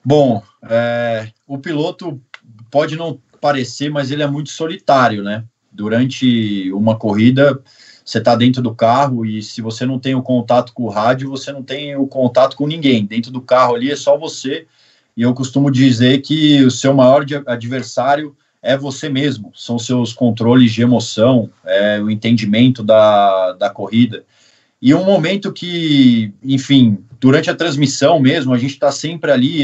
Bom, 0.06 0.42
é, 0.70 1.34
o 1.46 1.58
piloto 1.58 2.22
pode 2.72 2.96
não 2.96 3.20
parecer, 3.42 3.90
mas 3.90 4.10
ele 4.10 4.24
é 4.24 4.28
muito 4.28 4.52
solitário, 4.52 5.22
né? 5.22 5.44
Durante 5.78 6.72
uma 6.72 6.98
corrida, 6.98 7.62
você 8.04 8.18
está 8.18 8.36
dentro 8.36 8.63
do 8.63 8.74
carro 8.74 9.24
e 9.24 9.44
se 9.44 9.62
você 9.62 9.86
não 9.86 10.00
tem 10.00 10.16
o 10.16 10.24
contato 10.24 10.74
com 10.74 10.84
o 10.84 10.90
rádio, 10.90 11.30
você 11.30 11.52
não 11.52 11.62
tem 11.62 11.96
o 11.96 12.08
contato 12.08 12.58
com 12.58 12.66
ninguém. 12.66 13.06
Dentro 13.06 13.32
do 13.32 13.40
carro 13.40 13.76
ali 13.76 13.92
é 13.92 13.96
só 13.96 14.18
você. 14.18 14.66
E 15.16 15.22
eu 15.22 15.36
costumo 15.36 15.70
dizer 15.70 16.22
que 16.22 16.63
o 16.63 16.72
seu 16.72 16.96
maior 16.96 17.24
adversário 17.46 18.36
é 18.60 18.76
você 18.76 19.08
mesmo, 19.08 19.52
são 19.54 19.78
seus 19.78 20.13
controles 20.13 20.74
de 20.74 20.82
emoção, 20.82 21.48
é, 21.63 22.02
o 22.02 22.10
entendimento 22.10 22.82
da, 22.82 23.54
da 23.54 23.70
corrida. 23.70 24.26
E 24.82 24.96
um 24.96 25.04
momento 25.04 25.54
que, 25.54 26.34
enfim, 26.44 26.98
durante 27.20 27.52
a 27.52 27.56
transmissão 27.56 28.20
mesmo, 28.20 28.54
a 28.54 28.58
gente 28.58 28.74
está 28.74 28.92
sempre 28.92 29.32
ali, 29.32 29.63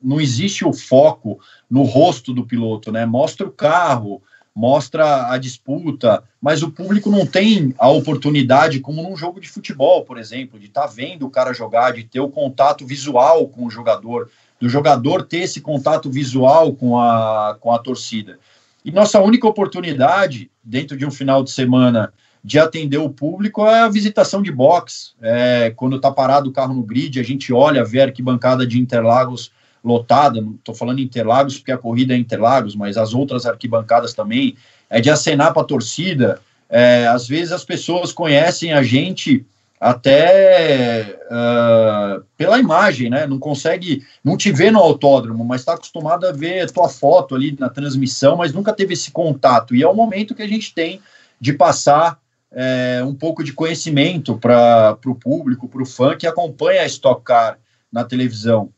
não 0.00 0.20
existe 0.20 0.64
o 0.64 0.72
foco 0.72 1.40
no 1.68 1.82
rosto 1.82 2.32
do 2.32 2.44
piloto, 2.46 2.92
né? 2.92 3.04
Mostra 3.04 3.46
o 3.46 3.52
carro, 3.52 4.22
mostra 4.58 5.30
a 5.30 5.38
disputa, 5.38 6.24
mas 6.42 6.64
o 6.64 6.70
público 6.72 7.08
não 7.08 7.24
tem 7.24 7.72
a 7.78 7.88
oportunidade, 7.88 8.80
como 8.80 9.04
num 9.04 9.16
jogo 9.16 9.40
de 9.40 9.48
futebol, 9.48 10.04
por 10.04 10.18
exemplo, 10.18 10.58
de 10.58 10.66
estar 10.66 10.80
tá 10.80 10.86
vendo 10.88 11.24
o 11.24 11.30
cara 11.30 11.52
jogar, 11.52 11.92
de 11.92 12.02
ter 12.02 12.18
o 12.18 12.28
contato 12.28 12.84
visual 12.84 13.46
com 13.46 13.66
o 13.66 13.70
jogador, 13.70 14.28
do 14.60 14.68
jogador 14.68 15.22
ter 15.22 15.42
esse 15.42 15.60
contato 15.60 16.10
visual 16.10 16.74
com 16.74 16.98
a, 16.98 17.56
com 17.60 17.72
a 17.72 17.78
torcida. 17.78 18.40
E 18.84 18.90
nossa 18.90 19.20
única 19.20 19.46
oportunidade, 19.46 20.50
dentro 20.64 20.96
de 20.96 21.06
um 21.06 21.10
final 21.12 21.44
de 21.44 21.52
semana 21.52 22.12
de 22.42 22.58
atender 22.58 22.98
o 22.98 23.10
público 23.10 23.64
é 23.64 23.82
a 23.82 23.88
visitação 23.88 24.42
de 24.42 24.50
box. 24.50 25.14
É, 25.22 25.72
quando 25.76 25.94
está 25.94 26.10
parado 26.10 26.50
o 26.50 26.52
carro 26.52 26.74
no 26.74 26.82
grid, 26.82 27.20
a 27.20 27.22
gente 27.22 27.52
olha, 27.52 27.84
vê 27.84 28.00
a 28.00 28.06
arquibancada 28.06 28.66
de 28.66 28.80
Interlagos 28.80 29.52
lotada. 29.84 30.40
Não 30.40 30.54
estou 30.54 30.74
falando 30.74 31.00
Interlagos 31.00 31.58
porque 31.58 31.72
a 31.72 31.78
corrida 31.78 32.14
é 32.14 32.16
Interlagos, 32.16 32.74
mas 32.74 32.96
as 32.96 33.14
outras 33.14 33.46
arquibancadas 33.46 34.12
também. 34.14 34.56
É 34.90 35.00
de 35.00 35.10
acenar 35.10 35.52
para 35.52 35.62
a 35.62 35.66
torcida. 35.66 36.40
É, 36.68 37.06
às 37.06 37.28
vezes 37.28 37.52
as 37.52 37.64
pessoas 37.64 38.12
conhecem 38.12 38.72
a 38.72 38.82
gente 38.82 39.44
até 39.80 41.18
uh, 41.26 42.24
pela 42.36 42.58
imagem, 42.58 43.08
né? 43.08 43.26
Não 43.26 43.38
consegue, 43.38 44.02
não 44.24 44.36
te 44.36 44.50
vê 44.50 44.70
no 44.70 44.80
autódromo, 44.80 45.44
mas 45.44 45.60
está 45.60 45.74
acostumado 45.74 46.26
a 46.26 46.32
ver 46.32 46.70
tua 46.70 46.88
foto 46.88 47.34
ali 47.34 47.56
na 47.58 47.68
transmissão, 47.68 48.36
mas 48.36 48.52
nunca 48.52 48.72
teve 48.72 48.94
esse 48.94 49.10
contato. 49.10 49.74
E 49.74 49.82
é 49.82 49.88
o 49.88 49.94
momento 49.94 50.34
que 50.34 50.42
a 50.42 50.48
gente 50.48 50.74
tem 50.74 51.00
de 51.40 51.52
passar 51.52 52.18
é, 52.52 53.02
um 53.04 53.14
pouco 53.14 53.44
de 53.44 53.52
conhecimento 53.52 54.36
para 54.36 54.98
o 55.06 55.14
público, 55.14 55.68
para 55.68 55.82
o 55.82 55.86
fã 55.86 56.16
que 56.16 56.26
acompanha 56.26 56.82
a 56.82 56.86
Stock 56.86 57.22
Car 57.22 57.58
na 57.92 58.04
televisão. 58.04 58.70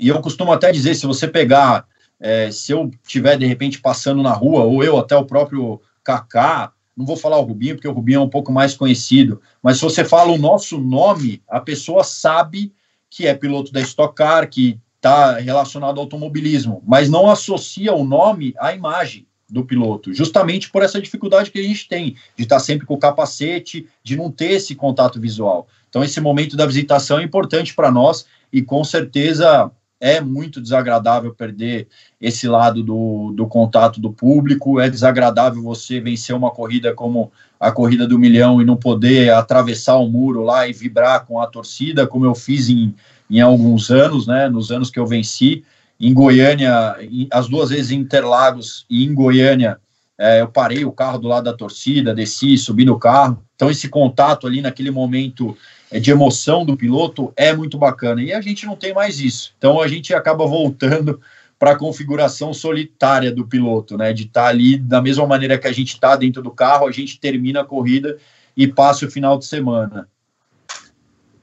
E 0.00 0.08
eu 0.08 0.18
costumo 0.22 0.50
até 0.50 0.72
dizer, 0.72 0.94
se 0.94 1.06
você 1.06 1.28
pegar, 1.28 1.86
é, 2.18 2.50
se 2.50 2.72
eu 2.72 2.90
tiver 3.06 3.36
de 3.36 3.44
repente 3.44 3.78
passando 3.80 4.22
na 4.22 4.32
rua, 4.32 4.64
ou 4.64 4.82
eu 4.82 4.98
até 4.98 5.14
o 5.14 5.26
próprio 5.26 5.78
Kaká, 6.02 6.72
não 6.96 7.04
vou 7.04 7.18
falar 7.18 7.38
o 7.38 7.42
Rubinho, 7.42 7.74
porque 7.74 7.86
o 7.86 7.92
Rubinho 7.92 8.16
é 8.16 8.22
um 8.22 8.28
pouco 8.28 8.50
mais 8.50 8.74
conhecido, 8.74 9.42
mas 9.62 9.76
se 9.76 9.82
você 9.82 10.02
fala 10.02 10.32
o 10.32 10.38
nosso 10.38 10.78
nome, 10.78 11.42
a 11.46 11.60
pessoa 11.60 12.02
sabe 12.02 12.72
que 13.10 13.26
é 13.26 13.34
piloto 13.34 13.72
da 13.72 13.80
Stock 13.80 14.14
Car, 14.14 14.48
que 14.48 14.80
está 14.96 15.38
relacionado 15.38 15.98
ao 15.98 16.04
automobilismo, 16.04 16.82
mas 16.86 17.10
não 17.10 17.30
associa 17.30 17.92
o 17.92 18.04
nome 18.04 18.54
à 18.58 18.72
imagem 18.74 19.26
do 19.50 19.64
piloto, 19.64 20.14
justamente 20.14 20.70
por 20.70 20.82
essa 20.82 21.00
dificuldade 21.00 21.50
que 21.50 21.58
a 21.58 21.62
gente 21.62 21.88
tem 21.88 22.16
de 22.36 22.44
estar 22.44 22.60
sempre 22.60 22.86
com 22.86 22.94
o 22.94 22.98
capacete, 22.98 23.86
de 24.02 24.16
não 24.16 24.30
ter 24.30 24.52
esse 24.52 24.74
contato 24.74 25.20
visual. 25.20 25.66
Então, 25.88 26.04
esse 26.04 26.20
momento 26.20 26.56
da 26.56 26.64
visitação 26.64 27.18
é 27.18 27.22
importante 27.22 27.74
para 27.74 27.90
nós 27.90 28.24
e 28.52 28.62
com 28.62 28.84
certeza 28.84 29.70
é 30.00 30.20
muito 30.20 30.60
desagradável 30.60 31.34
perder 31.34 31.86
esse 32.18 32.48
lado 32.48 32.82
do, 32.82 33.32
do 33.36 33.46
contato 33.46 34.00
do 34.00 34.10
público, 34.10 34.80
é 34.80 34.88
desagradável 34.88 35.62
você 35.62 36.00
vencer 36.00 36.34
uma 36.34 36.50
corrida 36.50 36.94
como 36.94 37.30
a 37.60 37.70
corrida 37.70 38.08
do 38.08 38.18
milhão 38.18 38.62
e 38.62 38.64
não 38.64 38.76
poder 38.76 39.30
atravessar 39.34 39.96
o 39.96 40.08
muro 40.08 40.42
lá 40.42 40.66
e 40.66 40.72
vibrar 40.72 41.26
com 41.26 41.38
a 41.38 41.46
torcida, 41.46 42.06
como 42.06 42.24
eu 42.24 42.34
fiz 42.34 42.70
em, 42.70 42.94
em 43.30 43.40
alguns 43.40 43.90
anos, 43.90 44.26
né, 44.26 44.48
nos 44.48 44.72
anos 44.72 44.90
que 44.90 44.98
eu 44.98 45.06
venci. 45.06 45.62
Em 46.00 46.14
Goiânia, 46.14 46.96
as 47.30 47.46
duas 47.46 47.68
vezes 47.68 47.90
em 47.90 47.98
Interlagos 47.98 48.86
e 48.88 49.04
em 49.04 49.12
Goiânia, 49.12 49.78
é, 50.18 50.40
eu 50.40 50.48
parei 50.48 50.84
o 50.84 50.92
carro 50.92 51.18
do 51.18 51.28
lado 51.28 51.44
da 51.44 51.52
torcida, 51.52 52.14
desci, 52.14 52.56
subi 52.56 52.86
no 52.86 52.98
carro. 52.98 53.42
Então, 53.54 53.70
esse 53.70 53.88
contato 53.88 54.46
ali 54.46 54.62
naquele 54.62 54.90
momento 54.90 55.54
de 55.98 56.10
emoção 56.10 56.64
do 56.64 56.76
piloto 56.76 57.32
é 57.36 57.54
muito 57.54 57.76
bacana. 57.76 58.22
E 58.22 58.32
a 58.32 58.40
gente 58.40 58.66
não 58.66 58.76
tem 58.76 58.94
mais 58.94 59.18
isso. 59.18 59.52
Então, 59.58 59.80
a 59.80 59.88
gente 59.88 60.14
acaba 60.14 60.46
voltando 60.46 61.20
para 61.58 61.72
a 61.72 61.76
configuração 61.76 62.54
solitária 62.54 63.30
do 63.30 63.46
piloto, 63.46 63.98
né? 63.98 64.12
De 64.12 64.22
estar 64.22 64.44
tá 64.44 64.48
ali 64.48 64.78
da 64.78 65.02
mesma 65.02 65.26
maneira 65.26 65.58
que 65.58 65.66
a 65.66 65.72
gente 65.72 65.94
está 65.94 66.16
dentro 66.16 66.42
do 66.42 66.50
carro, 66.50 66.86
a 66.86 66.92
gente 66.92 67.18
termina 67.18 67.60
a 67.60 67.64
corrida 67.64 68.16
e 68.56 68.66
passa 68.66 69.06
o 69.06 69.10
final 69.10 69.38
de 69.38 69.46
semana. 69.46 70.08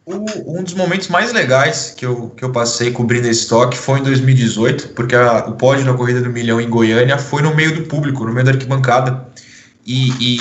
Um 0.08 0.64
dos 0.64 0.74
momentos 0.74 1.10
mais 1.10 1.34
legais 1.34 1.92
que 1.92 2.06
eu, 2.06 2.30
que 2.30 2.44
eu 2.44 2.50
passei 2.50 2.92
cobrindo 2.92 3.28
esse 3.28 3.42
estoque 3.42 3.78
foi 3.78 4.00
em 4.00 4.04
2018, 4.04 4.90
porque 4.90 5.14
a, 5.14 5.46
o 5.48 5.56
pódio 5.56 5.86
da 5.86 5.94
Corrida 5.94 6.22
do 6.22 6.30
Milhão 6.30 6.62
em 6.62 6.70
Goiânia 6.70 7.18
foi 7.18 7.42
no 7.42 7.54
meio 7.54 7.76
do 7.76 7.84
público, 7.84 8.26
no 8.26 8.32
meio 8.32 8.46
da 8.46 8.54
arquibancada. 8.54 9.28
E, 9.86 10.12
e 10.20 10.38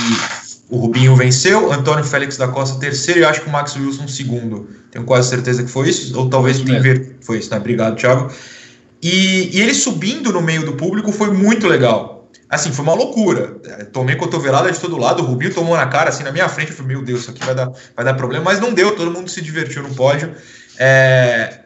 o 0.69 0.79
Rubinho 0.79 1.15
venceu, 1.15 1.73
Antônio 1.73 2.05
Félix 2.05 2.37
da 2.37 2.49
Costa 2.49 2.79
terceiro 2.81 3.21
e 3.21 3.25
acho 3.25 3.43
que 3.43 3.49
o 3.49 3.53
Max 3.53 3.77
Wilson 3.77 4.09
segundo. 4.09 4.69
Tenho 4.91 5.05
quase 5.05 5.29
certeza 5.29 5.63
que 5.63 5.71
foi 5.71 5.89
isso, 5.89 6.19
ou 6.19 6.29
talvez 6.29 6.59
o 6.59 6.63
Inver 6.63 7.17
foi 7.21 7.39
isso, 7.39 7.51
né? 7.51 7.57
Obrigado, 7.57 7.97
Thiago. 7.97 8.33
E, 9.03 9.57
e 9.57 9.61
ele 9.61 9.75
subindo 9.75 10.33
no 10.33 10.43
meio 10.43 10.65
do 10.65 10.73
público 10.73 11.13
foi 11.13 11.31
muito 11.31 11.69
legal 11.69 12.17
Assim, 12.49 12.73
foi 12.73 12.85
uma 12.85 12.95
loucura. 12.95 13.57
É, 13.65 13.85
tomei 13.85 14.15
cotovelada 14.15 14.71
de 14.71 14.79
todo 14.79 14.97
lado, 14.97 15.23
o 15.23 15.27
Rubinho 15.27 15.53
tomou 15.53 15.77
na 15.77 15.87
cara, 15.87 16.11
assim, 16.11 16.23
na 16.23 16.31
minha 16.31 16.49
frente. 16.49 16.71
Eu 16.71 16.77
falei, 16.77 16.97
meu 16.97 17.05
Deus, 17.05 17.23
isso 17.23 17.31
aqui 17.31 17.45
vai 17.45 17.55
dar, 17.55 17.73
vai 17.95 18.05
dar 18.05 18.15
problema. 18.15 18.45
Mas 18.45 18.61
não 18.61 18.73
deu, 18.73 18.95
todo 18.95 19.11
mundo 19.11 19.29
se 19.29 19.43
divertiu 19.43 19.83
no 19.83 19.95
pódio. 19.95 20.33
É, 20.79 21.61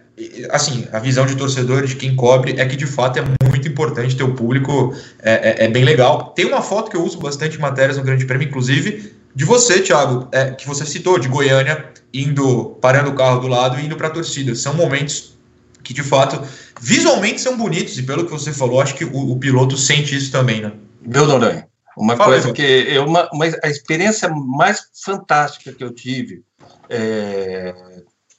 assim, 0.51 0.87
a 0.93 0.99
visão 0.99 1.27
de 1.27 1.37
torcedor, 1.37 1.87
de 1.87 1.97
quem 1.97 2.14
cobre, 2.14 2.55
é 2.59 2.66
que 2.66 2.77
de 2.77 2.87
fato 2.87 3.18
é 3.18 3.25
muito 3.49 3.68
importante 3.68 4.16
ter 4.16 4.23
o 4.23 4.35
público, 4.35 4.95
é, 5.23 5.62
é, 5.62 5.64
é 5.64 5.68
bem 5.68 5.85
legal. 5.85 6.33
Tem 6.35 6.45
uma 6.47 6.62
foto 6.62 6.91
que 6.91 6.97
eu 6.97 7.05
uso 7.05 7.18
bastante 7.18 7.57
em 7.57 7.61
matérias 7.61 7.97
no 7.97 8.05
Grande 8.05 8.27
Prêmio, 8.27 8.49
inclusive, 8.49 9.14
de 9.35 9.45
você, 9.45 9.81
Thiago, 9.81 10.29
é, 10.33 10.51
que 10.51 10.66
você 10.66 10.85
citou, 10.85 11.18
de 11.18 11.29
Goiânia, 11.29 11.91
indo, 12.12 12.77
parando 12.81 13.11
o 13.11 13.14
carro 13.14 13.41
do 13.41 13.49
lado 13.49 13.79
e 13.79 13.87
indo 13.87 13.97
para 13.97 14.09
a 14.09 14.11
torcida. 14.11 14.55
São 14.55 14.75
momentos 14.75 15.39
que 15.83 15.95
de 15.95 16.03
fato 16.03 16.41
visualmente 16.81 17.41
são 17.41 17.57
bonitos, 17.57 17.99
e 17.99 18.03
pelo 18.03 18.25
que 18.25 18.31
você 18.31 18.53
falou, 18.53 18.81
acho 18.81 18.95
que 18.95 19.05
o, 19.05 19.33
o 19.33 19.39
piloto 19.39 19.77
sente 19.77 20.16
isso 20.16 20.31
também, 20.31 20.61
né? 20.61 20.73
Meu 21.01 21.27
Noronha, 21.27 21.66
uma 21.97 22.16
Fala 22.16 22.33
coisa 22.33 22.53
que 22.53 22.62
eu, 22.62 23.05
uma, 23.07 23.29
uma, 23.33 23.47
a 23.62 23.68
experiência 23.68 24.29
mais 24.29 24.83
fantástica 25.05 25.73
que 25.73 25.83
eu 25.83 25.91
tive 25.91 26.43
é, 26.89 27.75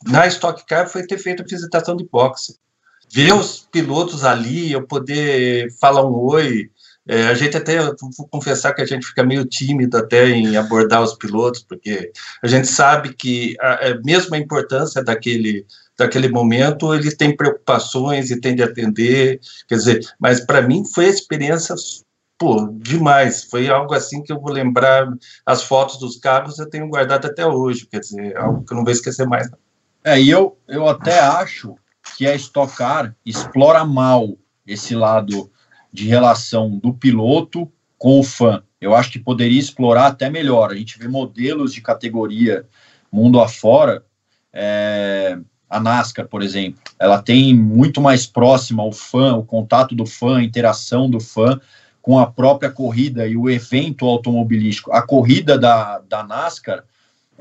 na 0.05 0.27
Stock 0.27 0.65
Car 0.65 0.89
foi 0.89 1.05
ter 1.05 1.17
feito 1.17 1.43
a 1.43 1.45
visitação 1.45 1.95
de 1.95 2.05
boxe. 2.05 2.57
Ver 3.13 3.33
os 3.33 3.67
pilotos 3.71 4.23
ali, 4.23 4.71
eu 4.71 4.87
poder 4.87 5.69
falar 5.79 6.05
um 6.05 6.15
oi. 6.15 6.69
É, 7.07 7.23
a 7.27 7.33
gente 7.33 7.57
até, 7.57 7.81
vou 7.81 8.27
confessar 8.29 8.73
que 8.73 8.81
a 8.81 8.85
gente 8.85 9.05
fica 9.05 9.23
meio 9.23 9.43
tímido 9.43 9.97
até 9.97 10.29
em 10.29 10.55
abordar 10.55 11.01
os 11.01 11.15
pilotos, 11.15 11.63
porque 11.63 12.11
a 12.41 12.47
gente 12.47 12.67
sabe 12.67 13.13
que 13.13 13.55
a, 13.59 13.87
a 13.87 14.01
mesmo 14.01 14.35
a 14.35 14.37
importância 14.37 15.03
daquele 15.03 15.65
daquele 15.97 16.29
momento, 16.29 16.95
ele 16.95 17.15
tem 17.15 17.35
preocupações 17.35 18.31
e 18.31 18.39
tem 18.39 18.55
de 18.55 18.63
atender, 18.63 19.39
quer 19.67 19.75
dizer, 19.75 19.99
mas 20.19 20.39
para 20.39 20.61
mim 20.61 20.83
foi 20.83 21.05
experiência 21.05 21.75
pô, 22.39 22.67
demais, 22.73 23.43
foi 23.43 23.69
algo 23.69 23.93
assim 23.93 24.23
que 24.23 24.33
eu 24.33 24.41
vou 24.41 24.51
lembrar, 24.51 25.07
as 25.45 25.61
fotos 25.61 25.99
dos 25.99 26.17
carros 26.17 26.57
eu 26.57 26.67
tenho 26.67 26.87
guardado 26.87 27.27
até 27.27 27.45
hoje, 27.45 27.85
quer 27.85 27.99
dizer, 27.99 28.35
algo 28.35 28.65
que 28.65 28.73
eu 28.73 28.77
não 28.77 28.83
vou 28.83 28.91
esquecer 28.91 29.27
mais. 29.27 29.47
É, 30.03 30.19
e 30.19 30.29
eu, 30.29 30.57
eu 30.67 30.87
até 30.87 31.19
acho 31.19 31.75
que 32.17 32.27
a 32.27 32.35
Stock 32.35 32.75
Car 32.75 33.15
explora 33.25 33.85
mal 33.85 34.35
esse 34.65 34.95
lado 34.95 35.51
de 35.91 36.07
relação 36.07 36.77
do 36.77 36.93
piloto 36.93 37.71
com 37.97 38.19
o 38.19 38.23
fã. 38.23 38.63
Eu 38.79 38.95
acho 38.95 39.11
que 39.11 39.19
poderia 39.19 39.59
explorar 39.59 40.07
até 40.07 40.29
melhor. 40.29 40.71
A 40.71 40.75
gente 40.75 40.97
vê 40.97 41.07
modelos 41.07 41.73
de 41.73 41.81
categoria 41.81 42.65
mundo 43.11 43.39
afora 43.39 44.03
é, 44.53 45.37
a 45.69 45.79
NASCAR, 45.79 46.27
por 46.27 46.41
exemplo, 46.41 46.81
ela 46.99 47.21
tem 47.21 47.53
muito 47.55 48.01
mais 48.01 48.25
próxima 48.25 48.83
o 48.83 48.91
fã, 48.91 49.35
o 49.35 49.45
contato 49.45 49.95
do 49.95 50.05
fã, 50.05 50.37
a 50.37 50.43
interação 50.43 51.09
do 51.09 51.19
fã 51.19 51.59
com 52.01 52.17
a 52.17 52.25
própria 52.25 52.71
corrida 52.71 53.27
e 53.27 53.37
o 53.37 53.49
evento 53.49 54.05
automobilístico. 54.05 54.91
A 54.91 55.01
corrida 55.01 55.57
da, 55.57 55.99
da 55.99 56.23
NASCAR 56.23 56.83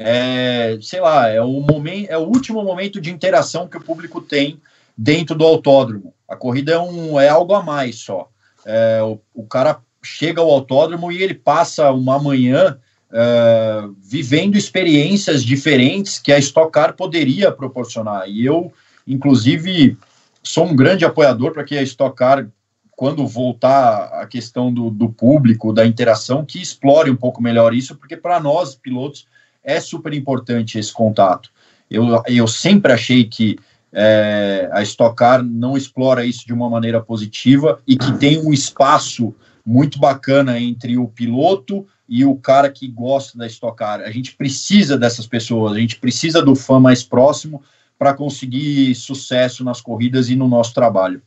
é, 0.03 0.79
sei 0.81 0.99
lá, 0.99 1.29
é 1.29 1.43
o 1.43 1.61
momento, 1.61 2.09
é 2.09 2.17
o 2.17 2.23
último 2.23 2.65
momento 2.65 2.99
de 2.99 3.11
interação 3.11 3.69
que 3.69 3.77
o 3.77 3.83
público 3.83 4.19
tem 4.19 4.59
dentro 4.97 5.37
do 5.37 5.45
autódromo. 5.45 6.15
A 6.27 6.35
corrida 6.35 6.73
é, 6.73 6.79
um, 6.79 7.21
é 7.21 7.29
algo 7.29 7.53
a 7.53 7.63
mais 7.63 7.97
só. 7.97 8.31
É, 8.65 9.03
o, 9.03 9.21
o 9.35 9.47
cara 9.47 9.79
chega 10.03 10.41
ao 10.41 10.51
autódromo 10.51 11.13
e 11.13 11.23
ele 11.23 11.35
passa 11.35 11.93
uma 11.93 12.19
manhã 12.19 12.79
uh, 13.11 13.95
vivendo 14.03 14.57
experiências 14.57 15.45
diferentes 15.45 16.19
que 16.19 16.33
a 16.33 16.39
Stock 16.39 16.73
Car 16.73 16.95
poderia 16.95 17.53
proporcionar. 17.53 18.27
E 18.27 18.43
eu, 18.43 18.73
inclusive, 19.07 19.99
sou 20.43 20.65
um 20.65 20.75
grande 20.75 21.05
apoiador 21.05 21.53
para 21.53 21.63
que 21.65 21.77
a 21.77 21.83
Stock 21.83 22.17
Car, 22.17 22.49
quando 22.93 23.27
voltar 23.27 24.05
a 24.15 24.27
questão 24.27 24.73
do, 24.73 24.89
do 24.89 25.11
público, 25.11 25.75
da 25.75 25.85
interação, 25.85 26.43
que 26.43 26.59
explore 26.59 27.11
um 27.11 27.17
pouco 27.17 27.43
melhor 27.43 27.75
isso, 27.75 27.95
porque 27.97 28.17
para 28.17 28.41
nós, 28.41 28.75
pilotos, 28.75 29.27
é 29.63 29.81
super 29.81 30.13
importante 30.13 30.79
esse 30.79 30.93
contato. 30.93 31.51
Eu, 31.91 32.23
eu 32.27 32.47
sempre 32.47 32.93
achei 32.93 33.25
que 33.25 33.59
é, 33.93 34.69
a 34.73 34.83
Stock 34.83 35.17
Car 35.17 35.43
não 35.43 35.77
explora 35.77 36.25
isso 36.25 36.47
de 36.47 36.53
uma 36.53 36.71
maneira 36.71 37.01
positiva 37.01 37.81
e 37.87 37.97
que 37.97 38.13
tem 38.19 38.39
um 38.39 38.53
espaço 38.53 39.35
muito 39.67 39.99
bacana 39.99 40.59
entre 40.59 40.97
o 40.97 41.09
piloto 41.09 41.87
e 42.09 42.25
o 42.25 42.35
cara 42.37 42.71
que 42.71 42.89
gosta 42.89 43.37
da 43.37 43.47
Stock 43.47 43.77
Car. 43.77 44.01
A 44.01 44.11
gente 44.11 44.37
precisa 44.37 44.97
dessas 44.97 45.27
pessoas, 45.27 45.73
a 45.73 45.79
gente 45.79 45.99
precisa 45.99 46.43
do 46.43 46.55
fã 46.55 46.79
mais 46.81 47.03
próximo 47.03 47.63
para 47.99 48.15
conseguir 48.15 48.95
sucesso 48.95 49.63
nas 49.63 49.81
corridas 49.81 50.31
e 50.31 50.37
no 50.37 50.49
nosso 50.49 50.73
trabalho. 50.73 51.23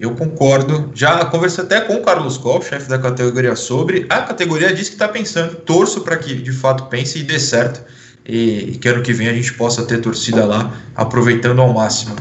Eu 0.00 0.14
concordo. 0.14 0.90
Já 0.94 1.26
conversei 1.26 1.62
até 1.62 1.82
com 1.82 1.96
o 1.96 2.02
Carlos 2.02 2.38
Koff, 2.38 2.66
chefe 2.66 2.88
da 2.88 2.98
categoria, 2.98 3.54
sobre. 3.54 4.06
A 4.08 4.22
categoria 4.22 4.72
diz 4.72 4.88
que 4.88 4.94
está 4.94 5.06
pensando. 5.06 5.56
Torço 5.56 6.00
para 6.00 6.16
que 6.16 6.34
de 6.34 6.52
fato 6.52 6.86
pense 6.86 7.18
e 7.18 7.22
dê 7.22 7.38
certo. 7.38 7.84
E, 8.24 8.72
e 8.72 8.78
que 8.78 8.88
ano 8.88 9.02
que 9.02 9.12
vem 9.12 9.28
a 9.28 9.34
gente 9.34 9.52
possa 9.52 9.84
ter 9.84 10.00
torcida 10.00 10.46
lá, 10.46 10.72
aproveitando 10.96 11.60
ao 11.60 11.70
máximo. 11.74 12.16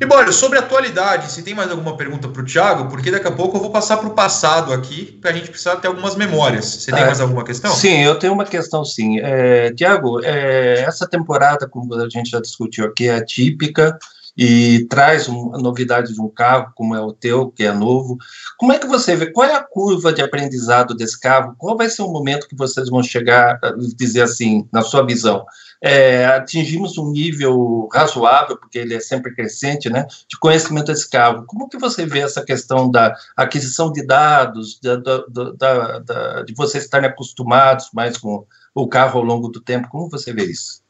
E 0.00 0.06
bom, 0.06 0.30
sobre 0.32 0.58
a 0.58 0.60
atualidade, 0.60 1.30
se 1.30 1.42
tem 1.42 1.54
mais 1.54 1.70
alguma 1.70 1.96
pergunta 1.96 2.28
para 2.28 2.42
o 2.42 2.44
Thiago, 2.44 2.88
porque 2.88 3.10
daqui 3.10 3.26
a 3.26 3.32
pouco 3.32 3.56
eu 3.56 3.60
vou 3.60 3.70
passar 3.70 3.96
para 3.96 4.08
o 4.08 4.12
passado 4.12 4.72
aqui, 4.72 5.18
para 5.20 5.30
a 5.30 5.34
gente 5.34 5.50
precisar 5.50 5.76
ter 5.76 5.88
algumas 5.88 6.16
memórias. 6.16 6.64
Você 6.66 6.92
tem 6.92 7.02
é, 7.02 7.06
mais 7.06 7.20
alguma 7.20 7.44
questão? 7.44 7.72
Sim, 7.74 8.02
eu 8.02 8.16
tenho 8.16 8.32
uma 8.32 8.44
questão 8.44 8.84
sim. 8.84 9.18
É, 9.20 9.72
Tiago, 9.72 10.20
é, 10.24 10.80
essa 10.80 11.06
temporada, 11.06 11.68
como 11.68 11.94
a 11.94 12.08
gente 12.08 12.30
já 12.30 12.40
discutiu 12.40 12.86
aqui, 12.86 13.08
é 13.08 13.16
atípica 13.16 13.98
e 14.38 14.86
traz 14.88 15.26
uma 15.26 15.58
novidade 15.58 16.14
de 16.14 16.20
um 16.20 16.28
carro, 16.28 16.72
como 16.76 16.94
é 16.94 17.00
o 17.00 17.12
teu, 17.12 17.50
que 17.50 17.64
é 17.64 17.72
novo. 17.72 18.16
Como 18.56 18.72
é 18.72 18.78
que 18.78 18.86
você 18.86 19.16
vê? 19.16 19.32
Qual 19.32 19.44
é 19.46 19.54
a 19.54 19.64
curva 19.64 20.12
de 20.12 20.22
aprendizado 20.22 20.94
desse 20.94 21.18
carro? 21.18 21.56
Qual 21.58 21.76
vai 21.76 21.90
ser 21.90 22.02
o 22.02 22.12
momento 22.12 22.46
que 22.46 22.56
vocês 22.56 22.88
vão 22.88 23.02
chegar 23.02 23.58
dizer 23.96 24.22
assim, 24.22 24.68
na 24.72 24.82
sua 24.82 25.04
visão? 25.04 25.44
é, 25.80 26.26
atingimos 26.26 26.98
um 26.98 27.10
nível 27.10 27.88
razoável, 27.92 28.56
porque 28.56 28.78
ele 28.78 28.94
é 28.94 29.00
sempre 29.00 29.34
crescente, 29.34 29.88
né, 29.88 30.06
de 30.28 30.38
conhecimento 30.38 30.86
desse 30.86 31.08
carro. 31.08 31.44
Como 31.46 31.68
que 31.68 31.78
você 31.78 32.04
vê 32.04 32.20
essa 32.20 32.44
questão 32.44 32.90
da 32.90 33.16
aquisição 33.36 33.92
de 33.92 34.04
dados, 34.04 34.78
da, 34.80 34.96
da, 34.96 35.98
da, 36.00 36.42
de 36.42 36.54
vocês 36.54 36.84
estarem 36.84 37.08
acostumados 37.08 37.90
mais 37.92 38.16
com 38.16 38.44
o 38.74 38.88
carro 38.88 39.20
ao 39.20 39.24
longo 39.24 39.48
do 39.48 39.60
tempo? 39.60 39.88
Como 39.88 40.10
você 40.10 40.32
vê 40.32 40.44
isso? 40.44 40.82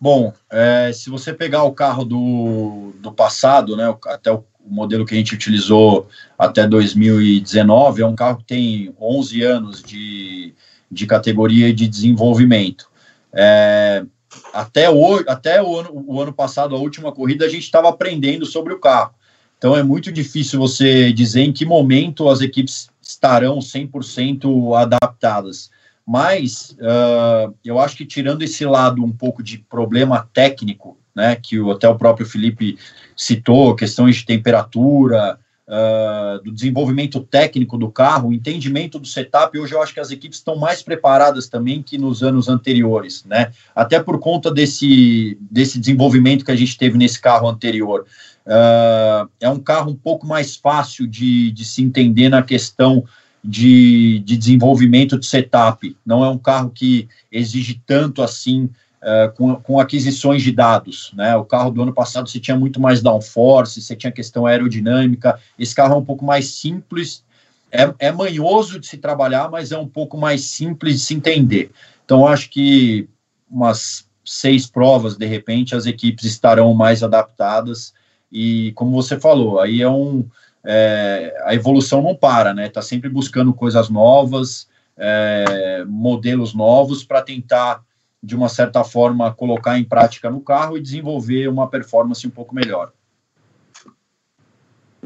Bom, 0.00 0.32
é, 0.50 0.92
se 0.92 1.08
você 1.08 1.32
pegar 1.32 1.62
o 1.62 1.72
carro 1.72 2.04
do, 2.04 2.92
do 3.00 3.12
passado, 3.12 3.76
né, 3.76 3.94
até 4.06 4.30
o, 4.30 4.44
o 4.66 4.74
modelo 4.74 5.06
que 5.06 5.14
a 5.14 5.16
gente 5.16 5.34
utilizou 5.34 6.08
até 6.38 6.66
2019, 6.66 8.02
é 8.02 8.06
um 8.06 8.16
carro 8.16 8.38
que 8.38 8.44
tem 8.44 8.94
11 9.00 9.42
anos 9.42 9.82
de, 9.82 10.54
de 10.90 11.06
categoria 11.06 11.72
de 11.72 11.86
desenvolvimento. 11.86 12.90
É, 13.32 14.04
até 14.52 14.90
o, 14.90 15.24
até 15.28 15.62
o, 15.62 15.78
ano, 15.78 16.04
o 16.06 16.20
ano 16.20 16.32
passado, 16.32 16.74
a 16.74 16.78
última 16.78 17.12
corrida, 17.12 17.44
a 17.44 17.48
gente 17.48 17.62
estava 17.62 17.88
aprendendo 17.88 18.44
sobre 18.44 18.74
o 18.74 18.80
carro. 18.80 19.14
Então 19.56 19.76
é 19.76 19.82
muito 19.82 20.12
difícil 20.12 20.58
você 20.58 21.12
dizer 21.12 21.42
em 21.42 21.52
que 21.52 21.64
momento 21.64 22.28
as 22.28 22.40
equipes 22.40 22.90
estarão 23.00 23.58
100% 23.58 24.76
adaptadas. 24.76 25.70
Mas 26.06 26.76
uh, 26.78 27.52
eu 27.64 27.80
acho 27.80 27.96
que 27.96 28.06
tirando 28.06 28.42
esse 28.42 28.64
lado 28.64 29.02
um 29.04 29.10
pouco 29.10 29.42
de 29.42 29.58
problema 29.58 30.28
técnico, 30.32 30.96
né, 31.14 31.34
que 31.34 31.58
o, 31.58 31.72
até 31.72 31.88
o 31.88 31.96
próprio 31.96 32.26
Felipe 32.26 32.78
citou, 33.16 33.74
questões 33.74 34.16
de 34.16 34.26
temperatura, 34.26 35.36
uh, 35.66 36.42
do 36.44 36.52
desenvolvimento 36.52 37.18
técnico 37.20 37.76
do 37.76 37.90
carro, 37.90 38.32
entendimento 38.32 39.00
do 39.00 39.06
setup, 39.06 39.58
hoje 39.58 39.74
eu 39.74 39.82
acho 39.82 39.92
que 39.92 39.98
as 39.98 40.12
equipes 40.12 40.38
estão 40.38 40.56
mais 40.56 40.80
preparadas 40.80 41.48
também 41.48 41.82
que 41.82 41.98
nos 41.98 42.22
anos 42.22 42.48
anteriores, 42.48 43.24
né, 43.24 43.50
até 43.74 44.00
por 44.00 44.20
conta 44.20 44.48
desse, 44.48 45.36
desse 45.50 45.76
desenvolvimento 45.80 46.44
que 46.44 46.52
a 46.52 46.56
gente 46.56 46.78
teve 46.78 46.96
nesse 46.96 47.20
carro 47.20 47.48
anterior. 47.48 48.06
Uh, 48.46 49.28
é 49.40 49.48
um 49.48 49.58
carro 49.58 49.90
um 49.90 49.96
pouco 49.96 50.24
mais 50.24 50.54
fácil 50.54 51.04
de, 51.04 51.50
de 51.50 51.64
se 51.64 51.82
entender 51.82 52.28
na 52.28 52.44
questão 52.44 53.04
de, 53.42 54.20
de 54.20 54.36
desenvolvimento 54.36 55.18
de 55.18 55.26
setup. 55.26 55.96
Não 56.04 56.24
é 56.24 56.28
um 56.28 56.38
carro 56.38 56.70
que 56.70 57.08
exige 57.30 57.80
tanto 57.86 58.22
assim 58.22 58.64
uh, 59.02 59.32
com, 59.34 59.54
com 59.56 59.80
aquisições 59.80 60.42
de 60.42 60.52
dados. 60.52 61.12
Né? 61.14 61.36
O 61.36 61.44
carro 61.44 61.70
do 61.70 61.82
ano 61.82 61.92
passado 61.92 62.28
você 62.28 62.40
tinha 62.40 62.56
muito 62.56 62.80
mais 62.80 63.02
downforce, 63.02 63.80
você 63.80 63.94
tinha 63.94 64.12
questão 64.12 64.46
aerodinâmica. 64.46 65.38
Esse 65.58 65.74
carro 65.74 65.94
é 65.94 65.98
um 65.98 66.04
pouco 66.04 66.24
mais 66.24 66.54
simples, 66.54 67.24
é, 67.70 67.92
é 67.98 68.12
manhoso 68.12 68.80
de 68.80 68.86
se 68.86 68.96
trabalhar, 68.96 69.50
mas 69.50 69.72
é 69.72 69.78
um 69.78 69.88
pouco 69.88 70.16
mais 70.16 70.42
simples 70.42 70.94
de 70.94 71.00
se 71.00 71.14
entender. 71.14 71.70
Então, 72.04 72.26
acho 72.26 72.50
que 72.50 73.08
umas 73.50 74.06
seis 74.24 74.66
provas, 74.66 75.16
de 75.16 75.26
repente, 75.26 75.74
as 75.74 75.86
equipes 75.86 76.24
estarão 76.24 76.74
mais 76.74 77.02
adaptadas 77.02 77.94
e 78.30 78.72
como 78.72 78.90
você 78.90 79.18
falou, 79.18 79.60
aí 79.60 79.80
é 79.80 79.88
um 79.88 80.24
é, 80.66 81.34
a 81.44 81.54
evolução 81.54 82.02
não 82.02 82.14
para, 82.14 82.52
né? 82.52 82.66
Está 82.66 82.82
sempre 82.82 83.08
buscando 83.08 83.54
coisas 83.54 83.88
novas, 83.88 84.68
é, 84.96 85.84
modelos 85.86 86.52
novos 86.52 87.04
para 87.04 87.22
tentar 87.22 87.82
de 88.22 88.34
uma 88.34 88.48
certa 88.48 88.82
forma 88.82 89.32
colocar 89.32 89.78
em 89.78 89.84
prática 89.84 90.28
no 90.28 90.40
carro 90.40 90.76
e 90.76 90.82
desenvolver 90.82 91.48
uma 91.48 91.68
performance 91.68 92.26
um 92.26 92.30
pouco 92.30 92.54
melhor. 92.54 92.90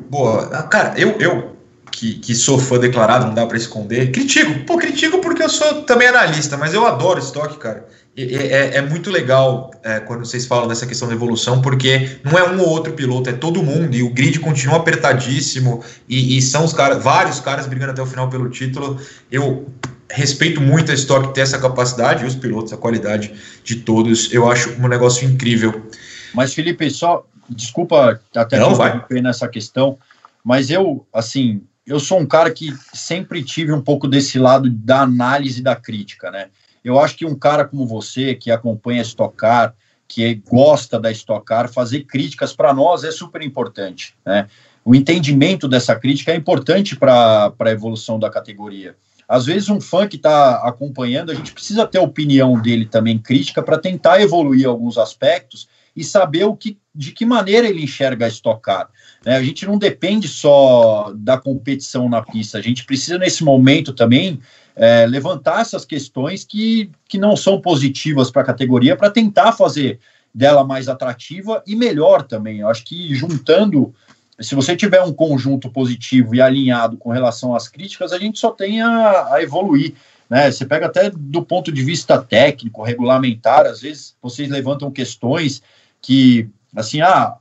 Boa, 0.09 0.49
ah, 0.53 0.63
cara, 0.63 0.99
eu, 0.99 1.11
eu 1.21 1.57
que, 1.93 2.15
que 2.15 2.35
sou 2.35 2.59
fã 2.59 2.79
declarado, 2.79 3.27
não 3.27 3.35
dá 3.35 3.47
para 3.47 3.59
esconder, 3.59 4.11
critico, 4.11 4.65
pô, 4.65 4.79
critico 4.79 5.19
porque 5.19 5.43
eu 5.43 5.51
sou 5.51 5.83
também 5.83 6.09
analista, 6.09 6.57
mas 6.57 6.73
eu 6.73 6.87
adoro 6.87 7.19
estoque, 7.19 7.59
cara. 7.59 7.87
É, 8.17 8.77
é, 8.77 8.83
muito 8.83 9.09
legal 9.09 9.71
é, 9.83 10.01
quando 10.01 10.27
vocês 10.27 10.45
falam 10.45 10.69
dessa 10.69 10.85
questão 10.85 11.09
da 11.09 11.15
evolução, 11.15 11.63
porque 11.63 12.19
não 12.25 12.37
é 12.37 12.51
um 12.51 12.61
ou 12.61 12.69
outro 12.69 12.93
piloto, 12.93 13.31
é 13.31 13.33
todo 13.33 13.63
mundo, 13.63 13.95
e 13.95 14.03
o 14.03 14.11
grid 14.11 14.41
continua 14.41 14.77
apertadíssimo, 14.77 15.83
e, 16.09 16.37
e 16.37 16.43
são 16.43 16.65
os 16.65 16.73
caras, 16.73 17.03
vários 17.03 17.41
caras 17.41 17.67
brigando 17.67 17.93
até 17.93 18.03
o 18.03 18.07
final 18.07 18.29
pelo 18.29 18.51
título. 18.51 19.01
Eu 19.31 19.69
respeito 20.11 20.61
muito 20.61 20.91
a 20.91 20.95
Stock 20.95 21.33
ter 21.33 21.43
essa 21.43 21.59
capacidade, 21.59 22.25
e 22.25 22.27
os 22.27 22.35
pilotos, 22.35 22.73
a 22.73 22.77
qualidade 22.77 23.33
de 23.63 23.77
todos, 23.77 24.33
eu 24.33 24.51
acho 24.51 24.71
um 24.73 24.89
negócio 24.89 25.27
incrível. 25.27 25.89
Mas, 26.35 26.53
Felipe, 26.53 26.91
só 26.91 27.25
desculpa 27.49 28.21
até 28.35 28.59
não 28.59 28.75
vai 28.75 29.03
nessa 29.23 29.49
questão, 29.49 29.99
mas 30.45 30.69
eu, 30.69 31.07
assim, 31.13 31.63
eu 31.87 31.99
sou 31.99 32.19
um 32.19 32.27
cara 32.27 32.51
que 32.51 32.75
sempre 32.93 33.43
tive 33.43 33.73
um 33.73 33.81
pouco 33.81 34.07
desse 34.07 34.39
lado 34.39 34.69
da 34.71 35.03
análise 35.03 35.63
da 35.63 35.77
crítica, 35.77 36.31
né? 36.31 36.49
Eu 36.85 36.99
acho 36.99 37.17
que 37.17 37.27
um 37.27 37.35
cara 37.35 37.65
como 37.65 37.87
você, 37.87 38.35
que 38.35 38.51
acompanha 38.51 39.01
a 39.01 39.05
Stock 39.05 39.37
Car, 39.37 39.75
que 40.09 40.35
gosta 40.49 40.99
da 40.99 41.11
Stock 41.13 41.45
Car, 41.45 41.73
fazer 41.73 42.05
críticas 42.05 42.53
para 42.53 42.75
nós 42.75 43.05
é 43.05 43.13
super 43.13 43.43
importante. 43.43 44.15
Né? 44.27 44.49
O 44.85 44.95
entendimento 44.95 45.69
dessa 45.69 45.95
crítica 45.95 46.33
é 46.33 46.37
importante 46.37 46.97
para 46.97 47.53
a 47.59 47.71
evolução 47.71 48.19
da 48.19 48.31
categoria. 48.31 48.97
Às 49.29 49.47
vezes, 49.47 49.69
um 49.69 49.81
fã 49.81 50.09
que 50.09 50.17
está 50.17 50.57
acompanhando, 50.67 51.31
a 51.31 51.35
gente 51.35 51.53
precisa 51.53 51.87
ter 51.87 51.99
a 51.99 52.03
opinião 52.03 52.61
dele 52.61 52.85
também 52.85 53.17
crítica 53.17 53.63
para 53.63 53.79
tentar 53.79 54.21
evoluir 54.21 54.67
alguns 54.67 54.99
aspectos 54.99 55.69
e 55.95 56.03
saber 56.03 56.45
o 56.45 56.57
que, 56.57 56.77
de 56.93 57.13
que 57.13 57.25
maneira 57.25 57.69
ele 57.69 57.85
enxerga 57.85 58.27
a 58.27 58.29
Stock 58.29 58.61
Car. 58.61 58.89
Né? 59.25 59.37
A 59.37 59.43
gente 59.43 59.65
não 59.67 59.79
depende 59.79 60.27
só 60.27 61.13
da 61.15 61.39
competição 61.39 62.09
na 62.09 62.23
pista, 62.23 62.59
a 62.59 62.63
gente 62.63 62.85
precisa, 62.85 63.19
nesse 63.19 63.45
momento 63.45 63.93
também, 63.93 64.41
é, 64.77 65.07
levantar 65.07 65.61
essas 65.61 65.85
questões 65.85 66.45
que, 66.45 66.91
que 67.09 67.19
não 67.19 67.37
são 67.37 67.61
positivas 67.61 68.31
para 68.31 68.43
a 68.43 68.47
categoria, 68.47 68.97
para 68.97 69.11
tentar 69.11 69.53
fazer 69.53 69.99
dela 70.35 70.65
mais 70.65 70.89
atrativa 70.89 71.63
e 71.67 71.75
melhor 71.75 72.23
também. 72.23 72.61
Eu 72.61 72.69
acho 72.69 72.85
que 72.85 73.15
juntando, 73.15 73.95
se 74.39 74.55
você 74.55 74.77
tiver 74.77 75.03
um 75.03 75.13
conjunto 75.13 75.71
positivo 75.71 76.35
e 76.35 76.41
alinhado 76.41 76.97
com 76.97 77.11
relação 77.11 77.55
às 77.55 77.69
críticas, 77.69 78.13
a 78.13 78.19
gente 78.19 78.39
só 78.39 78.51
tem 78.51 78.81
a, 78.81 79.35
a 79.35 79.43
evoluir. 79.43 79.95
Né? 80.29 80.51
Você 80.51 80.65
pega 80.65 80.87
até 80.87 81.11
do 81.11 81.43
ponto 81.43 81.73
de 81.73 81.83
vista 81.83 82.21
técnico, 82.23 82.83
regulamentar, 82.83 83.67
às 83.67 83.81
vezes 83.81 84.15
vocês 84.23 84.49
levantam 84.49 84.91
questões 84.91 85.63
que, 86.01 86.49
assim, 86.75 87.01
ah, 87.01 87.35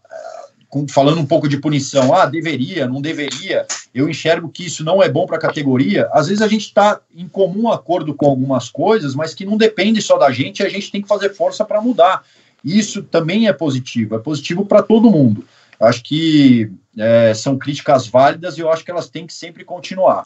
falando 0.90 1.20
um 1.20 1.26
pouco 1.26 1.48
de 1.48 1.58
punição, 1.58 2.14
ah, 2.14 2.26
deveria, 2.26 2.88
não 2.88 3.02
deveria, 3.02 3.66
eu 3.94 4.08
enxergo 4.08 4.50
que 4.50 4.66
isso 4.66 4.84
não 4.84 5.02
é 5.02 5.10
bom 5.10 5.26
para 5.26 5.38
a 5.38 5.42
categoria. 5.42 6.08
Às 6.12 6.28
vezes 6.28 6.42
a 6.42 6.48
gente 6.48 6.66
está 6.66 7.00
em 7.16 7.28
comum 7.28 7.72
acordo 7.72 8.14
com 8.14 8.28
algumas 8.28 8.70
coisas, 8.70 9.16
mas 9.16 9.34
que 9.34 9.46
não 9.46 9.58
depende 9.58 10.02
só 10.02 10.18
da 10.18 10.32
gente, 10.32 10.64
a 10.64 10.70
gente 10.70 10.92
tem 10.92 11.02
que 11.02 11.08
fazer 11.08 11.34
força 11.34 11.66
para 11.66 11.82
mudar. 11.82 12.24
Isso 12.64 13.02
também 13.02 13.48
é 13.48 13.54
positivo, 13.54 14.16
é 14.16 14.20
positivo 14.20 14.66
para 14.66 14.84
todo 14.84 15.10
mundo. 15.10 15.44
Acho 15.80 16.04
que 16.04 16.70
é, 16.98 17.34
são 17.34 17.58
críticas 17.58 18.06
válidas 18.06 18.58
e 18.58 18.62
eu 18.62 18.70
acho 18.70 18.84
que 18.84 18.92
elas 18.92 19.10
têm 19.10 19.26
que 19.26 19.34
sempre 19.34 19.64
continuar. 19.64 20.26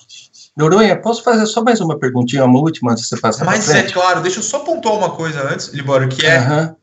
Noronha, 0.57 0.99
posso 0.99 1.23
fazer 1.23 1.45
só 1.45 1.63
mais 1.63 1.79
uma 1.79 1.97
perguntinha, 1.97 2.43
uma 2.43 2.59
última, 2.59 2.91
antes 2.91 3.03
de 3.03 3.09
você 3.09 3.21
passar 3.21 3.45
Mas 3.45 3.69
é 3.69 3.83
claro, 3.83 4.21
deixa 4.21 4.39
eu 4.39 4.43
só 4.43 4.59
pontuar 4.59 4.95
uma 4.95 5.11
coisa 5.11 5.47
antes, 5.47 5.67
Libório, 5.67 6.09
que 6.09 6.25
é 6.25 6.39
uhum. 6.39 6.75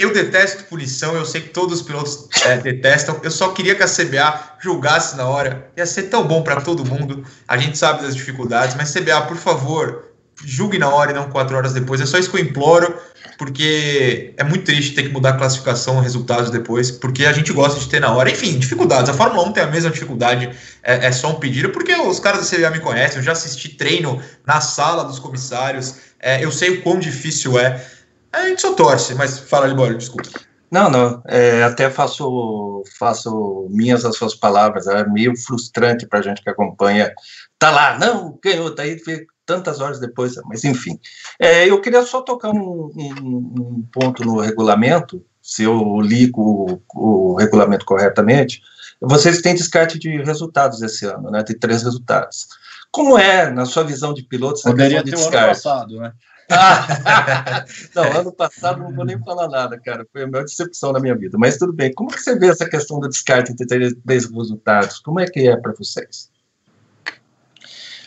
Eu 0.00 0.12
detesto 0.12 0.64
punição, 0.64 1.14
eu 1.14 1.24
sei 1.24 1.40
que 1.40 1.48
todos 1.48 1.80
os 1.80 1.86
pilotos 1.86 2.28
é, 2.44 2.56
detestam. 2.58 3.20
Eu 3.22 3.30
só 3.30 3.48
queria 3.50 3.74
que 3.74 3.82
a 3.82 3.86
CBA 3.86 4.56
julgasse 4.60 5.16
na 5.16 5.26
hora. 5.26 5.70
Ia 5.76 5.86
ser 5.86 6.04
tão 6.04 6.26
bom 6.26 6.42
para 6.42 6.60
todo 6.60 6.84
mundo. 6.84 7.24
A 7.46 7.56
gente 7.56 7.76
sabe 7.76 8.02
das 8.02 8.14
dificuldades, 8.14 8.76
mas 8.76 8.92
CBA, 8.92 9.22
por 9.22 9.36
favor, 9.36 10.08
julgue 10.44 10.78
na 10.78 10.88
hora 10.88 11.10
e 11.10 11.14
não 11.14 11.30
quatro 11.30 11.56
horas 11.56 11.72
depois. 11.72 12.00
É 12.00 12.06
só 12.06 12.18
isso 12.18 12.30
que 12.30 12.36
eu 12.36 12.40
imploro, 12.40 12.96
porque 13.36 14.34
é 14.36 14.44
muito 14.44 14.64
triste 14.64 14.94
ter 14.94 15.04
que 15.04 15.08
mudar 15.08 15.30
a 15.30 15.32
classificação, 15.34 16.00
resultados 16.00 16.50
depois, 16.50 16.90
porque 16.90 17.24
a 17.26 17.32
gente 17.32 17.52
gosta 17.52 17.78
de 17.80 17.88
ter 17.88 18.00
na 18.00 18.12
hora. 18.12 18.30
Enfim, 18.30 18.58
dificuldades. 18.58 19.10
A 19.10 19.14
Fórmula 19.14 19.46
1 19.48 19.52
tem 19.52 19.62
a 19.62 19.66
mesma 19.66 19.90
dificuldade, 19.90 20.50
é, 20.82 21.06
é 21.06 21.12
só 21.12 21.30
um 21.30 21.34
pedido, 21.34 21.70
porque 21.70 21.94
os 21.94 22.20
caras 22.20 22.48
da 22.48 22.56
CBA 22.56 22.70
me 22.70 22.80
conhecem. 22.80 23.18
Eu 23.18 23.22
já 23.22 23.32
assisti 23.32 23.70
treino 23.70 24.20
na 24.46 24.60
sala 24.60 25.04
dos 25.04 25.18
comissários. 25.18 25.94
É, 26.20 26.44
eu 26.44 26.50
sei 26.50 26.70
o 26.70 26.82
quão 26.82 26.98
difícil 26.98 27.58
é. 27.58 27.84
A 28.32 28.46
gente 28.46 28.60
só 28.60 28.74
torce, 28.74 29.14
mas 29.14 29.38
fala, 29.38 29.66
Libório, 29.66 29.96
desculpa. 29.96 30.28
Não, 30.70 30.90
não, 30.90 31.22
é, 31.26 31.62
até 31.62 31.88
faço, 31.88 32.82
faço 32.98 33.66
minhas 33.70 34.04
as 34.04 34.16
suas 34.16 34.34
palavras, 34.34 34.86
é 34.86 35.06
meio 35.08 35.34
frustrante 35.36 36.06
para 36.06 36.18
a 36.18 36.22
gente 36.22 36.42
que 36.42 36.50
acompanha. 36.50 37.10
Tá 37.58 37.70
lá, 37.70 37.98
não, 37.98 38.38
ganhou, 38.42 38.74
tá 38.74 38.82
aí 38.82 39.00
tantas 39.46 39.80
horas 39.80 39.98
depois, 39.98 40.34
mas 40.44 40.64
enfim. 40.64 41.00
É, 41.38 41.66
eu 41.66 41.80
queria 41.80 42.02
só 42.02 42.20
tocar 42.20 42.50
um, 42.50 42.92
um, 42.94 43.36
um, 43.58 43.88
ponto 43.90 44.22
no 44.22 44.40
regulamento, 44.40 45.24
se 45.40 45.62
eu 45.62 46.00
li 46.02 46.30
o, 46.34 46.78
o 46.94 47.34
regulamento 47.36 47.86
corretamente. 47.86 48.60
Vocês 49.00 49.40
têm 49.40 49.54
descarte 49.54 49.98
de 49.98 50.22
resultados 50.22 50.82
esse 50.82 51.06
ano, 51.06 51.30
né? 51.30 51.42
Tem 51.42 51.58
três 51.58 51.82
resultados. 51.82 52.46
Como 52.90 53.16
é, 53.16 53.50
na 53.50 53.64
sua 53.64 53.84
visão 53.84 54.12
de 54.12 54.22
piloto, 54.22 54.58
essa 54.58 54.68
Poderia 54.68 55.02
ter 55.02 55.12
descarte? 55.12 55.36
ano 55.36 55.46
passado, 55.46 55.96
né? 55.96 56.12
não, 57.94 58.04
ano 58.20 58.32
passado 58.32 58.82
não 58.82 58.92
vou 58.92 59.04
nem 59.04 59.18
falar 59.18 59.48
nada, 59.48 59.78
cara. 59.78 60.06
Foi 60.12 60.22
a 60.22 60.26
maior 60.26 60.44
decepção 60.44 60.92
na 60.92 61.00
minha 61.00 61.14
vida. 61.14 61.36
Mas 61.38 61.58
tudo 61.58 61.72
bem. 61.72 61.92
Como 61.92 62.10
que 62.10 62.20
você 62.20 62.38
vê 62.38 62.48
essa 62.48 62.68
questão 62.68 62.98
do 62.98 63.08
descarte 63.08 63.52
entre 63.52 63.66
três 63.66 64.30
resultados? 64.30 64.98
Como 64.98 65.20
é 65.20 65.26
que 65.26 65.46
é 65.46 65.56
para 65.56 65.72
vocês? 65.72 66.30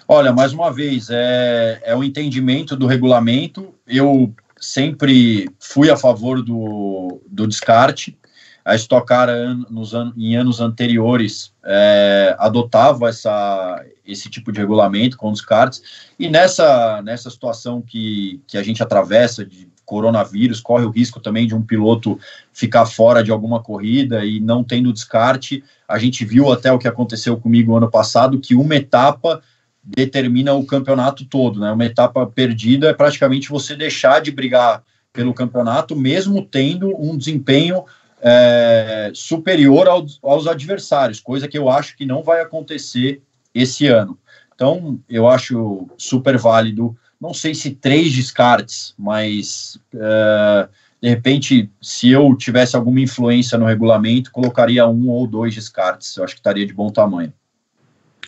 Olha, 0.07 0.33
mais 0.33 0.51
uma 0.51 0.71
vez, 0.73 1.07
é, 1.09 1.79
é 1.83 1.95
o 1.95 2.03
entendimento 2.03 2.75
do 2.75 2.87
regulamento. 2.87 3.73
Eu 3.87 4.33
sempre 4.59 5.49
fui 5.59 5.89
a 5.89 5.95
favor 5.95 6.41
do, 6.41 7.21
do 7.27 7.47
descarte 7.47 8.17
a 8.64 8.76
Stock 8.76 9.07
Car 9.07 9.30
nos 9.70 9.93
an 9.93 10.14
em 10.16 10.36
anos 10.36 10.59
anteriores 10.59 11.53
é, 11.64 12.36
adotava 12.39 13.09
essa, 13.09 13.84
esse 14.05 14.30
tipo 14.30 14.51
de 14.51 14.59
regulamento 14.59 15.18
com 15.18 15.32
os 15.32 15.41
karts, 15.41 15.82
e 16.20 16.30
nessa, 16.30 17.01
nessa 17.01 17.30
situação 17.30 17.82
que, 17.82 18.41
que 18.47 18.57
a 18.57 18.64
gente 18.64 18.82
atravessa 18.84 19.45
de 19.45 19.70
coronavírus, 19.91 20.62
corre 20.62 20.86
o 20.86 20.89
risco 20.89 21.20
também 21.20 21.45
de 21.45 21.53
um 21.53 21.62
piloto 21.62 22.18
ficar 22.53 22.86
fora 22.86 23.22
de 23.22 23.30
alguma 23.30 23.62
corrida 23.62 24.24
e 24.24 24.39
não 24.39 24.64
tendo 24.64 24.93
descarte. 24.93 25.62
A 25.86 25.99
gente 25.99 26.24
viu 26.24 26.49
até 26.49 26.72
o 26.72 26.80
que 26.80 26.88
aconteceu 26.88 27.36
comigo 27.36 27.76
ano 27.76 27.91
passado, 27.91 28.39
que 28.39 28.55
uma 28.55 28.76
etapa 28.76 29.41
determina 29.84 30.53
o 30.53 30.66
campeonato 30.66 31.26
todo, 31.26 31.59
né? 31.59 31.72
Uma 31.74 31.86
etapa 31.86 32.26
perdida 32.26 32.89
é 32.89 32.93
praticamente 32.93 33.49
você 33.49 33.76
deixar 33.76 34.22
de 34.22 34.32
brigar 34.32 34.82
pelo 35.12 35.34
campeonato, 35.34 35.93
mesmo 35.93 36.45
tendo 36.45 36.95
um 36.97 37.18
desempenho 37.18 37.84
é, 38.22 39.11
superior 39.13 39.88
aos, 39.88 40.19
aos 40.24 40.47
adversários, 40.47 41.19
coisa 41.19 41.47
que 41.47 41.57
eu 41.57 41.69
acho 41.69 41.97
que 41.97 42.05
não 42.05 42.24
vai 42.24 42.41
acontecer 42.41 43.22
esse 43.53 43.88
ano. 43.88 44.17
Então, 44.53 44.99
eu 45.09 45.28
acho 45.28 45.89
super 45.97 46.38
válido, 46.38 46.95
não 47.19 47.34
sei 47.34 47.53
se 47.53 47.72
três 47.72 48.13
descartes, 48.13 48.93
mas 48.97 49.80
é, 49.93 50.69
de 51.01 51.09
repente, 51.09 51.69
se 51.82 52.09
eu 52.09 52.36
tivesse 52.36 52.76
alguma 52.76 52.99
influência 52.99 53.57
no 53.57 53.65
regulamento, 53.65 54.32
colocaria 54.32 54.88
um 54.88 55.09
ou 55.09 55.26
dois 55.26 55.53
descartes. 55.53 56.15
Eu 56.15 56.24
acho 56.24 56.36
que 56.36 56.39
estaria 56.39 56.65
de 56.65 56.74
bom 56.74 56.91
tamanho. 56.91 57.34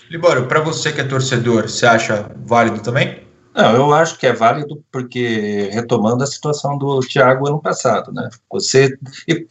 Libório, 0.09 0.47
para 0.47 0.59
você 0.59 0.91
que 0.91 1.01
é 1.01 1.03
torcedor, 1.03 1.69
você 1.69 1.85
acha 1.85 2.31
válido 2.45 2.81
também? 2.81 3.22
Não, 3.55 3.75
eu 3.75 3.93
acho 3.93 4.17
que 4.17 4.25
é 4.25 4.33
válido 4.33 4.83
porque, 4.91 5.69
retomando 5.71 6.23
a 6.23 6.27
situação 6.27 6.77
do 6.77 6.99
Thiago 7.01 7.47
ano 7.47 7.61
passado, 7.61 8.11
né? 8.11 8.27
Você, 8.51 8.97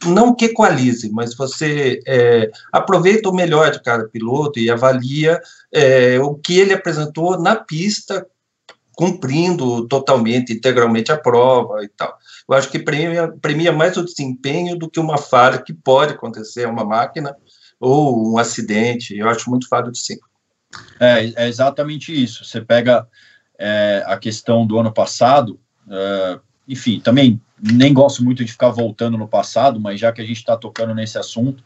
não 0.05 0.35
que 0.35 0.45
equalize, 0.45 1.09
mas 1.11 1.33
você 1.35 2.01
é, 2.05 2.51
aproveita 2.71 3.29
o 3.29 3.33
melhor 3.33 3.71
de 3.71 3.81
cada 3.81 4.07
piloto 4.07 4.59
e 4.59 4.69
avalia 4.69 5.41
é, 5.71 6.19
o 6.19 6.35
que 6.35 6.59
ele 6.59 6.73
apresentou 6.73 7.39
na 7.39 7.55
pista, 7.55 8.27
cumprindo 8.91 9.87
totalmente, 9.87 10.51
integralmente 10.51 11.11
a 11.11 11.17
prova 11.17 11.83
e 11.83 11.87
tal. 11.87 12.17
Eu 12.47 12.55
acho 12.55 12.69
que 12.69 12.79
premia, 12.79 13.33
premia 13.41 13.71
mais 13.71 13.95
o 13.95 14.03
desempenho 14.03 14.77
do 14.77 14.89
que 14.89 14.99
uma 14.99 15.17
falha 15.17 15.61
que 15.61 15.73
pode 15.73 16.13
acontecer 16.13 16.65
a 16.65 16.69
uma 16.69 16.83
máquina 16.83 17.35
ou 17.79 18.33
um 18.33 18.37
acidente. 18.37 19.17
Eu 19.17 19.29
acho 19.29 19.49
muito 19.49 19.67
válido 19.69 19.95
sim. 19.95 20.17
É, 20.99 21.45
é 21.45 21.47
exatamente 21.47 22.11
isso. 22.11 22.43
Você 22.43 22.61
pega 22.61 23.07
é, 23.65 24.03
a 24.05 24.17
questão 24.17 24.67
do 24.67 24.77
ano 24.77 24.91
passado, 24.91 25.57
é, 25.89 26.39
enfim, 26.67 26.99
também 26.99 27.39
nem 27.57 27.93
gosto 27.93 28.21
muito 28.21 28.43
de 28.43 28.51
ficar 28.51 28.69
voltando 28.71 29.17
no 29.17 29.25
passado, 29.25 29.79
mas 29.79 30.01
já 30.01 30.11
que 30.11 30.21
a 30.21 30.25
gente 30.25 30.35
está 30.35 30.57
tocando 30.57 30.93
nesse 30.93 31.17
assunto, 31.17 31.63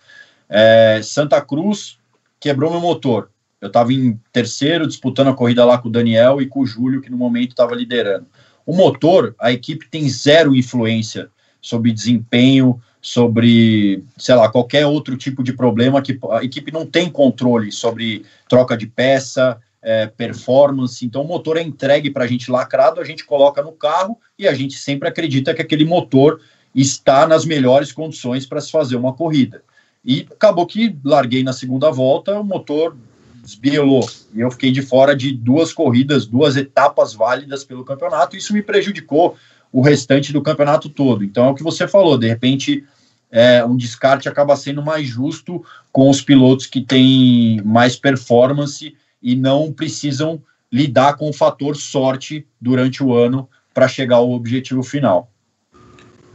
é, 0.47 1.01
Santa 1.01 1.41
Cruz 1.41 1.97
quebrou 2.39 2.69
meu 2.69 2.79
motor. 2.79 3.31
Eu 3.59 3.69
estava 3.69 3.91
em 3.91 4.19
terceiro, 4.31 4.85
disputando 4.85 5.29
a 5.29 5.33
corrida 5.33 5.65
lá 5.65 5.79
com 5.79 5.89
o 5.89 5.91
Daniel 5.91 6.39
e 6.39 6.45
com 6.45 6.59
o 6.59 6.67
Júlio, 6.67 7.01
que 7.01 7.09
no 7.09 7.17
momento 7.17 7.49
estava 7.49 7.73
liderando. 7.73 8.27
O 8.63 8.75
motor, 8.75 9.33
a 9.39 9.51
equipe 9.51 9.89
tem 9.89 10.07
zero 10.07 10.55
influência 10.55 11.31
sobre 11.59 11.91
desempenho, 11.91 12.79
sobre, 13.01 14.03
sei 14.17 14.35
lá, 14.35 14.49
qualquer 14.49 14.85
outro 14.85 15.17
tipo 15.17 15.41
de 15.41 15.53
problema 15.53 15.99
que 15.99 16.19
a 16.29 16.43
equipe 16.43 16.71
não 16.71 16.85
tem 16.85 17.09
controle 17.09 17.71
sobre 17.71 18.23
troca 18.47 18.77
de 18.77 18.85
peça, 18.85 19.59
é, 19.88 20.05
performance. 20.05 21.05
Então, 21.05 21.21
o 21.21 21.27
motor 21.27 21.55
é 21.55 21.61
entregue 21.61 22.11
para 22.11 22.25
a 22.25 22.27
gente 22.27 22.51
lacrado, 22.51 22.99
a 22.99 23.05
gente 23.05 23.23
coloca 23.23 23.63
no 23.63 23.71
carro 23.71 24.19
e 24.38 24.45
a 24.45 24.53
gente 24.53 24.77
sempre 24.77 25.07
acredita 25.07 25.53
que 25.53 25.61
aquele 25.61 25.85
motor 25.85 26.41
está 26.75 27.25
nas 27.25 27.45
melhores 27.45 27.93
condições 27.93 28.45
para 28.45 28.59
se 28.59 28.69
fazer 28.69 28.97
uma 28.97 29.13
corrida. 29.13 29.63
E 30.03 30.27
acabou 30.29 30.65
que 30.65 30.93
larguei 31.05 31.41
na 31.41 31.53
segunda 31.53 31.89
volta, 31.89 32.38
o 32.38 32.43
motor 32.43 32.97
desbielou. 33.41 34.05
E 34.33 34.41
eu 34.41 34.51
fiquei 34.51 34.71
de 34.71 34.81
fora 34.81 35.15
de 35.15 35.31
duas 35.31 35.71
corridas, 35.71 36.25
duas 36.25 36.57
etapas 36.57 37.13
válidas 37.13 37.63
pelo 37.63 37.85
campeonato. 37.85 38.35
Isso 38.35 38.51
me 38.51 38.61
prejudicou 38.61 39.38
o 39.71 39.79
restante 39.79 40.33
do 40.33 40.41
campeonato 40.41 40.89
todo. 40.89 41.23
Então, 41.23 41.45
é 41.45 41.49
o 41.51 41.55
que 41.55 41.63
você 41.63 41.88
falou, 41.88 42.17
de 42.17 42.27
repente. 42.27 42.83
É, 43.29 43.63
um 43.65 43.75
descarte 43.75 44.29
acaba 44.29 44.55
sendo 44.55 44.81
mais 44.81 45.05
justo 45.05 45.61
com 45.91 46.09
os 46.09 46.21
pilotos 46.21 46.65
que 46.65 46.79
têm 46.79 47.61
mais 47.61 47.97
performance 47.97 48.95
e 49.22 49.36
não 49.36 49.72
precisam 49.72 50.41
lidar 50.72 51.15
com 51.15 51.30
o 51.30 51.34
fator 51.34 51.76
sorte 51.76 52.45
durante 52.59 53.03
o 53.03 53.13
ano 53.13 53.49
para 53.74 53.88
chegar 53.88 54.18
ao 54.18 54.32
objetivo 54.32 54.84
final. 54.84 55.32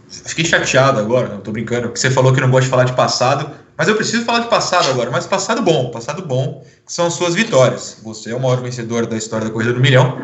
Fiquei 0.09 0.45
chateado 0.45 0.99
agora, 0.99 1.29
não 1.29 1.41
tô 1.41 1.51
brincando, 1.51 1.89
porque 1.89 1.99
você 1.99 2.11
falou 2.11 2.33
que 2.35 2.41
não 2.41 2.51
gosta 2.51 2.65
de 2.65 2.71
falar 2.71 2.85
de 2.85 2.93
passado, 2.93 3.51
mas 3.77 3.89
eu 3.89 3.97
preciso 3.97 4.25
falar 4.25 4.41
de 4.41 4.49
passado 4.49 4.91
agora, 4.91 5.11
mas 5.11 5.27
passado 5.27 5.63
bom, 5.63 5.91
passado 5.91 6.23
bom, 6.23 6.65
que 6.87 6.93
são 6.93 7.07
as 7.07 7.15
suas 7.15 7.35
vitórias. 7.35 7.99
Você 8.05 8.31
é 8.31 8.35
o 8.35 8.41
maior 8.41 8.61
vencedor 8.61 9.07
da 9.07 9.17
história 9.17 9.47
da 9.47 9.53
Corrida 9.53 9.73
do 9.73 9.81
Milhão. 9.81 10.21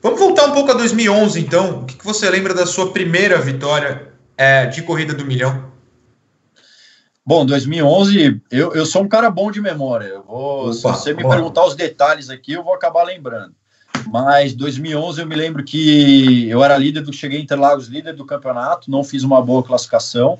Vamos 0.00 0.20
voltar 0.20 0.46
um 0.46 0.52
pouco 0.52 0.70
a 0.70 0.74
2011, 0.74 1.40
então. 1.40 1.80
O 1.80 1.84
que, 1.84 2.04
você 2.04 2.30
lembra 2.30 2.54
da 2.54 2.64
sua 2.64 2.92
primeira 2.92 3.40
vitória 3.40 4.08
é, 4.38 4.66
de 4.66 4.82
Corrida 4.82 5.12
do 5.12 5.24
Milhão? 5.24 5.64
Bom, 7.26 7.44
2011, 7.44 8.40
eu, 8.52 8.72
eu 8.72 8.86
sou 8.86 9.02
um 9.02 9.08
cara 9.08 9.28
bom 9.28 9.50
de 9.50 9.60
memória. 9.60 10.06
Eu 10.06 10.22
vou, 10.22 10.66
Opa, 10.66 10.72
se 10.74 10.82
você 10.82 11.12
me 11.12 11.28
perguntar 11.28 11.66
os 11.66 11.74
detalhes 11.74 12.30
aqui, 12.30 12.52
eu 12.52 12.62
vou 12.62 12.72
acabar 12.72 13.02
lembrando. 13.02 13.52
Mas 14.06 14.54
2011 14.54 15.20
eu 15.20 15.26
me 15.26 15.34
lembro 15.34 15.64
que 15.64 16.48
eu 16.48 16.62
era 16.62 16.78
líder 16.78 17.00
do 17.00 17.12
cheguei 17.12 17.40
em 17.40 17.42
Interlagos 17.42 17.88
líder 17.88 18.14
do 18.14 18.24
campeonato, 18.24 18.88
não 18.88 19.02
fiz 19.02 19.24
uma 19.24 19.42
boa 19.42 19.60
classificação, 19.64 20.38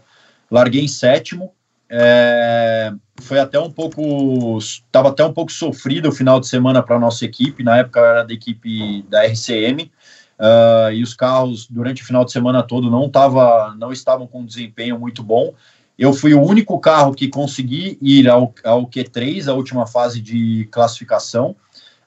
larguei 0.49 0.85
em 0.85 0.87
sétimo. 0.87 1.53
É, 1.91 2.93
foi 3.21 3.41
até 3.41 3.59
um 3.59 3.71
pouco, 3.71 4.57
estava 4.59 5.09
até 5.09 5.25
um 5.25 5.33
pouco 5.33 5.51
sofrido 5.51 6.11
o 6.11 6.13
final 6.13 6.39
de 6.39 6.47
semana 6.47 6.85
para 6.85 6.95
a 6.95 7.01
nossa 7.01 7.25
equipe. 7.25 7.65
Na 7.65 7.79
época 7.79 7.99
era 7.99 8.23
da 8.23 8.33
equipe 8.33 9.03
da 9.09 9.25
RCM. 9.25 9.91
Uh, 10.39 10.93
e 10.93 11.03
os 11.03 11.15
carros 11.15 11.67
durante 11.67 12.03
o 12.03 12.07
final 12.07 12.23
de 12.23 12.31
semana 12.31 12.63
todo 12.63 12.91
não 12.91 13.09
tava, 13.09 13.75
não 13.79 13.91
estavam 13.91 14.27
com 14.27 14.41
um 14.41 14.47
desempenho 14.47 14.99
muito 15.01 15.23
bom. 15.23 15.55
Eu 15.99 16.13
fui 16.13 16.35
o 16.35 16.43
único 16.43 16.79
carro 16.79 17.15
que 17.15 17.29
consegui 17.29 17.99
ir 18.03 18.29
ao, 18.29 18.55
ao 18.65 18.87
Q3, 18.87 19.49
a 19.49 19.55
última 19.55 19.87
fase 19.87 20.21
de 20.21 20.69
classificação. 20.71 21.57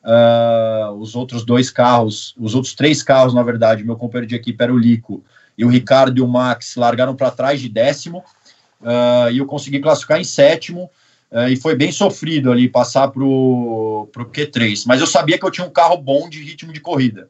Uh, 0.04 0.94
os 0.94 1.16
outros 1.16 1.44
dois 1.44 1.70
carros, 1.70 2.36
os 2.40 2.56
outros 2.56 2.74
três 2.74 3.02
carros, 3.02 3.34
na 3.34 3.44
verdade, 3.44 3.84
meu 3.84 3.96
companheiro 3.96 4.28
de 4.28 4.36
equipe 4.36 4.64
era 4.64 4.74
o 4.74 4.78
Lico 4.78 5.24
e 5.58 5.66
o 5.66 5.68
Ricardo 5.68 6.18
e 6.18 6.22
o 6.22 6.28
Max 6.28 6.76
largaram 6.76 7.16
para 7.16 7.32
trás 7.32 7.60
de 7.60 7.68
décimo. 7.68 8.24
Uh, 8.80 9.32
e 9.32 9.40
eu 9.40 9.46
consegui 9.46 9.80
classificar 9.80 10.20
em 10.20 10.24
sétimo. 10.24 10.90
Uh, 11.32 11.50
e 11.50 11.56
foi 11.56 11.76
bem 11.76 11.92
sofrido 11.92 12.52
ali 12.52 12.70
passar 12.70 13.08
para 13.10 13.24
o 13.24 14.08
Q3. 14.14 14.84
Mas 14.86 15.02
eu 15.02 15.08
sabia 15.08 15.38
que 15.38 15.46
eu 15.46 15.52
tinha 15.52 15.66
um 15.66 15.72
carro 15.72 15.98
bom 15.98 16.30
de 16.30 16.44
ritmo 16.44 16.72
de 16.72 16.80
corrida. 16.80 17.30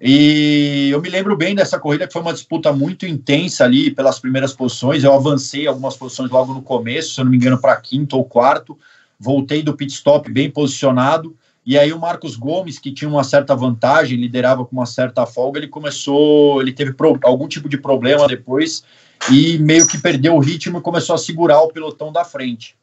E 0.00 0.90
eu 0.90 1.00
me 1.00 1.08
lembro 1.08 1.36
bem 1.36 1.54
dessa 1.54 1.78
corrida, 1.78 2.06
que 2.06 2.12
foi 2.12 2.22
uma 2.22 2.32
disputa 2.32 2.72
muito 2.72 3.06
intensa 3.06 3.64
ali 3.64 3.90
pelas 3.90 4.18
primeiras 4.18 4.52
posições. 4.52 5.04
Eu 5.04 5.12
avancei 5.12 5.66
algumas 5.66 5.96
posições 5.96 6.30
logo 6.30 6.54
no 6.54 6.62
começo, 6.62 7.14
se 7.14 7.20
eu 7.20 7.24
não 7.24 7.30
me 7.30 7.36
engano, 7.36 7.60
para 7.60 7.76
quinto 7.76 8.16
ou 8.16 8.24
quarto. 8.24 8.78
Voltei 9.18 9.62
do 9.62 9.76
pit 9.76 9.92
stop 9.92 10.30
bem 10.30 10.50
posicionado. 10.50 11.36
E 11.66 11.78
aí 11.78 11.92
o 11.92 11.98
Marcos 11.98 12.34
Gomes, 12.34 12.78
que 12.78 12.90
tinha 12.92 13.10
uma 13.10 13.24
certa 13.24 13.54
vantagem, 13.54 14.18
liderava 14.18 14.64
com 14.64 14.74
uma 14.74 14.86
certa 14.86 15.26
folga, 15.26 15.58
ele 15.58 15.68
começou, 15.68 16.62
ele 16.62 16.72
teve 16.72 16.94
pro, 16.94 17.18
algum 17.22 17.46
tipo 17.46 17.68
de 17.68 17.76
problema 17.76 18.26
depois 18.26 18.82
e 19.30 19.58
meio 19.58 19.86
que 19.86 19.98
perdeu 19.98 20.34
o 20.34 20.38
ritmo 20.38 20.78
e 20.78 20.80
começou 20.80 21.14
a 21.14 21.18
segurar 21.18 21.60
o 21.60 21.68
pelotão 21.68 22.10
da 22.10 22.24
frente. 22.24 22.74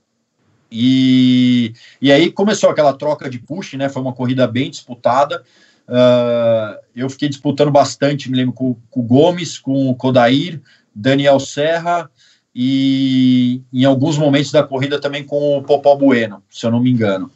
E, 0.72 1.74
e 2.02 2.12
aí 2.12 2.32
começou 2.32 2.70
aquela 2.70 2.94
troca 2.94 3.30
de 3.30 3.40
push, 3.40 3.74
né? 3.74 3.90
Foi 3.90 4.02
uma 4.02 4.14
corrida 4.14 4.46
bem 4.46 4.70
disputada. 4.70 5.44
Uh, 5.88 6.80
eu 6.96 7.10
fiquei 7.10 7.30
disputando 7.30 7.72
bastante, 7.72 8.30
me 8.30 8.38
lembro, 8.38 8.54
com, 8.54 8.76
com 8.90 9.00
o 9.00 9.04
Gomes, 9.04 9.60
com 9.60 9.90
o 9.90 9.96
Kodair, 9.96 10.62
Daniel 10.94 11.40
Serra 11.40 12.10
e 12.54 13.62
em 13.74 13.84
alguns 13.84 14.18
momentos 14.18 14.52
da 14.52 14.64
corrida 14.64 15.00
também 15.00 15.24
com 15.24 15.58
o 15.58 15.62
Popó 15.62 15.96
Bueno, 15.96 16.42
se 16.50 16.66
eu 16.66 16.72
não 16.72 16.80
me 16.80 16.90
engano. 16.90 17.30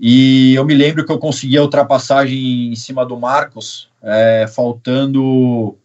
E 0.00 0.54
eu 0.54 0.64
me 0.64 0.74
lembro 0.74 1.04
que 1.04 1.12
eu 1.12 1.18
consegui 1.18 1.56
a 1.56 1.62
ultrapassagem 1.62 2.72
em 2.72 2.74
cima 2.74 3.04
do 3.06 3.18
Marcos, 3.18 3.88
é, 4.02 4.46
faltando 4.48 5.76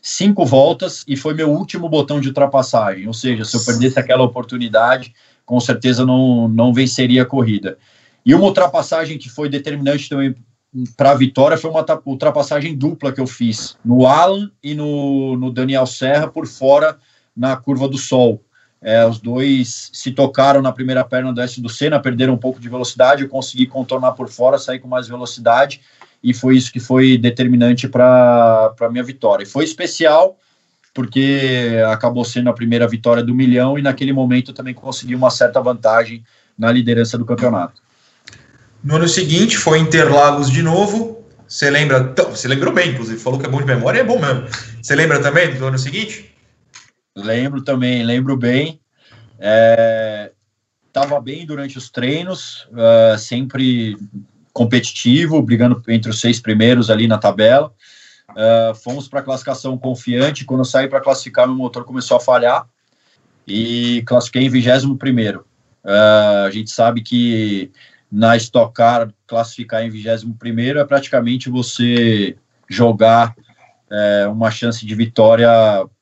cinco 0.00 0.46
voltas, 0.46 1.04
e 1.08 1.16
foi 1.16 1.34
meu 1.34 1.50
último 1.50 1.88
botão 1.88 2.20
de 2.20 2.28
ultrapassagem. 2.28 3.06
Ou 3.06 3.12
seja, 3.12 3.44
se 3.44 3.56
eu 3.56 3.64
perdesse 3.64 3.98
aquela 3.98 4.22
oportunidade, 4.22 5.12
com 5.44 5.58
certeza 5.60 6.06
não, 6.06 6.48
não 6.48 6.72
venceria 6.72 7.22
a 7.22 7.26
corrida. 7.26 7.76
E 8.24 8.34
uma 8.34 8.44
ultrapassagem 8.44 9.18
que 9.18 9.28
foi 9.28 9.48
determinante 9.48 10.08
também 10.08 10.34
para 10.96 11.12
a 11.12 11.14
vitória 11.14 11.56
foi 11.56 11.70
uma 11.70 11.84
ultrapassagem 12.04 12.76
dupla 12.76 13.12
que 13.12 13.20
eu 13.20 13.26
fiz 13.26 13.76
no 13.84 14.06
Alan 14.06 14.50
e 14.62 14.74
no, 14.74 15.36
no 15.36 15.50
Daniel 15.50 15.86
Serra 15.86 16.26
por 16.26 16.46
fora 16.46 16.98
na 17.36 17.56
curva 17.56 17.88
do 17.88 17.98
Sol. 17.98 18.42
É, 18.82 19.06
os 19.06 19.18
dois 19.18 19.90
se 19.94 20.12
tocaram 20.12 20.60
na 20.60 20.70
primeira 20.70 21.02
perna 21.02 21.32
do 21.32 21.40
S 21.40 21.60
do 21.60 21.70
Senna, 21.70 21.98
perderam 21.98 22.34
um 22.34 22.38
pouco 22.38 22.60
de 22.60 22.68
velocidade, 22.68 23.22
eu 23.22 23.28
consegui 23.30 23.66
contornar 23.66 24.12
por 24.12 24.28
fora, 24.28 24.58
sair 24.58 24.78
com 24.78 24.86
mais 24.86 25.08
velocidade, 25.08 25.80
e 26.22 26.34
foi 26.34 26.56
isso 26.56 26.70
que 26.70 26.80
foi 26.80 27.16
determinante 27.16 27.88
para 27.88 28.74
a 28.78 28.88
minha 28.90 29.02
vitória. 29.02 29.44
E 29.44 29.46
foi 29.46 29.64
especial, 29.64 30.36
porque 30.92 31.78
acabou 31.88 32.26
sendo 32.26 32.50
a 32.50 32.52
primeira 32.52 32.86
vitória 32.86 33.22
do 33.22 33.34
milhão, 33.34 33.78
e 33.78 33.82
naquele 33.82 34.12
momento 34.12 34.52
também 34.52 34.74
consegui 34.74 35.14
uma 35.14 35.30
certa 35.30 35.62
vantagem 35.62 36.22
na 36.58 36.70
liderança 36.70 37.16
do 37.16 37.24
campeonato. 37.24 37.83
No 38.84 38.96
ano 38.96 39.08
seguinte 39.08 39.56
foi 39.56 39.78
Interlagos 39.78 40.50
de 40.50 40.62
novo. 40.62 41.24
Você 41.48 41.70
lembra? 41.70 42.12
Você 42.30 42.46
lembrou 42.46 42.72
bem, 42.72 42.90
inclusive, 42.90 43.18
falou 43.18 43.40
que 43.40 43.46
é 43.46 43.48
bom 43.48 43.58
de 43.58 43.64
memória, 43.64 44.00
é 44.00 44.04
bom 44.04 44.20
mesmo. 44.20 44.46
Você 44.82 44.94
lembra 44.94 45.22
também 45.22 45.54
do 45.54 45.66
ano 45.66 45.78
seguinte? 45.78 46.30
Lembro 47.16 47.62
também, 47.62 48.02
lembro 48.02 48.36
bem. 48.36 48.78
É, 49.38 50.32
tava 50.92 51.18
bem 51.18 51.46
durante 51.46 51.78
os 51.78 51.88
treinos, 51.88 52.68
uh, 52.72 53.18
sempre 53.18 53.96
competitivo, 54.52 55.40
brigando 55.40 55.82
entre 55.88 56.10
os 56.10 56.20
seis 56.20 56.38
primeiros 56.38 56.90
ali 56.90 57.08
na 57.08 57.16
tabela. 57.16 57.72
Uh, 58.30 58.74
fomos 58.74 59.08
para 59.08 59.20
a 59.20 59.22
classificação 59.22 59.78
confiante. 59.78 60.44
Quando 60.44 60.60
eu 60.60 60.66
saí 60.66 60.88
para 60.88 61.00
classificar, 61.00 61.46
meu 61.46 61.56
motor 61.56 61.84
começou 61.84 62.18
a 62.18 62.20
falhar 62.20 62.66
e 63.48 64.02
classifiquei 64.06 64.42
em 64.42 64.50
21 64.50 64.94
primeiro. 64.98 65.46
Uh, 65.82 66.46
a 66.46 66.50
gente 66.50 66.70
sabe 66.70 67.00
que 67.02 67.72
na 68.14 68.36
Stock 68.36 68.72
Car 68.72 69.12
classificar 69.26 69.82
em 69.82 69.90
21 69.90 70.32
primeiro 70.34 70.78
é 70.78 70.84
praticamente 70.84 71.50
você 71.50 72.36
jogar 72.70 73.34
é, 73.90 74.28
uma 74.28 74.52
chance 74.52 74.86
de 74.86 74.94
vitória 74.94 75.50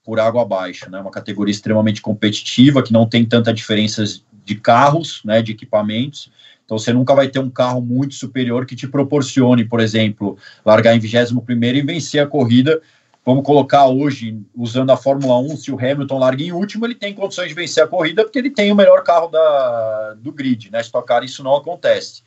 por 0.04 0.20
água 0.20 0.42
abaixo, 0.42 0.90
né? 0.90 1.00
Uma 1.00 1.10
categoria 1.10 1.50
extremamente 1.50 2.02
competitiva 2.02 2.82
que 2.82 2.92
não 2.92 3.08
tem 3.08 3.24
tanta 3.24 3.52
diferença 3.52 4.04
de 4.44 4.54
carros, 4.56 5.22
né? 5.24 5.40
De 5.40 5.52
equipamentos. 5.52 6.30
Então 6.66 6.78
você 6.78 6.92
nunca 6.92 7.14
vai 7.14 7.28
ter 7.28 7.38
um 7.38 7.48
carro 7.48 7.80
muito 7.80 8.14
superior 8.14 8.66
que 8.66 8.76
te 8.76 8.86
proporcione, 8.86 9.64
por 9.64 9.80
exemplo, 9.80 10.36
largar 10.66 10.94
em 10.94 10.98
21 10.98 11.40
primeiro 11.40 11.78
e 11.78 11.82
vencer 11.82 12.22
a 12.22 12.26
corrida. 12.26 12.82
Vamos 13.24 13.44
colocar 13.44 13.86
hoje, 13.86 14.40
usando 14.54 14.90
a 14.90 14.96
Fórmula 14.96 15.38
1, 15.38 15.56
se 15.56 15.70
o 15.70 15.78
Hamilton 15.78 16.18
larga 16.18 16.42
em 16.42 16.50
último, 16.50 16.84
ele 16.84 16.94
tem 16.94 17.14
condições 17.14 17.48
de 17.48 17.54
vencer 17.54 17.84
a 17.84 17.86
corrida 17.86 18.24
porque 18.24 18.38
ele 18.38 18.50
tem 18.50 18.72
o 18.72 18.74
melhor 18.74 19.04
carro 19.04 19.28
da, 19.28 20.14
do 20.14 20.32
grid, 20.32 20.70
né? 20.72 20.80
Stock 20.80 21.06
isso 21.24 21.44
não 21.44 21.54
acontece. 21.54 22.22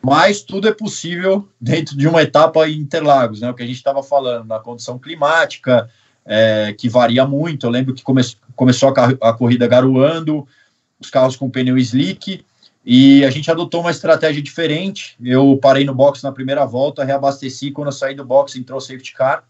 Mas 0.00 0.40
tudo 0.40 0.68
é 0.68 0.72
possível 0.72 1.48
dentro 1.60 1.96
de 1.96 2.06
uma 2.06 2.22
etapa 2.22 2.68
em 2.68 2.78
Interlagos, 2.78 3.40
né? 3.40 3.50
O 3.50 3.54
que 3.54 3.62
a 3.62 3.66
gente 3.66 3.76
estava 3.76 4.02
falando, 4.04 4.46
na 4.46 4.60
condição 4.60 4.98
climática, 5.00 5.90
é, 6.24 6.72
que 6.78 6.88
varia 6.88 7.26
muito. 7.26 7.66
Eu 7.66 7.70
lembro 7.70 7.92
que 7.92 8.02
come, 8.02 8.22
começou 8.54 8.94
a, 8.96 9.30
a, 9.30 9.32
corrida 9.32 9.66
garoando, 9.66 10.46
os 11.00 11.10
carros 11.10 11.34
com 11.34 11.50
pneu 11.50 11.76
slick, 11.76 12.44
e 12.86 13.24
a 13.24 13.30
gente 13.30 13.50
adotou 13.50 13.80
uma 13.80 13.90
estratégia 13.90 14.40
diferente. 14.40 15.16
Eu 15.22 15.58
parei 15.60 15.84
no 15.84 15.94
box 15.94 16.22
na 16.22 16.32
primeira 16.32 16.64
volta, 16.64 17.04
reabasteci. 17.04 17.72
Quando 17.72 17.88
eu 17.88 17.92
saí 17.92 18.14
do 18.14 18.24
box, 18.24 18.56
entrou 18.56 18.80
safety 18.80 19.12
car. 19.12 19.44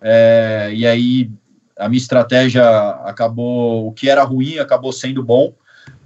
É, 0.00 0.70
e 0.74 0.86
aí 0.86 1.30
a 1.78 1.88
minha 1.88 1.98
estratégia 1.98 2.64
acabou, 3.04 3.88
o 3.88 3.92
que 3.92 4.08
era 4.08 4.22
ruim 4.22 4.58
acabou 4.58 4.92
sendo 4.92 5.22
bom, 5.22 5.52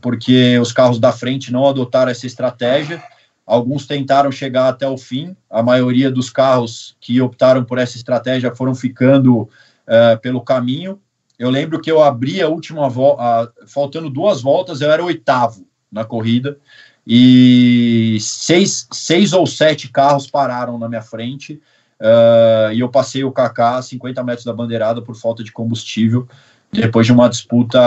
porque 0.01 0.59
os 0.59 0.73
carros 0.73 0.99
da 0.99 1.13
frente 1.13 1.53
não 1.53 1.67
adotaram 1.67 2.11
essa 2.11 2.27
estratégia. 2.27 3.03
Alguns 3.47 3.87
tentaram 3.87 4.31
chegar 4.31 4.69
até 4.69 4.87
o 4.89 4.97
fim, 4.97 5.37
a 5.49 5.63
maioria 5.63 6.11
dos 6.11 6.31
carros 6.31 6.97
que 7.01 7.21
optaram 7.21 7.65
por 7.65 7.79
essa 7.79 7.97
estratégia 7.97 8.55
foram 8.55 8.75
ficando 8.75 9.43
uh, 9.43 10.19
pelo 10.23 10.41
caminho. 10.41 11.01
Eu 11.39 11.51
lembro 11.51 11.81
que 11.81 11.91
eu 11.91 12.03
abri 12.03 12.41
a 12.41 12.49
última 12.49 12.89
volta, 12.89 13.53
faltando 13.67 14.11
duas 14.11 14.41
voltas, 14.41 14.81
eu 14.81 14.91
era 14.91 15.03
oitavo 15.03 15.67
na 15.91 16.05
corrida, 16.05 16.59
e 17.05 18.19
seis, 18.21 18.87
seis 18.93 19.33
ou 19.33 19.47
sete 19.47 19.89
carros 19.89 20.31
pararam 20.31 20.79
na 20.79 20.89
minha 20.89 21.03
frente, 21.03 21.61
uh, 22.01 22.73
e 22.73 22.81
eu 22.81 22.89
passei 22.89 23.25
o 23.25 23.33
KK 23.33 23.61
a 23.61 23.83
50 23.83 24.23
metros 24.25 24.45
da 24.45 24.53
bandeirada 24.53 25.03
por 25.03 25.15
falta 25.15 25.45
de 25.45 25.53
combustível, 25.53 26.27
depois 26.73 27.07
de 27.07 27.13
uma 27.13 27.29
disputa 27.29 27.79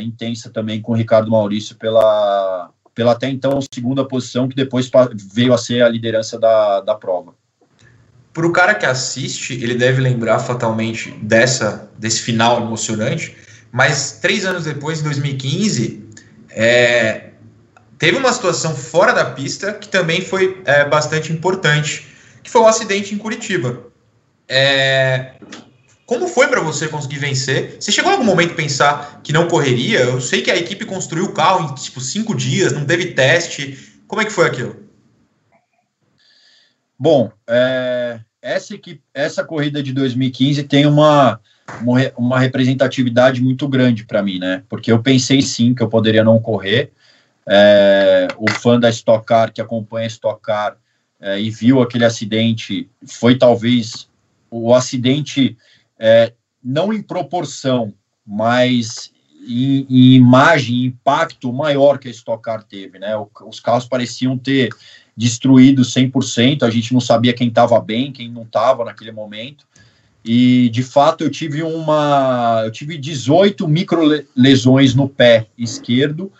intensa 0.00 0.50
também 0.50 0.80
com 0.80 0.92
o 0.92 0.96
Ricardo 0.96 1.30
Maurício 1.30 1.76
pela, 1.76 2.70
pela 2.94 3.12
até 3.12 3.28
então 3.28 3.58
segunda 3.72 4.04
posição, 4.04 4.48
que 4.48 4.54
depois 4.54 4.90
veio 5.32 5.52
a 5.52 5.58
ser 5.58 5.82
a 5.82 5.88
liderança 5.88 6.38
da, 6.38 6.80
da 6.80 6.94
prova. 6.94 7.34
Para 8.32 8.46
o 8.46 8.52
cara 8.52 8.74
que 8.74 8.86
assiste, 8.86 9.54
ele 9.54 9.74
deve 9.74 10.00
lembrar 10.00 10.38
fatalmente 10.38 11.10
dessa 11.20 11.90
desse 11.98 12.22
final 12.22 12.62
emocionante, 12.62 13.36
mas 13.72 14.18
três 14.20 14.44
anos 14.46 14.64
depois, 14.64 15.00
em 15.00 15.04
2015, 15.04 16.08
é, 16.50 17.30
teve 17.98 18.16
uma 18.16 18.32
situação 18.32 18.74
fora 18.74 19.12
da 19.12 19.24
pista 19.24 19.72
que 19.72 19.88
também 19.88 20.20
foi 20.20 20.62
é, 20.64 20.84
bastante 20.84 21.32
importante, 21.32 22.06
que 22.42 22.50
foi 22.50 22.60
o 22.60 22.64
um 22.64 22.68
acidente 22.68 23.14
em 23.14 23.18
Curitiba. 23.18 23.86
É, 24.48 25.34
como 26.10 26.26
foi 26.26 26.48
para 26.48 26.60
você 26.60 26.88
conseguir 26.88 27.18
vencer? 27.18 27.76
Você 27.78 27.92
chegou 27.92 28.10
em 28.10 28.14
algum 28.14 28.26
momento 28.26 28.50
a 28.50 28.56
pensar 28.56 29.20
que 29.22 29.32
não 29.32 29.46
correria? 29.46 30.00
Eu 30.00 30.20
sei 30.20 30.42
que 30.42 30.50
a 30.50 30.56
equipe 30.56 30.84
construiu 30.84 31.26
o 31.26 31.32
carro 31.32 31.70
em 31.70 31.74
tipo 31.76 32.00
cinco 32.00 32.34
dias, 32.34 32.72
não 32.72 32.84
teve 32.84 33.12
teste. 33.12 33.78
Como 34.08 34.20
é 34.20 34.24
que 34.24 34.32
foi 34.32 34.48
aquilo? 34.48 34.74
Bom, 36.98 37.30
é, 37.48 38.18
essa, 38.42 38.74
equipe, 38.74 39.00
essa 39.14 39.44
corrida 39.44 39.80
de 39.80 39.92
2015 39.92 40.64
tem 40.64 40.84
uma, 40.84 41.40
uma 42.16 42.40
representatividade 42.40 43.40
muito 43.40 43.68
grande 43.68 44.04
para 44.04 44.20
mim, 44.20 44.40
né? 44.40 44.64
Porque 44.68 44.90
eu 44.90 45.00
pensei 45.00 45.40
sim 45.40 45.72
que 45.72 45.82
eu 45.82 45.88
poderia 45.88 46.24
não 46.24 46.40
correr. 46.40 46.90
É, 47.46 48.26
o 48.36 48.50
fã 48.50 48.80
da 48.80 48.90
Stock 48.90 49.24
Car 49.24 49.52
que 49.52 49.60
acompanha 49.60 50.06
a 50.06 50.08
Stock 50.08 50.42
Car 50.42 50.76
é, 51.20 51.40
e 51.40 51.50
viu 51.50 51.82
aquele 51.82 52.04
acidente 52.04 52.88
foi 53.06 53.36
talvez 53.36 54.08
o 54.50 54.74
acidente 54.74 55.56
é, 55.98 56.32
não 56.62 56.92
em 56.92 57.02
proporção, 57.02 57.92
mas 58.26 59.12
em, 59.46 59.86
em, 59.88 60.14
imagem, 60.14 60.84
impacto 60.84 61.52
maior 61.52 61.98
que 61.98 62.08
a 62.08 62.10
Stock 62.10 62.42
Car 62.42 62.62
teve, 62.62 62.98
né? 62.98 63.16
O, 63.16 63.28
os 63.46 63.60
carros 63.60 63.86
pareciam 63.86 64.36
ter 64.36 64.70
destruído 65.16 65.82
100%, 65.82 66.62
a 66.62 66.70
gente 66.70 66.92
não 66.92 67.00
sabia 67.00 67.34
quem 67.34 67.48
estava 67.48 67.78
bem, 67.80 68.12
quem 68.12 68.30
não 68.30 68.42
estava 68.42 68.84
naquele 68.84 69.12
momento. 69.12 69.66
E 70.24 70.68
de 70.70 70.82
fato 70.82 71.24
eu 71.24 71.30
tive 71.30 71.62
uma, 71.62 72.62
eu 72.64 72.70
tive 72.70 72.98
18 72.98 73.66
micro 73.66 74.02
lesões 74.36 74.94
no 74.94 75.08
pé 75.08 75.46
esquerdo, 75.56 76.30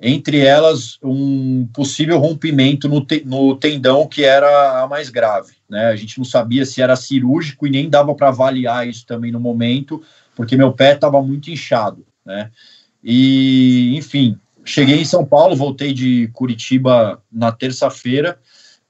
entre 0.00 0.38
elas 0.38 0.98
um 1.02 1.68
possível 1.74 2.18
rompimento 2.18 2.88
no, 2.88 3.04
te, 3.04 3.22
no 3.24 3.54
tendão 3.54 4.06
que 4.06 4.24
era 4.24 4.82
a 4.82 4.88
mais 4.88 5.10
grave. 5.10 5.52
Né? 5.68 5.86
A 5.86 5.96
gente 5.96 6.16
não 6.16 6.24
sabia 6.24 6.64
se 6.64 6.80
era 6.80 6.96
cirúrgico 6.96 7.66
e 7.66 7.70
nem 7.70 7.90
dava 7.90 8.14
para 8.14 8.28
avaliar 8.28 8.88
isso 8.88 9.04
também 9.04 9.30
no 9.30 9.38
momento, 9.38 10.02
porque 10.34 10.56
meu 10.56 10.72
pé 10.72 10.94
estava 10.94 11.20
muito 11.22 11.50
inchado. 11.50 12.06
Né? 12.24 12.50
E, 13.04 13.94
enfim, 13.94 14.38
cheguei 14.64 15.00
em 15.00 15.04
São 15.04 15.24
Paulo, 15.24 15.54
voltei 15.54 15.92
de 15.92 16.28
Curitiba 16.32 17.22
na 17.30 17.52
terça-feira. 17.52 18.38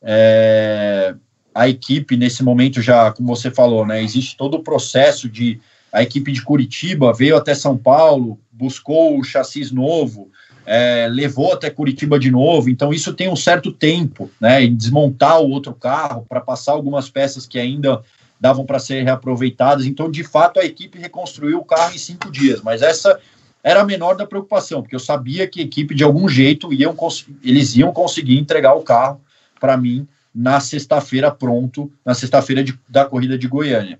É, 0.01 1.15
a 1.55 1.69
equipe, 1.69 2.17
nesse 2.17 2.45
momento, 2.45 2.81
já, 2.81 3.13
como 3.13 3.35
você 3.35 3.51
falou, 3.51 3.85
né, 3.85 4.03
existe 4.03 4.37
todo 4.37 4.55
o 4.57 4.63
processo 4.63 5.29
de. 5.29 5.61
A 5.93 6.05
equipe 6.05 6.31
de 6.31 6.41
Curitiba 6.41 7.13
veio 7.13 7.37
até 7.37 7.53
São 7.53 7.77
Paulo, 7.77 8.39
buscou 8.53 9.19
o 9.19 9.25
chassi 9.25 9.75
novo, 9.75 10.31
é, 10.67 11.09
levou 11.11 11.53
até 11.53 11.71
Curitiba 11.71 12.19
de 12.19 12.31
novo, 12.31 12.69
então 12.69 12.93
isso 12.93 13.13
tem 13.13 13.29
um 13.29 13.37
certo 13.37 13.73
tempo, 13.73 14.31
né? 14.41 14.63
Em 14.63 14.75
desmontar 14.75 15.41
o 15.41 15.51
outro 15.51 15.75
carro 15.75 16.25
para 16.29 16.41
passar 16.41 16.73
algumas 16.73 17.09
peças 17.09 17.47
que 17.47 17.59
ainda 17.59 18.03
davam 18.41 18.65
para 18.65 18.79
ser 18.79 19.03
reaproveitadas. 19.03 19.85
Então, 19.85 20.11
de 20.11 20.25
fato, 20.25 20.61
a 20.61 20.65
equipe 20.65 20.99
reconstruiu 20.99 21.59
o 21.59 21.65
carro 21.65 21.95
em 21.95 21.99
cinco 21.99 22.31
dias, 22.31 22.63
mas 22.63 22.83
essa 22.83 23.19
era 23.63 23.83
a 23.83 23.85
menor 23.85 24.17
da 24.17 24.27
preocupação, 24.27 24.81
porque 24.81 24.95
eu 24.95 25.01
sabia 25.01 25.47
que 25.47 25.61
a 25.61 25.65
equipe, 25.65 25.95
de 25.95 26.03
algum 26.03 26.29
jeito, 26.29 26.73
iam 26.73 26.97
eles 27.43 27.77
iam 27.77 27.93
conseguir 27.93 28.39
entregar 28.39 28.75
o 28.75 28.83
carro 28.83 29.21
para 29.61 29.77
mim 29.77 30.09
na 30.35 30.61
sexta-feira 30.61 31.31
pronto, 31.31 31.93
na 32.05 32.15
sexta-feira 32.15 32.65
da 32.89 33.05
corrida 33.05 33.37
de 33.37 33.47
Goiânia. 33.47 33.99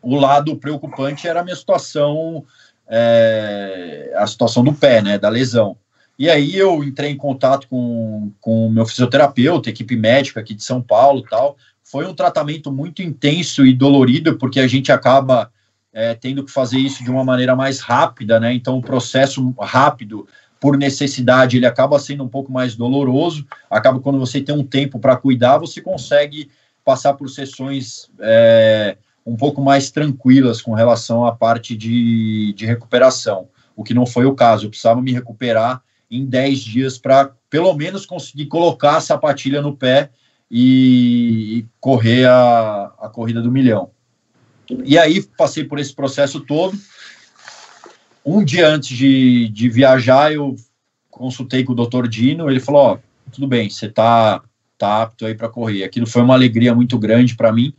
O 0.00 0.14
lado 0.14 0.54
preocupante 0.56 1.26
era 1.26 1.40
a 1.40 1.42
minha 1.42 1.56
situação, 1.56 2.44
é, 2.88 4.12
a 4.16 4.26
situação 4.26 4.62
do 4.62 4.72
pé, 4.72 5.02
né, 5.02 5.18
da 5.18 5.28
lesão. 5.28 5.76
E 6.18 6.30
aí 6.30 6.56
eu 6.56 6.82
entrei 6.82 7.10
em 7.10 7.16
contato 7.16 7.68
com 7.68 8.32
o 8.42 8.70
meu 8.70 8.86
fisioterapeuta, 8.86 9.68
equipe 9.68 9.96
médica 9.96 10.40
aqui 10.40 10.54
de 10.54 10.62
São 10.62 10.80
Paulo 10.80 11.22
tal. 11.28 11.56
Foi 11.84 12.06
um 12.06 12.14
tratamento 12.14 12.72
muito 12.72 13.02
intenso 13.02 13.66
e 13.66 13.74
dolorido, 13.74 14.38
porque 14.38 14.58
a 14.58 14.66
gente 14.66 14.90
acaba 14.90 15.50
é, 15.92 16.14
tendo 16.14 16.44
que 16.44 16.50
fazer 16.50 16.78
isso 16.78 17.04
de 17.04 17.10
uma 17.10 17.24
maneira 17.24 17.54
mais 17.54 17.80
rápida, 17.80 18.40
né? 18.40 18.52
Então 18.52 18.78
o 18.78 18.82
processo 18.82 19.54
rápido, 19.60 20.26
por 20.58 20.76
necessidade, 20.78 21.58
ele 21.58 21.66
acaba 21.66 21.98
sendo 21.98 22.24
um 22.24 22.28
pouco 22.28 22.50
mais 22.50 22.74
doloroso. 22.74 23.46
Acaba 23.70 24.00
quando 24.00 24.18
você 24.18 24.40
tem 24.40 24.54
um 24.54 24.64
tempo 24.64 24.98
para 24.98 25.16
cuidar, 25.16 25.58
você 25.58 25.80
consegue 25.80 26.50
passar 26.84 27.14
por 27.14 27.28
sessões 27.28 28.10
é, 28.20 28.96
um 29.26 29.36
pouco 29.36 29.60
mais 29.60 29.90
tranquilas 29.90 30.62
com 30.62 30.72
relação 30.72 31.26
à 31.26 31.34
parte 31.34 31.76
de, 31.76 32.52
de 32.54 32.64
recuperação, 32.64 33.48
o 33.74 33.82
que 33.82 33.92
não 33.92 34.06
foi 34.06 34.24
o 34.24 34.34
caso. 34.34 34.66
Eu 34.66 34.70
precisava 34.70 35.02
me 35.02 35.12
recuperar 35.12 35.82
em 36.08 36.24
10 36.24 36.60
dias 36.60 36.98
para 36.98 37.32
pelo 37.50 37.74
menos 37.74 38.06
conseguir 38.06 38.46
colocar 38.46 38.96
a 38.96 39.00
sapatilha 39.00 39.60
no 39.60 39.76
pé 39.76 40.10
e, 40.48 41.58
e 41.58 41.66
correr 41.80 42.26
a, 42.26 42.92
a 43.00 43.08
corrida 43.08 43.42
do 43.42 43.50
milhão. 43.50 43.90
E 44.84 44.98
aí 44.98 45.22
passei 45.36 45.64
por 45.64 45.78
esse 45.78 45.92
processo 45.92 46.40
todo. 46.40 46.78
Um 48.24 48.44
dia 48.44 48.68
antes 48.68 48.96
de, 48.96 49.48
de 49.48 49.68
viajar, 49.68 50.32
eu 50.32 50.56
consultei 51.10 51.64
com 51.64 51.72
o 51.72 51.76
doutor 51.76 52.08
Dino, 52.08 52.50
ele 52.50 52.60
falou, 52.60 52.82
ó, 52.82 52.98
tudo 53.32 53.46
bem, 53.46 53.70
você 53.70 53.88
tá, 53.88 54.42
tá 54.76 55.02
apto 55.02 55.26
aí 55.26 55.34
para 55.34 55.48
correr. 55.48 55.84
Aquilo 55.84 56.06
foi 56.06 56.22
uma 56.22 56.34
alegria 56.34 56.74
muito 56.74 56.98
grande 56.98 57.36
para 57.36 57.52
mim, 57.52 57.72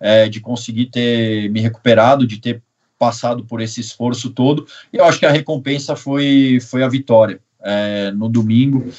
é, 0.00 0.28
de 0.28 0.40
conseguir 0.40 0.86
ter 0.86 1.50
me 1.50 1.60
recuperado, 1.60 2.26
de 2.26 2.38
ter 2.38 2.62
passado 2.98 3.44
por 3.44 3.60
esse 3.60 3.80
esforço 3.80 4.30
todo, 4.30 4.66
e 4.92 4.96
eu 4.96 5.04
acho 5.04 5.18
que 5.18 5.26
a 5.26 5.30
recompensa 5.30 5.94
foi, 5.94 6.58
foi 6.60 6.82
a 6.82 6.88
vitória 6.88 7.40
é, 7.60 8.10
no 8.12 8.28
domingo, 8.28 8.90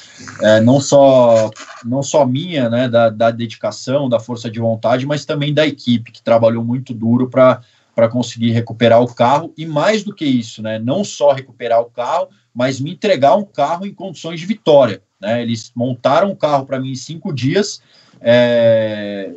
é, 0.42 0.60
não 0.60 0.80
só 0.80 1.50
não 1.84 2.02
só 2.02 2.26
minha, 2.26 2.68
né, 2.68 2.88
da, 2.88 3.08
da, 3.08 3.30
dedicação, 3.30 4.08
da 4.08 4.20
força 4.20 4.50
de 4.50 4.60
vontade, 4.60 5.06
mas 5.06 5.24
também 5.24 5.52
da 5.52 5.66
equipe 5.66 6.12
que 6.12 6.22
trabalhou 6.22 6.64
muito 6.64 6.92
duro 6.94 7.28
para 7.28 7.62
para 7.92 8.08
conseguir 8.08 8.52
recuperar 8.52 9.02
o 9.02 9.12
carro. 9.12 9.52
E 9.58 9.66
mais 9.66 10.02
do 10.02 10.14
que 10.14 10.24
isso, 10.24 10.62
né, 10.62 10.78
não 10.78 11.04
só 11.04 11.32
recuperar 11.32 11.80
o 11.80 11.90
carro, 11.90 12.28
mas 12.54 12.80
me 12.80 12.92
entregar 12.92 13.36
um 13.36 13.44
carro 13.44 13.84
em 13.84 13.92
condições 13.92 14.40
de 14.40 14.46
vitória, 14.46 15.02
né? 15.20 15.42
Eles 15.42 15.70
montaram 15.74 16.30
um 16.30 16.34
carro 16.34 16.64
para 16.64 16.80
mim 16.80 16.92
em 16.92 16.96
cinco 16.96 17.32
dias, 17.32 17.82
é, 18.20 19.32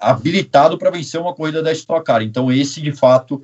habilitado 0.00 0.78
para 0.78 0.90
vencer 0.90 1.20
uma 1.20 1.34
corrida 1.34 1.62
da 1.62 1.72
Stock 1.72 2.04
Car. 2.04 2.22
Então 2.22 2.50
esse 2.50 2.80
de 2.80 2.92
fato 2.92 3.42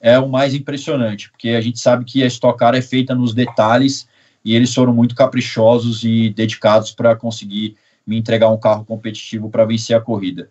é 0.00 0.18
o 0.18 0.28
mais 0.28 0.54
impressionante, 0.54 1.30
porque 1.30 1.50
a 1.50 1.60
gente 1.60 1.78
sabe 1.78 2.04
que 2.04 2.22
a 2.22 2.26
Stock 2.26 2.58
Car 2.58 2.74
é 2.74 2.82
feita 2.82 3.14
nos 3.14 3.34
detalhes 3.34 4.08
e 4.44 4.54
eles 4.54 4.72
foram 4.72 4.94
muito 4.94 5.14
caprichosos 5.14 6.04
e 6.04 6.30
dedicados 6.30 6.92
para 6.92 7.14
conseguir 7.14 7.76
me 8.06 8.16
entregar 8.16 8.48
um 8.48 8.58
carro 8.58 8.84
competitivo 8.84 9.50
para 9.50 9.66
vencer 9.66 9.94
a 9.94 10.00
corrida. 10.00 10.48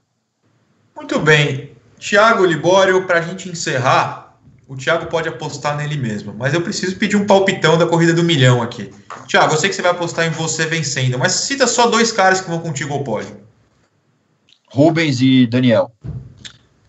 Muito 0.95 1.19
bem. 1.19 1.71
Tiago 1.97 2.45
Libório, 2.45 3.07
para 3.07 3.19
a 3.19 3.21
gente 3.21 3.49
encerrar, 3.49 4.37
o 4.67 4.75
Thiago 4.75 5.07
pode 5.07 5.27
apostar 5.27 5.75
nele 5.75 5.97
mesmo, 5.97 6.33
mas 6.37 6.53
eu 6.53 6.61
preciso 6.61 6.97
pedir 6.97 7.15
um 7.15 7.25
palpitão 7.25 7.77
da 7.77 7.87
corrida 7.87 8.13
do 8.13 8.23
milhão 8.23 8.61
aqui. 8.61 8.91
Thiago, 9.27 9.53
eu 9.53 9.57
sei 9.57 9.69
que 9.69 9.75
você 9.75 9.81
vai 9.81 9.91
apostar 9.91 10.27
em 10.27 10.29
você 10.29 10.65
vencendo, 10.65 11.17
mas 11.17 11.31
cita 11.31 11.65
só 11.65 11.87
dois 11.87 12.11
caras 12.11 12.41
que 12.41 12.49
vão 12.49 12.59
contigo 12.59 12.93
ao 12.93 13.03
pódio. 13.03 13.46
Rubens 14.77 15.21
e 15.21 15.47
Daniel. 15.47 15.91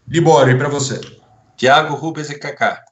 Libório, 0.06 0.54
e 0.54 0.58
para 0.58 0.68
você? 0.68 1.00
Tiago, 1.56 1.94
Rubens 1.94 2.28
e 2.28 2.38
Kaká. 2.38 2.84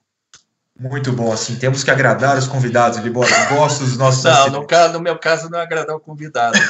Muito 0.80 1.12
bom, 1.12 1.30
assim, 1.30 1.56
temos 1.56 1.84
que 1.84 1.90
agradar 1.90 2.38
os 2.38 2.48
convidados, 2.48 2.98
Libório. 3.00 3.30
Gosto 3.50 3.84
dos 3.84 3.98
nossos 3.98 4.24
Não, 4.24 4.48
no, 4.48 4.66
caso, 4.66 4.94
no 4.94 5.00
meu 5.00 5.18
caso, 5.18 5.50
não 5.50 5.58
é 5.58 5.62
agradar 5.62 5.94
o 5.96 6.00
convidado. 6.00 6.56
Né? 6.56 6.64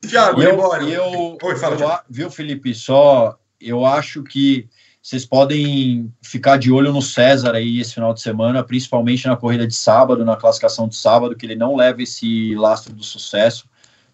Tiago, 0.08 0.40
Libório. 0.40 0.88
Eu, 0.88 1.36
Oi, 1.42 1.56
fala, 1.56 1.74
eu, 1.74 1.98
viu, 2.08 2.30
Felipe, 2.30 2.72
só 2.72 3.36
eu 3.60 3.84
acho 3.84 4.22
que 4.22 4.68
vocês 5.02 5.26
podem 5.26 6.14
ficar 6.22 6.56
de 6.56 6.70
olho 6.70 6.92
no 6.92 7.02
César 7.02 7.56
aí 7.56 7.80
esse 7.80 7.94
final 7.94 8.14
de 8.14 8.20
semana, 8.20 8.62
principalmente 8.62 9.26
na 9.26 9.36
corrida 9.36 9.66
de 9.66 9.74
sábado, 9.74 10.24
na 10.24 10.36
classificação 10.36 10.86
de 10.86 10.94
sábado, 10.94 11.34
que 11.34 11.44
ele 11.44 11.56
não 11.56 11.74
leva 11.74 12.00
esse 12.00 12.54
lastro 12.54 12.92
do 12.92 13.02
sucesso. 13.02 13.68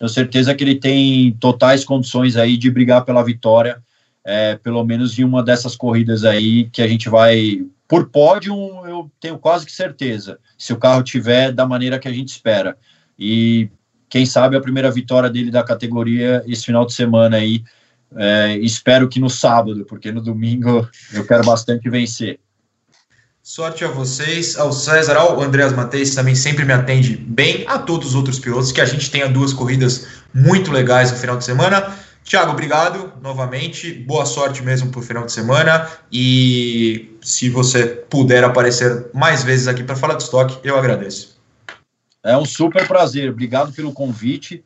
Tenho 0.04 0.08
certeza 0.08 0.54
que 0.54 0.62
ele 0.62 0.74
tem 0.74 1.32
totais 1.40 1.82
condições 1.82 2.36
aí 2.36 2.58
de 2.58 2.70
brigar 2.70 3.06
pela 3.06 3.24
vitória 3.24 3.82
é, 4.22 4.56
pelo 4.56 4.84
menos 4.84 5.18
em 5.18 5.24
uma 5.24 5.42
dessas 5.42 5.74
corridas 5.74 6.24
aí 6.24 6.68
que 6.70 6.82
a 6.82 6.88
gente 6.88 7.08
vai 7.08 7.64
por 7.88 8.10
pódio, 8.10 8.54
eu 8.86 9.10
tenho 9.20 9.38
quase 9.38 9.64
que 9.64 9.72
certeza, 9.72 10.38
se 10.58 10.72
o 10.72 10.78
carro 10.78 11.02
tiver 11.02 11.52
da 11.52 11.66
maneira 11.66 11.98
que 11.98 12.08
a 12.08 12.12
gente 12.12 12.28
espera. 12.28 12.76
E 13.18 13.70
quem 14.08 14.26
sabe 14.26 14.56
a 14.56 14.60
primeira 14.60 14.90
vitória 14.90 15.30
dele 15.30 15.50
da 15.50 15.62
categoria 15.62 16.42
esse 16.46 16.64
final 16.64 16.84
de 16.84 16.92
semana 16.92 17.36
aí. 17.36 17.62
É, 18.16 18.58
espero 18.58 19.08
que 19.08 19.18
no 19.18 19.28
sábado, 19.28 19.84
porque 19.86 20.12
no 20.12 20.20
domingo 20.20 20.88
eu 21.12 21.26
quero 21.26 21.44
bastante 21.44 21.88
vencer. 21.88 22.38
Sorte 23.46 23.84
a 23.84 23.88
vocês, 23.88 24.56
ao 24.56 24.72
César, 24.72 25.18
ao 25.18 25.38
Andreas 25.38 25.70
Mateis, 25.70 26.14
também 26.14 26.34
sempre 26.34 26.64
me 26.64 26.72
atende 26.72 27.14
bem, 27.14 27.62
a 27.68 27.78
todos 27.78 28.08
os 28.08 28.14
outros 28.14 28.38
pilotos, 28.38 28.72
que 28.72 28.80
a 28.80 28.86
gente 28.86 29.10
tenha 29.10 29.28
duas 29.28 29.52
corridas 29.52 30.06
muito 30.32 30.72
legais 30.72 31.12
no 31.12 31.18
final 31.18 31.36
de 31.36 31.44
semana. 31.44 31.94
Tiago, 32.24 32.52
obrigado 32.52 33.12
novamente. 33.20 33.92
Boa 33.92 34.24
sorte 34.24 34.62
mesmo 34.62 34.90
para 34.90 34.98
o 34.98 35.02
final 35.02 35.26
de 35.26 35.32
semana. 35.32 35.86
E 36.10 37.18
se 37.20 37.50
você 37.50 37.84
puder 37.84 38.42
aparecer 38.44 39.10
mais 39.12 39.44
vezes 39.44 39.68
aqui 39.68 39.84
para 39.84 39.94
falar 39.94 40.14
de 40.14 40.22
estoque, 40.22 40.58
eu 40.66 40.78
agradeço. 40.78 41.38
É 42.22 42.34
um 42.38 42.46
super 42.46 42.88
prazer. 42.88 43.28
Obrigado 43.28 43.74
pelo 43.74 43.92
convite. 43.92 44.64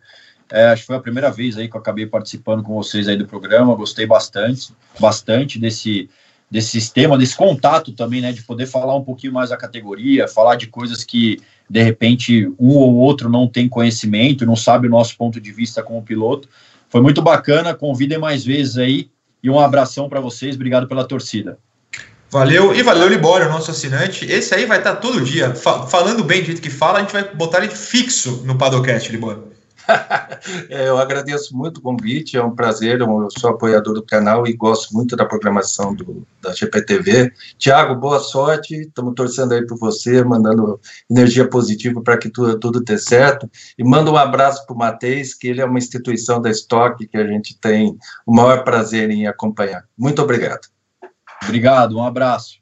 É, 0.49 0.69
acho 0.69 0.83
que 0.83 0.87
foi 0.87 0.97
a 0.97 1.01
primeira 1.01 1.33
vez 1.33 1.59
aí 1.59 1.69
que 1.69 1.77
eu 1.77 1.81
acabei 1.81 2.07
participando 2.07 2.63
com 2.63 2.75
vocês 2.75 3.09
aí 3.09 3.17
do 3.17 3.27
programa. 3.27 3.75
Gostei 3.75 4.07
bastante, 4.07 4.73
bastante 5.01 5.59
desse, 5.59 6.09
desse 6.51 6.69
sistema, 6.71 7.19
desse 7.19 7.37
contato 7.37 7.93
também, 7.93 8.21
né? 8.21 8.33
De 8.33 8.43
poder 8.43 8.67
falar 8.67 8.97
um 8.97 9.05
pouquinho 9.05 9.33
mais 9.33 9.51
da 9.51 9.57
categoria, 9.57 10.29
falar 10.29 10.57
de 10.57 10.67
coisas 10.67 11.05
que 11.05 11.39
de 11.69 11.83
repente 11.83 12.51
um 12.59 12.71
ou 12.71 12.95
outro 12.97 13.29
não 13.29 13.47
tem 13.47 13.69
conhecimento, 13.69 14.47
não 14.47 14.57
sabe 14.57 14.87
o 14.87 14.91
nosso 14.91 15.17
ponto 15.17 15.41
de 15.41 15.53
vista 15.53 15.83
como 15.83 16.03
piloto. 16.03 16.49
Foi 16.89 17.03
muito 17.03 17.21
bacana, 17.21 17.75
convidem 17.75 18.19
mais 18.19 18.45
vezes 18.45 18.79
aí 18.79 19.11
e 19.43 19.51
um 19.51 19.61
abração 19.61 20.09
para 20.09 20.21
vocês, 20.21 20.55
obrigado 20.55 20.89
pela 20.89 21.05
torcida. 21.05 21.59
Valeu, 22.31 22.75
e 22.75 22.83
valeu, 22.83 23.09
Libório, 23.09 23.49
nosso 23.49 23.71
assinante. 23.71 24.31
Esse 24.31 24.55
aí 24.55 24.67
vai 24.67 24.79
estar 24.79 24.97
todo 24.97 25.23
dia, 25.23 25.55
fa 25.55 25.87
falando 25.87 26.23
bem 26.23 26.41
do 26.41 26.47
jeito 26.47 26.61
que 26.61 26.69
fala, 26.69 26.99
a 26.99 27.01
gente 27.01 27.13
vai 27.13 27.25
botar 27.35 27.63
ele 27.63 27.75
fixo 27.75 28.43
no 28.45 28.57
Padocast, 28.57 29.11
Libório. 29.11 29.45
É, 30.71 30.89
eu 30.89 30.99
agradeço 30.99 31.57
muito 31.57 31.79
o 31.79 31.83
convite, 31.83 32.37
é 32.37 32.43
um 32.43 32.55
prazer, 32.55 33.01
eu 33.01 33.29
sou 33.39 33.51
apoiador 33.51 33.95
do 33.95 34.03
canal 34.03 34.47
e 34.47 34.53
gosto 34.53 34.95
muito 34.95 35.17
da 35.17 35.25
programação 35.25 35.95
do, 35.95 36.27
da 36.41 36.53
GPTV. 36.53 37.33
Tiago, 37.59 37.95
boa 37.97 38.21
sorte, 38.21 38.75
estamos 38.75 39.15
torcendo 39.15 39.53
aí 39.53 39.67
por 39.67 39.79
você, 39.79 40.23
mandando 40.23 40.81
energia 41.11 41.49
positiva 41.49 42.01
para 42.01 42.17
que 42.17 42.31
tudo, 42.31 42.59
tudo 42.59 42.81
dê 42.81 42.99
certo. 42.99 43.51
E 43.77 43.85
manda 43.85 44.11
um 44.11 44.17
abraço 44.17 44.65
para 44.67 44.75
o 44.75 44.79
Matheus, 44.79 45.35
que 45.35 45.49
ele 45.49 45.61
é 45.61 45.65
uma 45.65 45.79
instituição 45.79 46.41
da 46.41 46.51
Stock 46.51 47.07
que 47.07 47.17
a 47.17 47.27
gente 47.27 47.59
tem 47.59 47.99
o 48.25 48.35
maior 48.35 48.63
prazer 48.65 49.11
em 49.11 49.27
acompanhar. 49.27 49.85
Muito 49.97 50.23
obrigado. 50.23 50.69
Obrigado, 51.43 51.97
um 51.97 52.05
abraço. 52.05 52.59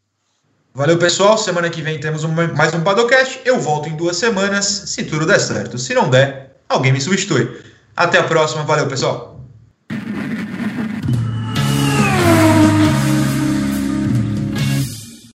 Valeu, 0.77 0.99
pessoal. 0.99 1.39
Semana 1.39 1.70
que 1.70 1.81
vem 1.81 1.99
temos 1.99 2.22
um, 2.22 2.31
mais 2.55 2.74
um 2.74 2.83
Padocast. 2.83 3.41
Eu 3.47 3.59
volto 3.59 3.89
em 3.89 3.97
duas 3.97 4.18
semanas, 4.18 4.66
se 4.66 5.05
tudo 5.05 5.24
der 5.24 5.41
certo. 5.41 5.79
Se 5.79 5.95
não 5.95 6.11
der, 6.11 6.45
alguém 6.69 6.93
me 6.93 7.01
substitui. 7.01 7.62
Até 7.97 8.19
a 8.19 8.25
próxima, 8.25 8.64
valeu 8.64 8.87
pessoal! 8.87 9.36